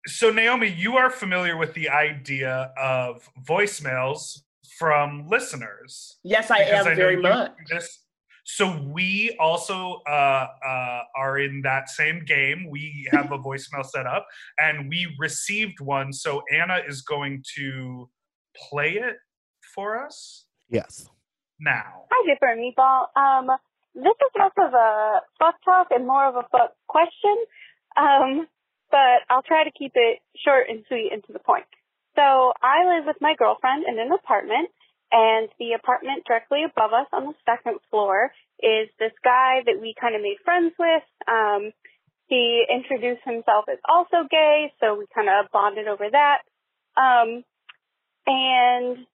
so 0.07 0.31
Naomi, 0.31 0.67
you 0.69 0.95
are 0.97 1.09
familiar 1.09 1.57
with 1.57 1.73
the 1.73 1.89
idea 1.89 2.71
of 2.81 3.27
voicemails 3.47 4.39
from 4.79 5.27
listeners. 5.27 6.17
Yes, 6.23 6.49
I 6.49 6.59
am 6.59 6.85
know 6.85 6.95
very 6.95 7.17
much. 7.17 7.51
This. 7.69 7.99
So 8.53 8.77
we 8.85 9.33
also 9.39 10.01
uh, 10.05 10.11
uh, 10.11 11.01
are 11.15 11.39
in 11.39 11.61
that 11.61 11.87
same 11.87 12.25
game. 12.25 12.67
We 12.69 13.07
have 13.11 13.31
a 13.31 13.37
voicemail 13.47 13.85
set 13.85 14.05
up, 14.05 14.27
and 14.59 14.89
we 14.89 15.15
received 15.17 15.79
one. 15.79 16.11
So 16.11 16.43
Anna 16.51 16.81
is 16.85 17.01
going 17.01 17.43
to 17.55 18.09
play 18.69 18.95
it 18.95 19.15
for 19.73 20.05
us 20.05 20.45
Yes. 20.69 21.07
now. 21.61 22.03
Hi, 22.11 22.27
Dipper 22.27 22.51
and 22.51 22.59
Meatball. 22.59 23.05
Um, 23.15 23.47
this 23.95 24.03
is 24.03 24.31
less 24.37 24.51
of 24.57 24.73
a 24.73 25.21
fuck 25.39 25.55
talk 25.63 25.87
and 25.91 26.05
more 26.05 26.27
of 26.27 26.35
a 26.35 26.43
fuck 26.51 26.73
question. 26.89 27.37
Um, 27.95 28.47
but 28.91 29.23
I'll 29.29 29.43
try 29.43 29.63
to 29.63 29.71
keep 29.71 29.93
it 29.95 30.19
short 30.43 30.67
and 30.69 30.83
sweet 30.89 31.11
and 31.13 31.23
to 31.23 31.31
the 31.31 31.39
point. 31.39 31.63
So 32.17 32.51
I 32.61 32.83
live 32.97 33.05
with 33.07 33.15
my 33.21 33.33
girlfriend 33.37 33.85
in 33.87 33.97
an 33.97 34.11
apartment, 34.11 34.67
and 35.11 35.49
the 35.59 35.73
apartment 35.73 36.23
directly 36.25 36.63
above 36.63 36.93
us 36.93 37.07
on 37.11 37.25
the 37.25 37.33
second 37.45 37.79
floor 37.89 38.31
is 38.63 38.89
this 38.99 39.11
guy 39.23 39.61
that 39.65 39.79
we 39.79 39.93
kind 39.99 40.15
of 40.15 40.21
made 40.21 40.37
friends 40.45 40.73
with. 40.79 41.03
Um, 41.27 41.71
he 42.27 42.63
introduced 42.69 43.23
himself 43.25 43.65
as 43.69 43.79
also 43.87 44.27
gay, 44.29 44.71
so 44.79 44.95
we 44.95 45.05
kind 45.13 45.27
of 45.27 45.51
bonded 45.51 45.87
over 45.87 46.07
that. 46.09 46.47
Um, 46.95 47.43
and 48.25 49.05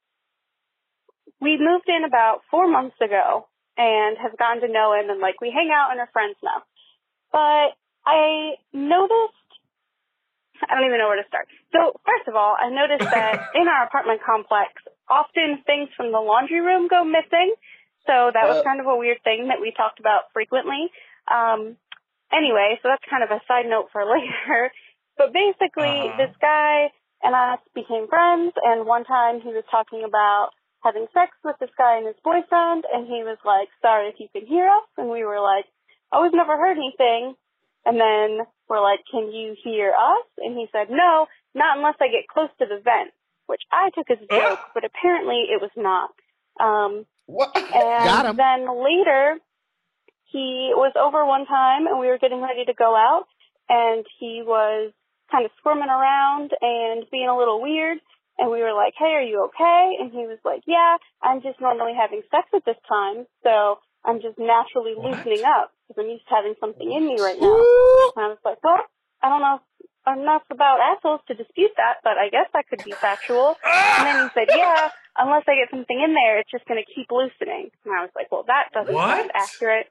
we 1.42 1.58
moved 1.58 1.90
in 1.90 2.06
about 2.06 2.42
four 2.52 2.68
months 2.68 2.98
ago 3.02 3.48
and 3.78 4.18
have 4.18 4.38
gotten 4.38 4.62
to 4.62 4.72
know 4.72 4.94
him 4.94 5.10
and 5.10 5.20
like 5.20 5.42
we 5.42 5.50
hang 5.50 5.70
out 5.74 5.92
and 5.92 6.00
are 6.00 6.10
friends 6.14 6.36
now. 6.44 6.62
But 7.32 7.74
I 8.06 8.58
noticed 8.74 9.34
I 10.62 10.74
don't 10.74 10.86
even 10.86 10.98
know 10.98 11.08
where 11.08 11.22
to 11.22 11.28
start. 11.28 11.48
So 11.72 11.94
first 12.02 12.28
of 12.28 12.36
all, 12.36 12.58
I 12.58 12.70
noticed 12.70 13.10
that 13.10 13.50
in 13.56 13.68
our 13.68 13.86
apartment 13.86 14.22
complex, 14.26 14.74
often 15.10 15.64
things 15.66 15.90
from 15.96 16.12
the 16.12 16.20
laundry 16.20 16.60
room 16.62 16.88
go 16.88 17.04
missing. 17.04 17.54
So 18.06 18.32
that 18.34 18.48
was 18.48 18.60
Uh. 18.60 18.64
kind 18.64 18.80
of 18.80 18.88
a 18.88 18.96
weird 18.96 19.22
thing 19.24 19.48
that 19.50 19.60
we 19.62 19.72
talked 19.72 20.00
about 20.00 20.32
frequently. 20.34 20.92
Um, 21.28 21.78
anyway, 22.32 22.80
so 22.82 22.90
that's 22.90 23.04
kind 23.10 23.24
of 23.24 23.32
a 23.32 23.42
side 23.48 23.66
note 23.68 23.90
for 23.92 24.06
later. 24.16 24.72
But 25.18 25.34
basically, 25.34 26.10
Uh-huh. 26.12 26.18
this 26.18 26.36
guy 26.40 26.92
and 27.24 27.36
I 27.36 27.58
became 27.74 28.08
friends, 28.08 28.54
and 28.64 28.86
one 28.86 29.04
time 29.04 29.42
he 29.42 29.50
was 29.50 29.66
talking 29.72 30.04
about 30.04 30.52
having 30.84 31.08
sex 31.14 31.32
with 31.44 31.58
this 31.60 31.72
guy 31.76 31.98
and 31.98 32.06
his 32.06 32.16
boyfriend, 32.24 32.86
and 32.94 33.08
he 33.08 33.24
was 33.24 33.40
like, 33.44 33.68
sorry 33.82 34.10
if 34.10 34.20
you 34.20 34.30
can 34.30 34.46
hear 34.46 34.68
us, 34.70 34.86
and 34.98 35.10
we 35.10 35.26
were 35.26 35.40
like, 35.42 35.66
oh, 36.12 36.22
we've 36.22 36.34
never 36.38 36.56
heard 36.56 36.78
anything. 36.78 37.34
And 37.86 38.00
then 38.00 38.46
we're 38.70 38.82
like, 38.82 39.00
can 39.10 39.32
you 39.32 39.56
hear 39.64 39.92
us? 39.98 40.26
And 40.38 40.56
he 40.56 40.68
said, 40.72 40.92
no, 40.92 41.26
not 41.56 41.78
unless 41.78 41.96
I 42.00 42.08
get 42.10 42.28
close 42.32 42.50
to 42.60 42.66
the 42.68 42.78
vent, 42.84 43.12
which 43.48 43.62
I 43.72 43.90
took 43.96 44.10
as 44.12 44.18
a 44.22 44.28
joke, 44.28 44.60
but 44.74 44.84
apparently 44.86 45.48
it 45.50 45.60
was 45.62 45.72
not. 45.76 46.12
Um, 46.60 47.06
What? 47.26 47.54
Got 47.74 48.26
him. 48.26 48.40
and 48.40 48.40
then 48.40 48.60
later, 48.84 49.38
he 50.26 50.72
was 50.76 50.94
over 51.00 51.26
one 51.26 51.46
time 51.46 51.88
and 51.88 52.00
we 52.00 52.08
were 52.08 52.18
getting 52.20 52.42
ready 52.42 52.66
to 52.66 52.74
go 52.74 52.96
out 52.96 53.26
and 53.70 54.06
he 54.20 54.44
was 54.46 54.92
kind 55.32 55.46
of 55.46 55.52
squirming 55.58 55.90
around 55.90 56.52
and 56.62 57.06
being 57.12 57.28
a 57.30 57.38
little 57.38 57.62
weird. 57.62 57.98
And 58.40 58.52
we 58.52 58.62
were 58.62 58.74
like, 58.74 58.94
hey, 58.98 59.18
are 59.18 59.22
you 59.24 59.50
okay? 59.50 59.98
And 60.00 60.12
he 60.12 60.28
was 60.30 60.38
like, 60.46 60.62
yeah, 60.68 60.98
I'm 61.24 61.42
just 61.42 61.60
normally 61.60 61.94
having 62.00 62.22
sex 62.30 62.46
at 62.54 62.64
this 62.66 62.78
time. 62.88 63.26
So 63.44 63.80
I'm 64.06 64.22
just 64.22 64.38
naturally 64.38 64.94
What? 64.96 65.18
loosening 65.18 65.42
up 65.44 65.72
because 65.88 66.04
I'm 66.04 66.10
used 66.12 66.28
to 66.30 66.36
having 66.36 66.54
something 66.60 66.86
in 66.86 67.04
me 67.08 67.18
right 67.20 67.40
now. 67.40 67.58
And 68.16 68.22
I 68.24 68.30
was 68.30 68.38
like, 68.46 68.62
well, 68.64 68.78
I 69.24 69.30
don't 69.30 69.42
know 69.42 69.60
enough 70.08 70.44
about 70.50 70.80
assholes 70.80 71.22
to 71.28 71.36
dispute 71.36 71.72
that, 71.78 72.00
but 72.04 72.18
I 72.18 72.30
guess 72.30 72.48
that 72.54 72.68
could 72.70 72.84
be 72.84 72.92
factual. 72.94 73.56
And 73.64 74.08
then 74.08 74.24
he 74.24 74.30
said, 74.34 74.48
yeah, 74.56 74.90
unless 75.18 75.44
I 75.48 75.56
get 75.60 75.70
something 75.70 76.00
in 76.00 76.14
there, 76.14 76.40
it's 76.40 76.52
just 76.52 76.66
going 76.66 76.82
to 76.82 76.88
keep 76.88 77.12
loosening. 77.12 77.70
And 77.84 77.92
I 77.94 78.02
was 78.02 78.12
like, 78.16 78.32
well, 78.32 78.44
that 78.48 78.72
doesn't 78.74 78.94
sound 78.96 79.32
accurate. 79.36 79.88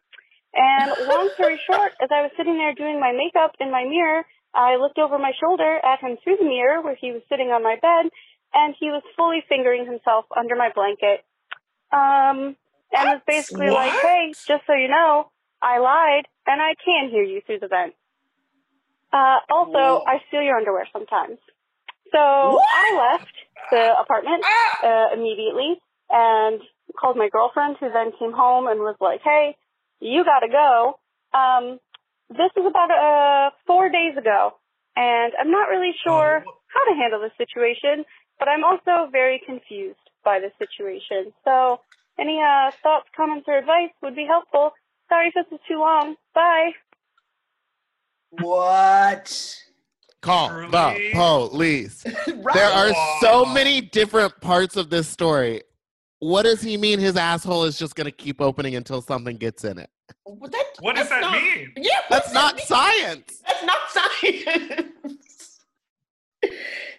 And 0.54 0.90
long 1.06 1.28
story 1.34 1.60
short, 1.68 1.92
as 2.00 2.08
I 2.10 2.22
was 2.22 2.30
sitting 2.36 2.56
there 2.56 2.72
doing 2.72 2.98
my 2.98 3.12
makeup 3.12 3.52
in 3.60 3.70
my 3.70 3.84
mirror, 3.84 4.24
I 4.54 4.76
looked 4.76 4.98
over 4.98 5.18
my 5.18 5.32
shoulder 5.38 5.78
at 5.84 6.00
him 6.00 6.16
through 6.24 6.38
the 6.38 6.48
mirror 6.48 6.80
where 6.80 6.96
he 6.96 7.12
was 7.12 7.20
sitting 7.28 7.48
on 7.48 7.62
my 7.62 7.76
bed, 7.76 8.10
and 8.54 8.74
he 8.80 8.88
was 8.88 9.02
fully 9.16 9.44
fingering 9.48 9.84
himself 9.84 10.24
under 10.34 10.56
my 10.56 10.70
blanket. 10.74 11.24
Um, 11.92 12.56
and 12.92 13.20
was 13.20 13.22
basically 13.26 13.68
like, 13.68 13.92
hey, 13.92 14.32
just 14.32 14.64
so 14.66 14.72
you 14.72 14.88
know, 14.88 15.28
I 15.60 15.78
lied, 15.78 16.24
and 16.46 16.62
I 16.62 16.72
can 16.82 17.10
hear 17.10 17.22
you 17.22 17.42
through 17.44 17.58
the 17.60 17.68
vent. 17.68 17.94
Uh, 19.12 19.38
also. 19.50 20.04
I 20.06 20.18
steal 20.28 20.42
your 20.42 20.56
underwear 20.56 20.86
sometimes. 20.92 21.38
So 22.12 22.18
I 22.18 22.86
left 22.94 23.34
the 23.70 23.94
apartment 24.00 24.42
uh, 24.82 25.08
immediately 25.14 25.80
and 26.10 26.60
called 26.98 27.16
my 27.16 27.28
girlfriend, 27.28 27.76
who 27.80 27.90
then 27.92 28.12
came 28.18 28.32
home 28.32 28.66
and 28.68 28.80
was 28.80 28.96
like, 29.00 29.20
"Hey, 29.22 29.56
you 30.00 30.24
gotta 30.24 30.48
go." 30.48 30.98
Um, 31.34 31.78
this 32.30 32.50
is 32.56 32.64
about 32.66 32.90
uh, 32.90 33.50
four 33.66 33.88
days 33.88 34.16
ago, 34.16 34.54
and 34.96 35.32
I'm 35.38 35.50
not 35.50 35.68
really 35.68 35.92
sure 36.04 36.44
Oh. 36.46 36.52
how 36.68 36.84
to 36.90 36.94
handle 36.98 37.20
this 37.20 37.32
situation, 37.38 38.04
but 38.38 38.48
I'm 38.48 38.64
also 38.64 39.10
very 39.10 39.40
confused 39.44 39.98
by 40.24 40.38
the 40.40 40.50
situation. 40.58 41.32
So, 41.44 41.80
any 42.18 42.40
uh, 42.40 42.70
thoughts, 42.82 43.08
comments, 43.16 43.46
or 43.48 43.58
advice 43.58 43.90
would 44.02 44.14
be 44.16 44.26
helpful. 44.26 44.72
Sorry 45.08 45.28
if 45.28 45.34
this 45.34 45.46
is 45.52 45.60
too 45.68 45.78
long. 45.78 46.16
Bye. 46.34 46.70
What? 48.40 49.56
Call 50.22 50.48
Truly? 50.48 50.70
the 50.70 51.10
police. 51.14 52.04
right. 52.28 52.54
There 52.54 52.68
are 52.70 52.92
so 53.20 53.44
many 53.44 53.80
different 53.80 54.38
parts 54.40 54.76
of 54.76 54.90
this 54.90 55.08
story. 55.08 55.62
What 56.18 56.42
does 56.42 56.62
he 56.62 56.76
mean 56.76 56.98
his 56.98 57.16
asshole 57.16 57.64
is 57.64 57.78
just 57.78 57.94
going 57.94 58.06
to 58.06 58.10
keep 58.10 58.40
opening 58.40 58.74
until 58.74 59.02
something 59.02 59.36
gets 59.36 59.64
in 59.64 59.78
it? 59.78 59.90
What, 60.24 60.50
that, 60.52 60.64
What 60.80 60.96
does 60.96 61.08
that 61.10 61.20
not- 61.20 61.32
mean? 61.34 61.72
Yeah, 61.76 62.00
That's 62.10 62.32
not 62.32 62.56
that 62.56 62.66
science. 62.66 63.42
That's 63.46 63.64
not 63.64 63.78
science. 63.90 64.92
That's- 66.42 66.52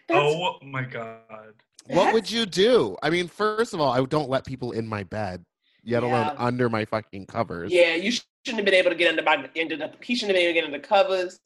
Oh 0.10 0.58
my 0.64 0.84
god. 0.84 1.54
What 1.88 2.14
would 2.14 2.30
you 2.30 2.46
do? 2.46 2.96
I 3.02 3.10
mean, 3.10 3.28
first 3.28 3.74
of 3.74 3.82
all, 3.82 3.92
I 3.92 4.04
don't 4.06 4.30
let 4.30 4.46
people 4.46 4.72
in 4.72 4.88
my 4.88 5.04
bed, 5.04 5.44
yet 5.88 6.04
alone 6.04 6.26
Yeah. 6.28 6.36
under 6.38 6.70
my 6.70 6.86
fucking 6.86 7.26
covers. 7.26 7.72
Yeah, 7.72 7.96
you 7.96 8.12
shouldn't 8.12 8.58
have 8.58 8.66
been 8.66 8.74
able 8.74 8.90
to 8.92 8.96
get 8.96 9.10
under 9.10 9.24
my 9.24 9.50
into 9.56 9.78
the. 9.78 9.92
He 10.02 10.16
shouldn't 10.16 10.36
have 10.36 10.42
been 10.42 10.50
able 10.50 10.50
to 10.50 10.54
get 10.54 10.66
under 10.66 10.78
the 10.78 10.88
covers. 10.88 11.40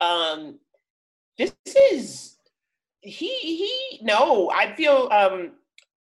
Um, 0.00 0.58
this 1.36 1.52
is 1.66 2.36
he 3.00 3.28
he. 3.38 3.98
No, 4.02 4.50
I 4.50 4.74
feel 4.74 5.08
um. 5.12 5.52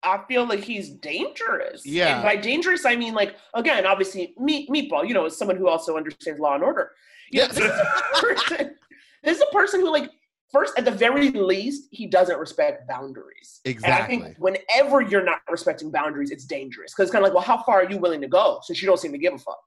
I 0.01 0.21
feel 0.29 0.45
like 0.47 0.61
he's 0.63 0.89
dangerous. 0.91 1.85
Yeah. 1.85 2.15
And 2.15 2.23
by 2.23 2.37
dangerous, 2.37 2.85
I 2.85 2.95
mean 2.95 3.13
like 3.13 3.35
again, 3.53 3.85
obviously, 3.85 4.33
meat 4.37 4.69
meatball. 4.69 5.05
You 5.05 5.13
know, 5.13 5.25
is 5.25 5.35
someone 5.37 5.57
who 5.57 5.67
also 5.67 5.97
understands 5.97 6.39
law 6.39 6.55
and 6.55 6.63
order. 6.63 6.91
You 7.31 7.41
know, 7.41 7.47
Yes. 7.47 7.55
this 7.55 7.65
is 7.65 8.01
person. 8.21 8.75
This 9.23 9.37
is 9.37 9.43
a 9.49 9.53
person 9.53 9.81
who 9.81 9.91
like 9.91 10.09
first, 10.51 10.77
at 10.77 10.85
the 10.85 10.91
very 10.91 11.31
least, 11.31 11.87
he 11.91 12.07
doesn't 12.07 12.37
respect 12.39 12.87
boundaries. 12.87 13.61
And 13.65 13.71
I 13.71 13.71
Exactly. 13.71 14.19
think 14.19 14.37
whenever 14.37 15.01
you're 15.01 15.23
not 15.23 15.39
respecting 15.49 15.91
boundaries, 15.91 16.31
it's 16.31 16.45
dangerous 16.45 16.93
because 16.93 17.05
it's 17.09 17.11
kind 17.11 17.23
of 17.23 17.29
like, 17.31 17.33
well, 17.35 17.43
how 17.57 17.63
far 17.63 17.81
are 17.81 17.89
you 17.91 17.97
willing 17.97 18.21
to 18.21 18.27
go? 18.27 18.59
Since 18.63 18.81
you 18.81 18.87
don't 18.87 18.99
seem 18.99 19.11
to 19.11 19.17
give 19.17 19.33
a 19.33 19.37
fuck. 19.37 19.59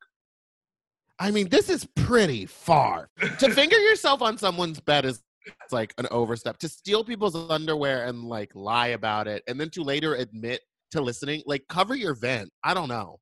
I 1.18 1.30
mean, 1.30 1.48
this 1.48 1.68
is 1.68 1.86
pretty 1.94 2.46
far. 2.46 3.08
to 3.38 3.50
finger 3.54 3.78
yourself 3.78 4.22
on 4.22 4.38
someone's 4.38 4.80
bed 4.80 5.04
is 5.04 5.22
it's 5.64 5.72
like 5.72 5.92
an 5.98 6.06
overstep. 6.10 6.58
To 6.58 6.68
steal 6.68 7.04
people's 7.04 7.34
underwear 7.50 8.06
and 8.06 8.24
like 8.24 8.54
lie 8.54 8.88
about 8.88 9.26
it, 9.28 9.42
and 9.48 9.60
then 9.60 9.70
to 9.70 9.82
later 9.82 10.14
admit 10.14 10.60
to 10.92 11.00
listening, 11.00 11.42
like 11.46 11.64
cover 11.68 11.94
your 11.96 12.14
vent. 12.14 12.50
I 12.62 12.74
don't 12.74 12.88
know. 12.88 13.18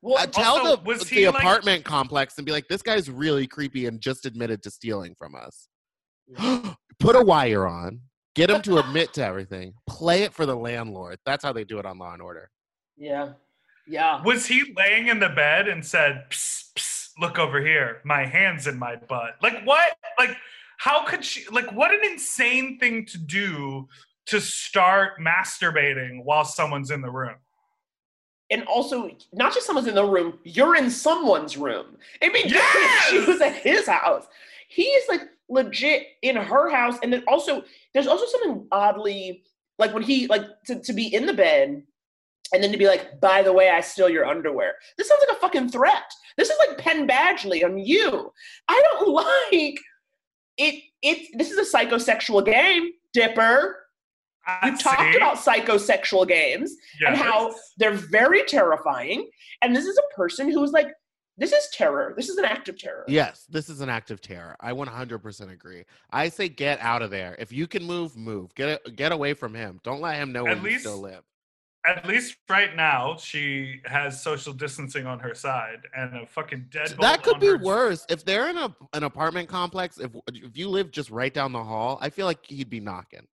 Well, 0.00 0.18
Uh, 0.18 0.26
tell 0.26 0.58
Also, 0.58 0.76
the 0.82 1.04
the 1.04 1.26
like- 1.26 1.34
apartment 1.36 1.84
complex 1.84 2.34
and 2.38 2.46
be 2.46 2.52
like, 2.52 2.66
this 2.68 2.82
guy's 2.82 3.08
really 3.10 3.46
creepy 3.46 3.86
and 3.86 4.00
just 4.00 4.24
admitted 4.26 4.62
to 4.64 4.70
stealing 4.70 5.14
from 5.16 5.34
us. 5.34 5.68
Put 6.98 7.16
a 7.16 7.22
wire 7.22 7.66
on. 7.66 8.00
Get 8.34 8.50
him 8.50 8.62
to 8.62 8.78
admit 8.78 9.12
to 9.14 9.24
everything. 9.26 9.74
Play 9.86 10.22
it 10.22 10.32
for 10.32 10.46
the 10.46 10.54
landlord. 10.56 11.18
That's 11.26 11.44
how 11.44 11.52
they 11.52 11.64
do 11.64 11.78
it 11.78 11.86
on 11.86 11.98
Law 11.98 12.12
and 12.14 12.22
Order. 12.22 12.50
yeah, 12.96 13.32
yeah. 13.86 14.22
Was 14.22 14.46
he 14.46 14.72
laying 14.76 15.08
in 15.08 15.18
the 15.18 15.28
bed 15.28 15.68
and 15.68 15.84
said, 15.84 16.24
psst, 16.30 16.72
psst, 16.76 17.08
look 17.20 17.38
over 17.38 17.60
here, 17.60 18.00
my 18.04 18.24
hands 18.24 18.66
in 18.66 18.78
my 18.78 18.96
butt? 18.96 19.36
Like 19.42 19.64
what? 19.64 19.96
Like 20.18 20.36
how 20.78 21.04
could 21.04 21.24
she 21.24 21.44
like 21.50 21.70
what 21.72 21.92
an 21.92 22.00
insane 22.04 22.78
thing 22.78 23.04
to 23.06 23.18
do 23.18 23.88
to 24.26 24.40
start 24.40 25.18
masturbating 25.20 26.24
while 26.24 26.44
someone's 26.44 26.90
in 26.92 27.02
the 27.02 27.10
room. 27.10 27.34
and 28.50 28.64
also 28.64 29.10
not 29.32 29.52
just 29.52 29.66
someone's 29.66 29.88
in 29.88 29.94
the 29.94 30.04
room, 30.04 30.38
you're 30.44 30.76
in 30.76 30.90
someone's 30.90 31.56
room. 31.56 31.96
I 32.22 32.28
mean, 32.30 32.44
Yes! 32.48 33.08
she 33.10 33.18
was 33.18 33.40
at 33.40 33.56
his 33.56 33.86
house. 33.86 34.26
He 34.68 34.84
is 34.84 35.08
like 35.08 35.22
legit 35.48 36.06
in 36.22 36.36
her 36.36 36.70
house, 36.70 36.98
and 37.02 37.12
then 37.12 37.22
also 37.26 37.62
there's 37.94 38.06
also 38.06 38.26
something 38.26 38.66
oddly 38.72 39.42
like 39.78 39.94
when 39.94 40.02
he 40.02 40.26
like 40.26 40.44
to, 40.66 40.80
to 40.80 40.92
be 40.92 41.12
in 41.14 41.26
the 41.26 41.32
bed 41.32 41.82
and 42.52 42.62
then 42.62 42.70
to 42.70 42.78
be 42.78 42.86
like, 42.86 43.20
by 43.20 43.42
the 43.42 43.52
way, 43.52 43.70
I 43.70 43.80
steal 43.80 44.08
your 44.08 44.26
underwear. 44.26 44.74
This 44.98 45.08
sounds 45.08 45.24
like 45.26 45.36
a 45.36 45.40
fucking 45.40 45.70
threat. 45.70 46.04
This 46.36 46.50
is 46.50 46.58
like 46.66 46.78
Penn 46.78 47.08
Badgley 47.08 47.64
on 47.64 47.78
you. 47.78 48.32
I 48.68 48.82
don't 48.90 49.08
like 49.12 49.78
it. 50.58 50.82
It 51.02 51.36
this 51.36 51.50
is 51.50 51.58
a 51.58 51.76
psychosexual 51.76 52.44
game, 52.44 52.90
Dipper. 53.12 53.78
I 54.46 54.70
We 54.70 54.76
talked 54.76 55.16
about 55.16 55.36
psychosexual 55.36 56.26
games 56.26 56.74
and 57.06 57.16
how 57.16 57.54
they're 57.78 57.92
very 57.92 58.42
terrifying. 58.44 59.28
And 59.62 59.74
this 59.74 59.84
is 59.84 59.96
a 59.98 60.16
person 60.16 60.50
who's 60.50 60.72
like, 60.72 60.88
this 61.38 61.52
is 61.52 61.68
terror. 61.72 62.12
This 62.16 62.28
is 62.28 62.36
an 62.38 62.44
act 62.44 62.68
of 62.68 62.78
terror. 62.78 63.04
Yes, 63.08 63.46
this 63.48 63.68
is 63.68 63.80
an 63.80 63.88
act 63.88 64.10
of 64.10 64.20
terror. 64.20 64.56
I 64.60 64.72
100% 64.72 65.50
agree. 65.52 65.84
I 66.10 66.28
say 66.28 66.48
get 66.48 66.78
out 66.80 67.02
of 67.02 67.10
there. 67.10 67.34
If 67.38 67.52
you 67.52 67.66
can 67.66 67.84
move, 67.84 68.16
move. 68.16 68.54
Get 68.54 68.82
a, 68.86 68.90
get 68.90 69.12
away 69.12 69.34
from 69.34 69.54
him. 69.54 69.80
Don't 69.82 70.00
let 70.00 70.16
him 70.16 70.32
know 70.32 70.46
At 70.46 70.56
where 70.56 70.56
you 70.56 70.62
least- 70.62 70.80
still 70.80 70.98
live. 71.00 71.22
At 71.84 72.06
least 72.06 72.36
right 72.48 72.76
now, 72.76 73.16
she 73.16 73.80
has 73.86 74.22
social 74.22 74.52
distancing 74.52 75.04
on 75.04 75.18
her 75.18 75.34
side 75.34 75.80
and 75.96 76.16
a 76.16 76.26
fucking 76.26 76.66
dead. 76.70 76.94
That 77.00 77.24
could 77.24 77.34
on 77.34 77.40
be 77.40 77.48
her- 77.48 77.58
worse. 77.58 78.06
If 78.08 78.24
they're 78.24 78.48
in 78.50 78.56
a, 78.56 78.72
an 78.92 79.02
apartment 79.02 79.48
complex, 79.48 79.98
if 79.98 80.12
if 80.32 80.56
you 80.56 80.68
live 80.68 80.92
just 80.92 81.10
right 81.10 81.34
down 81.34 81.50
the 81.50 81.64
hall, 81.64 81.98
I 82.00 82.08
feel 82.10 82.26
like 82.26 82.46
he'd 82.46 82.70
be 82.70 82.78
knocking. 82.78 83.26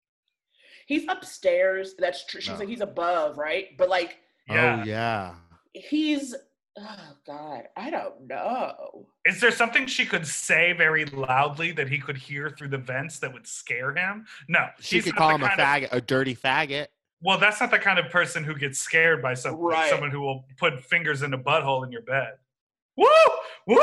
He's 0.88 1.06
upstairs. 1.08 1.94
That's 2.00 2.26
true. 2.26 2.42
She's 2.42 2.54
No. 2.54 2.58
like, 2.60 2.70
he's 2.70 2.82
above, 2.82 3.38
right? 3.38 3.78
But 3.78 3.88
like, 3.90 4.18
Yeah. 4.50 4.80
Oh 4.82 4.84
yeah. 4.84 5.36
he's, 5.74 6.34
oh 6.80 7.16
God, 7.26 7.64
I 7.76 7.90
don't 7.90 8.28
know. 8.28 9.08
Is 9.26 9.40
there 9.42 9.52
something 9.52 9.86
she 9.86 10.06
could 10.06 10.26
say 10.26 10.74
very 10.74 11.06
loudly 11.06 11.72
that 11.74 11.90
he 11.90 12.00
could 12.00 12.18
hear 12.18 12.50
through 12.50 12.70
the 12.70 12.78
vents 12.78 13.20
that 13.20 13.34
would 13.34 13.46
scare 13.48 13.94
him? 13.94 14.26
No. 14.48 14.68
She 14.80 15.02
could 15.02 15.16
call 15.16 15.30
him 15.36 15.44
a 15.44 15.50
kind 15.50 15.60
of- 15.62 15.68
faggot, 15.68 15.90
a 15.92 16.02
dirty 16.02 16.36
faggot. 16.36 16.88
well, 17.22 17.38
that's 17.38 17.60
not 17.60 17.72
the 17.72 17.80
kind 17.80 18.00
of 18.00 18.10
person 18.10 18.44
who 18.44 18.56
gets 18.56 18.80
scared 18.80 19.22
by 19.22 19.34
something. 19.34 19.60
Right. 19.62 19.90
Someone 19.90 20.12
who 20.12 20.22
will 20.22 20.46
put 20.58 20.84
fingers 20.84 21.22
in 21.22 21.34
a 21.34 21.38
butthole 21.38 21.86
in 21.86 21.92
your 21.92 22.02
bed. 22.04 22.34
Woo! 22.96 23.08
Woo! 23.68 23.78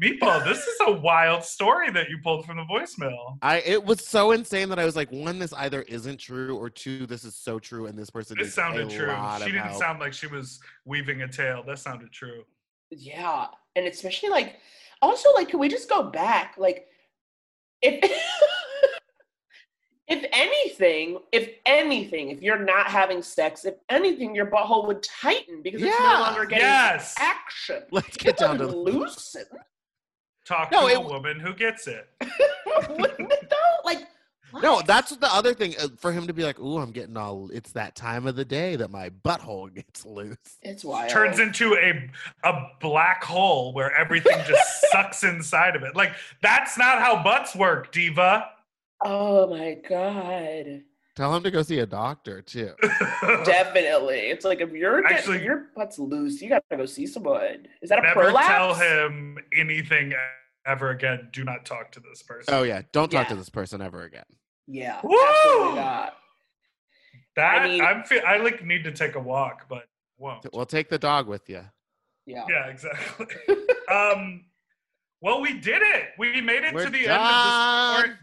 Meatball, 0.00 0.44
this 0.44 0.58
is 0.66 0.76
a 0.86 0.92
wild 0.92 1.42
story 1.42 1.90
that 1.90 2.08
you 2.10 2.18
pulled 2.22 2.44
from 2.44 2.58
the 2.58 2.62
voicemail. 2.64 3.38
I 3.42 3.60
it 3.60 3.82
was 3.82 4.06
so 4.06 4.32
insane 4.32 4.68
that 4.68 4.78
I 4.78 4.84
was 4.84 4.94
like, 4.94 5.10
one, 5.10 5.38
this 5.38 5.52
either 5.54 5.82
isn't 5.82 6.18
true, 6.18 6.56
or 6.56 6.68
two, 6.70 7.06
this 7.06 7.24
is 7.24 7.34
so 7.34 7.58
true, 7.58 7.86
and 7.86 7.98
this 7.98 8.10
person 8.10 8.36
This 8.36 8.46
needs 8.46 8.54
sounded 8.54 8.92
a 8.92 8.96
true. 8.96 9.08
lot 9.08 9.40
She 9.40 9.50
didn't 9.50 9.68
help. 9.68 9.78
sound 9.80 9.98
like 9.98 10.12
she 10.12 10.26
was 10.26 10.60
weaving 10.84 11.22
a 11.22 11.28
tale. 11.28 11.64
That 11.66 11.78
sounded 11.78 12.12
true. 12.12 12.44
Yeah. 12.90 13.46
And 13.76 13.86
especially 13.86 14.28
like, 14.28 14.56
also 15.02 15.32
like, 15.34 15.48
can 15.48 15.58
we 15.58 15.68
just 15.68 15.88
go 15.88 16.04
back? 16.04 16.54
Like, 16.58 16.86
if, 17.82 17.98
if 20.08 20.24
anything, 20.32 21.18
if 21.32 21.50
anything, 21.66 22.30
if 22.30 22.40
you're 22.42 22.58
not 22.62 22.86
having 22.88 23.22
sex, 23.22 23.64
if 23.64 23.74
anything, 23.88 24.34
your 24.34 24.46
butthole 24.46 24.86
would 24.86 25.02
tighten 25.02 25.62
because 25.62 25.82
it's 25.82 25.98
no 25.98 26.20
longer 26.20 26.44
getting 26.44 26.64
Yes. 26.64 27.14
action. 27.18 27.82
Let's 27.90 28.16
get 28.16 28.36
down 28.36 28.58
to 28.58 28.64
It 28.64 28.66
would 28.68 28.76
loosen. 28.94 29.44
Talk 30.48 30.72
No, 30.72 30.88
to 30.88 30.94
a 30.96 31.00
it- 31.00 31.04
woman 31.06 31.38
who 31.38 31.52
gets 31.54 31.86
it. 31.86 32.08
Wouldn't 32.88 33.30
it 33.32 33.50
though? 33.50 33.56
Like, 33.84 34.06
No, 34.62 34.80
that's 34.86 35.14
the 35.14 35.32
other 35.32 35.52
thing 35.52 35.74
uh, 35.78 35.88
for 35.98 36.10
him 36.10 36.26
to 36.26 36.32
be 36.32 36.42
like, 36.42 36.58
"Ooh, 36.58 36.78
I'm 36.78 36.90
getting 36.90 37.16
all." 37.18 37.50
It's 37.52 37.72
that 37.72 37.94
time 37.94 38.26
of 38.26 38.34
the 38.34 38.44
day 38.46 38.76
that 38.76 38.90
my 38.90 39.10
butthole 39.10 39.72
gets 39.74 40.06
loose. 40.06 40.36
it's 40.62 40.84
wild. 40.84 41.10
Turns 41.10 41.38
into 41.38 41.74
a 41.74 42.10
a 42.48 42.66
black 42.80 43.22
hole 43.22 43.74
where 43.74 43.94
everything 43.94 44.38
just 44.46 44.80
sucks 44.90 45.22
inside 45.22 45.76
of 45.76 45.82
it. 45.82 45.94
Like 45.94 46.12
that's 46.40 46.78
not 46.78 46.98
how 47.00 47.22
butts 47.22 47.54
work, 47.54 47.92
diva. 47.92 48.48
Oh 49.04 49.46
my 49.48 49.74
god. 49.88 50.82
Tell 51.14 51.34
him 51.34 51.42
to 51.42 51.50
go 51.50 51.62
see 51.62 51.80
a 51.80 51.86
doctor 51.86 52.40
too. 52.42 52.70
Definitely. 53.44 54.18
It's 54.30 54.44
like 54.44 54.60
if 54.60 54.70
you're 54.70 55.02
getting, 55.02 55.16
Actually- 55.16 55.44
your 55.44 55.66
butt's 55.74 55.98
loose, 55.98 56.40
you 56.40 56.48
gotta 56.48 56.62
go 56.76 56.86
see 56.86 57.06
someone. 57.06 57.66
Is 57.82 57.90
that 57.90 57.98
a 57.98 58.02
Never 58.02 58.20
prolapse? 58.22 58.46
tell 58.48 58.74
him 58.74 59.36
anything 59.54 60.14
ever 60.68 60.90
again. 60.90 61.28
Do 61.32 61.44
not 61.44 61.64
talk 61.64 61.92
to 61.92 62.00
this 62.00 62.22
person. 62.22 62.54
Oh 62.54 62.62
yeah, 62.62 62.82
don't 62.92 63.10
talk 63.10 63.28
to 63.28 63.36
this 63.36 63.50
person 63.50 63.82
ever 63.82 64.02
again. 64.02 64.24
Yeah, 64.66 65.00
Woo! 65.02 65.18
absolutely 65.18 65.80
not. 65.80 66.16
that 67.36 67.62
I 67.62 67.68
mean- 67.68 67.80
I'm 67.80 68.04
feel, 68.04 68.22
I 68.26 68.36
like 68.36 68.64
need 68.64 68.84
to 68.84 68.92
take 68.92 69.14
a 69.14 69.20
walk, 69.20 69.66
but 69.68 69.84
won't. 70.18 70.46
Well, 70.52 70.66
take 70.66 70.88
the 70.88 70.98
dog 70.98 71.26
with 71.26 71.48
you. 71.48 71.62
Yeah. 72.26 72.44
Yeah, 72.48 72.66
exactly. 72.66 73.26
um, 73.90 74.44
well, 75.20 75.40
we 75.40 75.58
did 75.58 75.82
it. 75.82 76.10
We 76.18 76.40
made 76.40 76.64
it 76.64 76.74
We're 76.74 76.84
to 76.84 76.90
the 76.90 77.08
end 77.08 77.22
of 77.22 78.02
this 78.04 78.16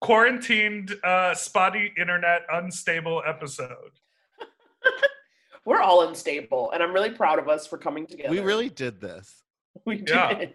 quarantined, 0.00 0.94
uh, 1.04 1.34
spotty 1.34 1.92
internet, 1.96 2.42
unstable 2.52 3.22
episode. 3.26 3.92
We're 5.64 5.80
all 5.80 6.08
unstable, 6.08 6.70
and 6.72 6.82
I'm 6.82 6.92
really 6.92 7.10
proud 7.10 7.38
of 7.38 7.48
us 7.48 7.66
for 7.66 7.78
coming 7.78 8.06
together. 8.06 8.30
We 8.30 8.40
really 8.40 8.68
did 8.68 9.00
this. 9.00 9.42
we 9.84 9.98
did. 9.98 10.08
Yeah. 10.08 10.46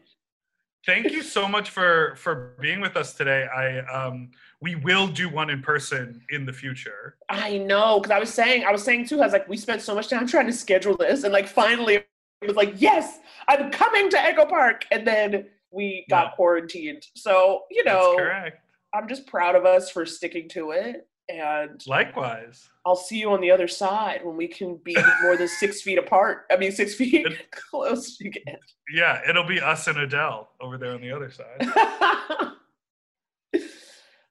Thank 0.86 1.11
you 1.11 1.23
so 1.23 1.47
much 1.47 1.69
for 1.69 2.15
for 2.17 2.55
being 2.59 2.81
with 2.81 2.97
us 2.97 3.13
today. 3.13 3.45
I 3.45 3.79
um, 3.86 4.31
we 4.61 4.75
will 4.75 5.07
do 5.07 5.29
one 5.29 5.49
in 5.49 5.61
person 5.61 6.21
in 6.29 6.45
the 6.45 6.51
future. 6.51 7.15
I 7.29 7.57
know, 7.57 7.99
because 7.99 8.11
I 8.11 8.19
was 8.19 8.34
saying, 8.34 8.65
I 8.65 8.71
was 8.71 8.84
saying 8.84 9.07
too, 9.07 9.21
I 9.21 9.25
was 9.25 9.34
like, 9.34 9.47
we 9.47 9.55
spent 9.57 9.81
so 9.81 9.95
much 9.95 10.09
time 10.09 10.27
trying 10.27 10.47
to 10.47 10.53
schedule 10.53 10.97
this, 10.97 11.23
and 11.23 11.31
like 11.31 11.47
finally 11.47 11.95
it 11.95 12.47
was 12.47 12.57
like, 12.57 12.73
yes, 12.77 13.19
I'm 13.47 13.71
coming 13.71 14.09
to 14.09 14.19
Echo 14.19 14.45
Park, 14.45 14.86
and 14.91 15.07
then 15.07 15.45
we 15.71 16.05
got 16.09 16.25
Yeah. 16.25 16.31
quarantined. 16.36 17.07
So 17.15 17.63
you 17.71 17.84
That's 17.86 17.95
know, 17.95 18.15
correct. 18.17 18.59
I'm 18.93 19.07
just 19.07 19.25
proud 19.25 19.55
of 19.55 19.65
us 19.65 19.89
for 19.89 20.05
sticking 20.05 20.49
to 20.49 20.71
it, 20.71 21.07
and 21.29 21.81
Likewise. 21.88 22.69
I'll 22.86 22.95
see 22.97 23.17
you 23.17 23.31
on 23.31 23.39
the 23.39 23.49
other 23.49 23.67
side 23.67 24.25
when 24.25 24.36
we 24.36 24.47
can 24.47 24.75
be 24.84 24.95
more 25.21 25.38
than 25.38 25.47
six 25.47 25.81
feet 25.81 25.97
apart. 25.97 26.45
I 26.51 26.57
mean, 26.57 26.71
six 26.73 26.95
feet 26.95 27.25
close 27.51 28.19
again. 28.19 28.57
Yeah, 28.93 29.21
it'll 29.27 29.45
be 29.47 29.61
us 29.61 29.88
and 29.88 29.97
Adele 29.97 30.49
over 30.59 30.77
there 30.77 30.91
on 30.93 30.99
the 31.01 31.11
other 31.11 31.31
side. 31.31 31.61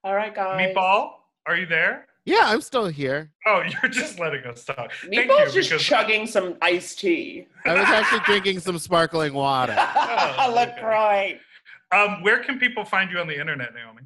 All 0.05 0.15
right, 0.15 0.35
guys. 0.35 0.75
Meatball, 0.75 1.13
are 1.47 1.57
you 1.57 1.65
there? 1.67 2.07
Yeah, 2.25 2.43
I'm 2.45 2.61
still 2.61 2.87
here. 2.87 3.31
Oh, 3.47 3.63
you're 3.83 3.91
just 3.91 4.19
letting 4.19 4.45
us 4.45 4.65
talk. 4.65 4.93
Thank 5.11 5.31
Meatball's 5.31 5.55
you, 5.55 5.63
just 5.63 5.71
because 5.71 5.83
chugging 5.83 6.27
some 6.27 6.57
iced 6.61 6.99
tea. 7.01 7.47
I 7.65 7.75
was 7.75 7.85
actually 7.89 8.21
drinking 8.27 8.61
some 8.61 8.79
sparkling 8.79 9.33
water. 9.33 9.75
Oh, 9.79 10.53
Look 10.55 10.71
okay. 10.71 10.83
right. 10.85 11.41
um, 11.93 12.23
where 12.23 12.43
can 12.43 12.59
people 12.59 12.85
find 12.85 13.11
you 13.11 13.19
on 13.19 13.27
the 13.29 13.39
internet, 13.41 13.73
Naomi? 13.75 14.03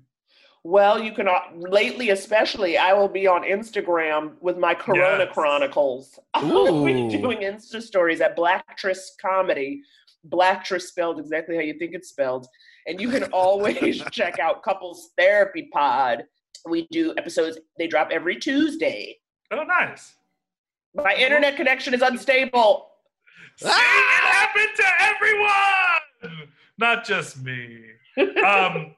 Well, 0.67 1.01
you 1.01 1.13
can 1.13 1.29
uh, 1.29 1.39
lately, 1.55 2.11
especially, 2.11 2.77
I 2.77 2.93
will 2.93 3.07
be 3.09 3.29
on 3.29 3.45
Instagram 3.45 4.33
with 4.41 4.59
my 4.59 4.75
Corona 4.75 5.25
Yes. 5.25 5.33
Chronicles. 5.33 6.19
I'll 6.35 6.85
be 6.85 7.07
doing 7.09 7.39
Insta 7.39 7.81
stories 7.81 8.21
at 8.21 8.37
Blacktress 8.37 9.11
Comedy. 9.23 9.83
Blacktress 10.29 10.81
spelled 10.89 11.21
exactly 11.21 11.55
how 11.55 11.63
you 11.63 11.79
think 11.79 11.95
it's 11.95 12.09
spelled. 12.09 12.49
And 12.89 13.01
you 13.01 13.11
can 13.11 13.23
always 13.33 14.03
check 14.11 14.41
out 14.41 14.65
Couples 14.65 15.11
Therapy 15.17 15.69
Pod. 15.73 16.25
We 16.69 16.89
do 16.91 17.15
episodes, 17.17 17.59
they 17.79 17.87
drop 17.87 18.09
every 18.11 18.35
Tuesday. 18.35 19.19
Oh, 19.53 19.63
nice. 19.63 20.17
My 20.97 21.15
internet 21.15 21.55
connection 21.55 21.95
is 21.95 22.03
unstable. 22.03 22.89
See, 23.59 23.69
it 23.69 23.73
happened 23.73 24.71
to 24.79 24.85
everyone, 25.01 26.49
not 26.77 27.05
just 27.05 27.41
me. 27.45 27.83
Um, 28.45 28.97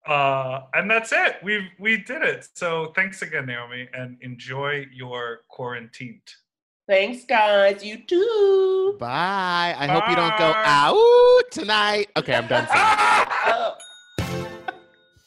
Uh, 0.06 0.62
and 0.74 0.90
that's 0.90 1.12
it. 1.12 1.36
We 1.42 1.68
we 1.78 1.98
did 1.98 2.22
it. 2.22 2.48
So 2.54 2.92
thanks 2.96 3.22
again, 3.22 3.46
Naomi, 3.46 3.88
and 3.92 4.16
enjoy 4.22 4.86
your 4.92 5.40
quarantine. 5.48 6.22
Thanks, 6.88 7.24
guys. 7.24 7.84
You 7.84 8.04
too. 8.04 8.96
Bye. 8.98 9.74
I 9.78 9.86
hope 9.86 10.08
you 10.08 10.16
don't 10.16 10.36
go 10.38 10.52
out 10.56 11.42
tonight. 11.52 12.08
Okay, 12.16 12.34
I'm 12.34 12.48
done. 12.48 12.66
saying. 12.66 13.26
Oh. 13.52 13.76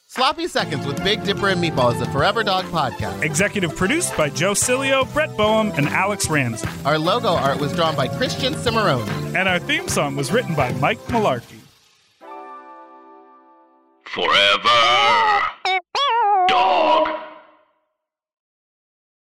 Sloppy 0.06 0.46
Seconds 0.46 0.86
with 0.86 1.02
Big 1.02 1.24
Dipper 1.24 1.48
and 1.48 1.60
Meatball 1.62 1.92
is 1.92 2.00
a 2.00 2.06
Forever 2.12 2.44
Dog 2.44 2.66
podcast. 2.66 3.22
Executive 3.22 3.74
produced 3.74 4.16
by 4.16 4.28
Joe 4.28 4.52
Cilio, 4.52 5.12
Brett 5.12 5.36
Boehm, 5.36 5.72
and 5.76 5.88
Alex 5.88 6.30
Ramsey. 6.30 6.68
Our 6.84 6.98
logo 6.98 7.30
art 7.30 7.58
was 7.58 7.72
drawn 7.74 7.96
by 7.96 8.06
Christian 8.06 8.54
Cimarrone. 8.54 9.08
And 9.34 9.48
our 9.48 9.58
theme 9.58 9.88
song 9.88 10.14
was 10.14 10.30
written 10.30 10.54
by 10.54 10.72
Mike 10.74 11.00
Malarkey 11.08 11.63
forever. 14.14 15.83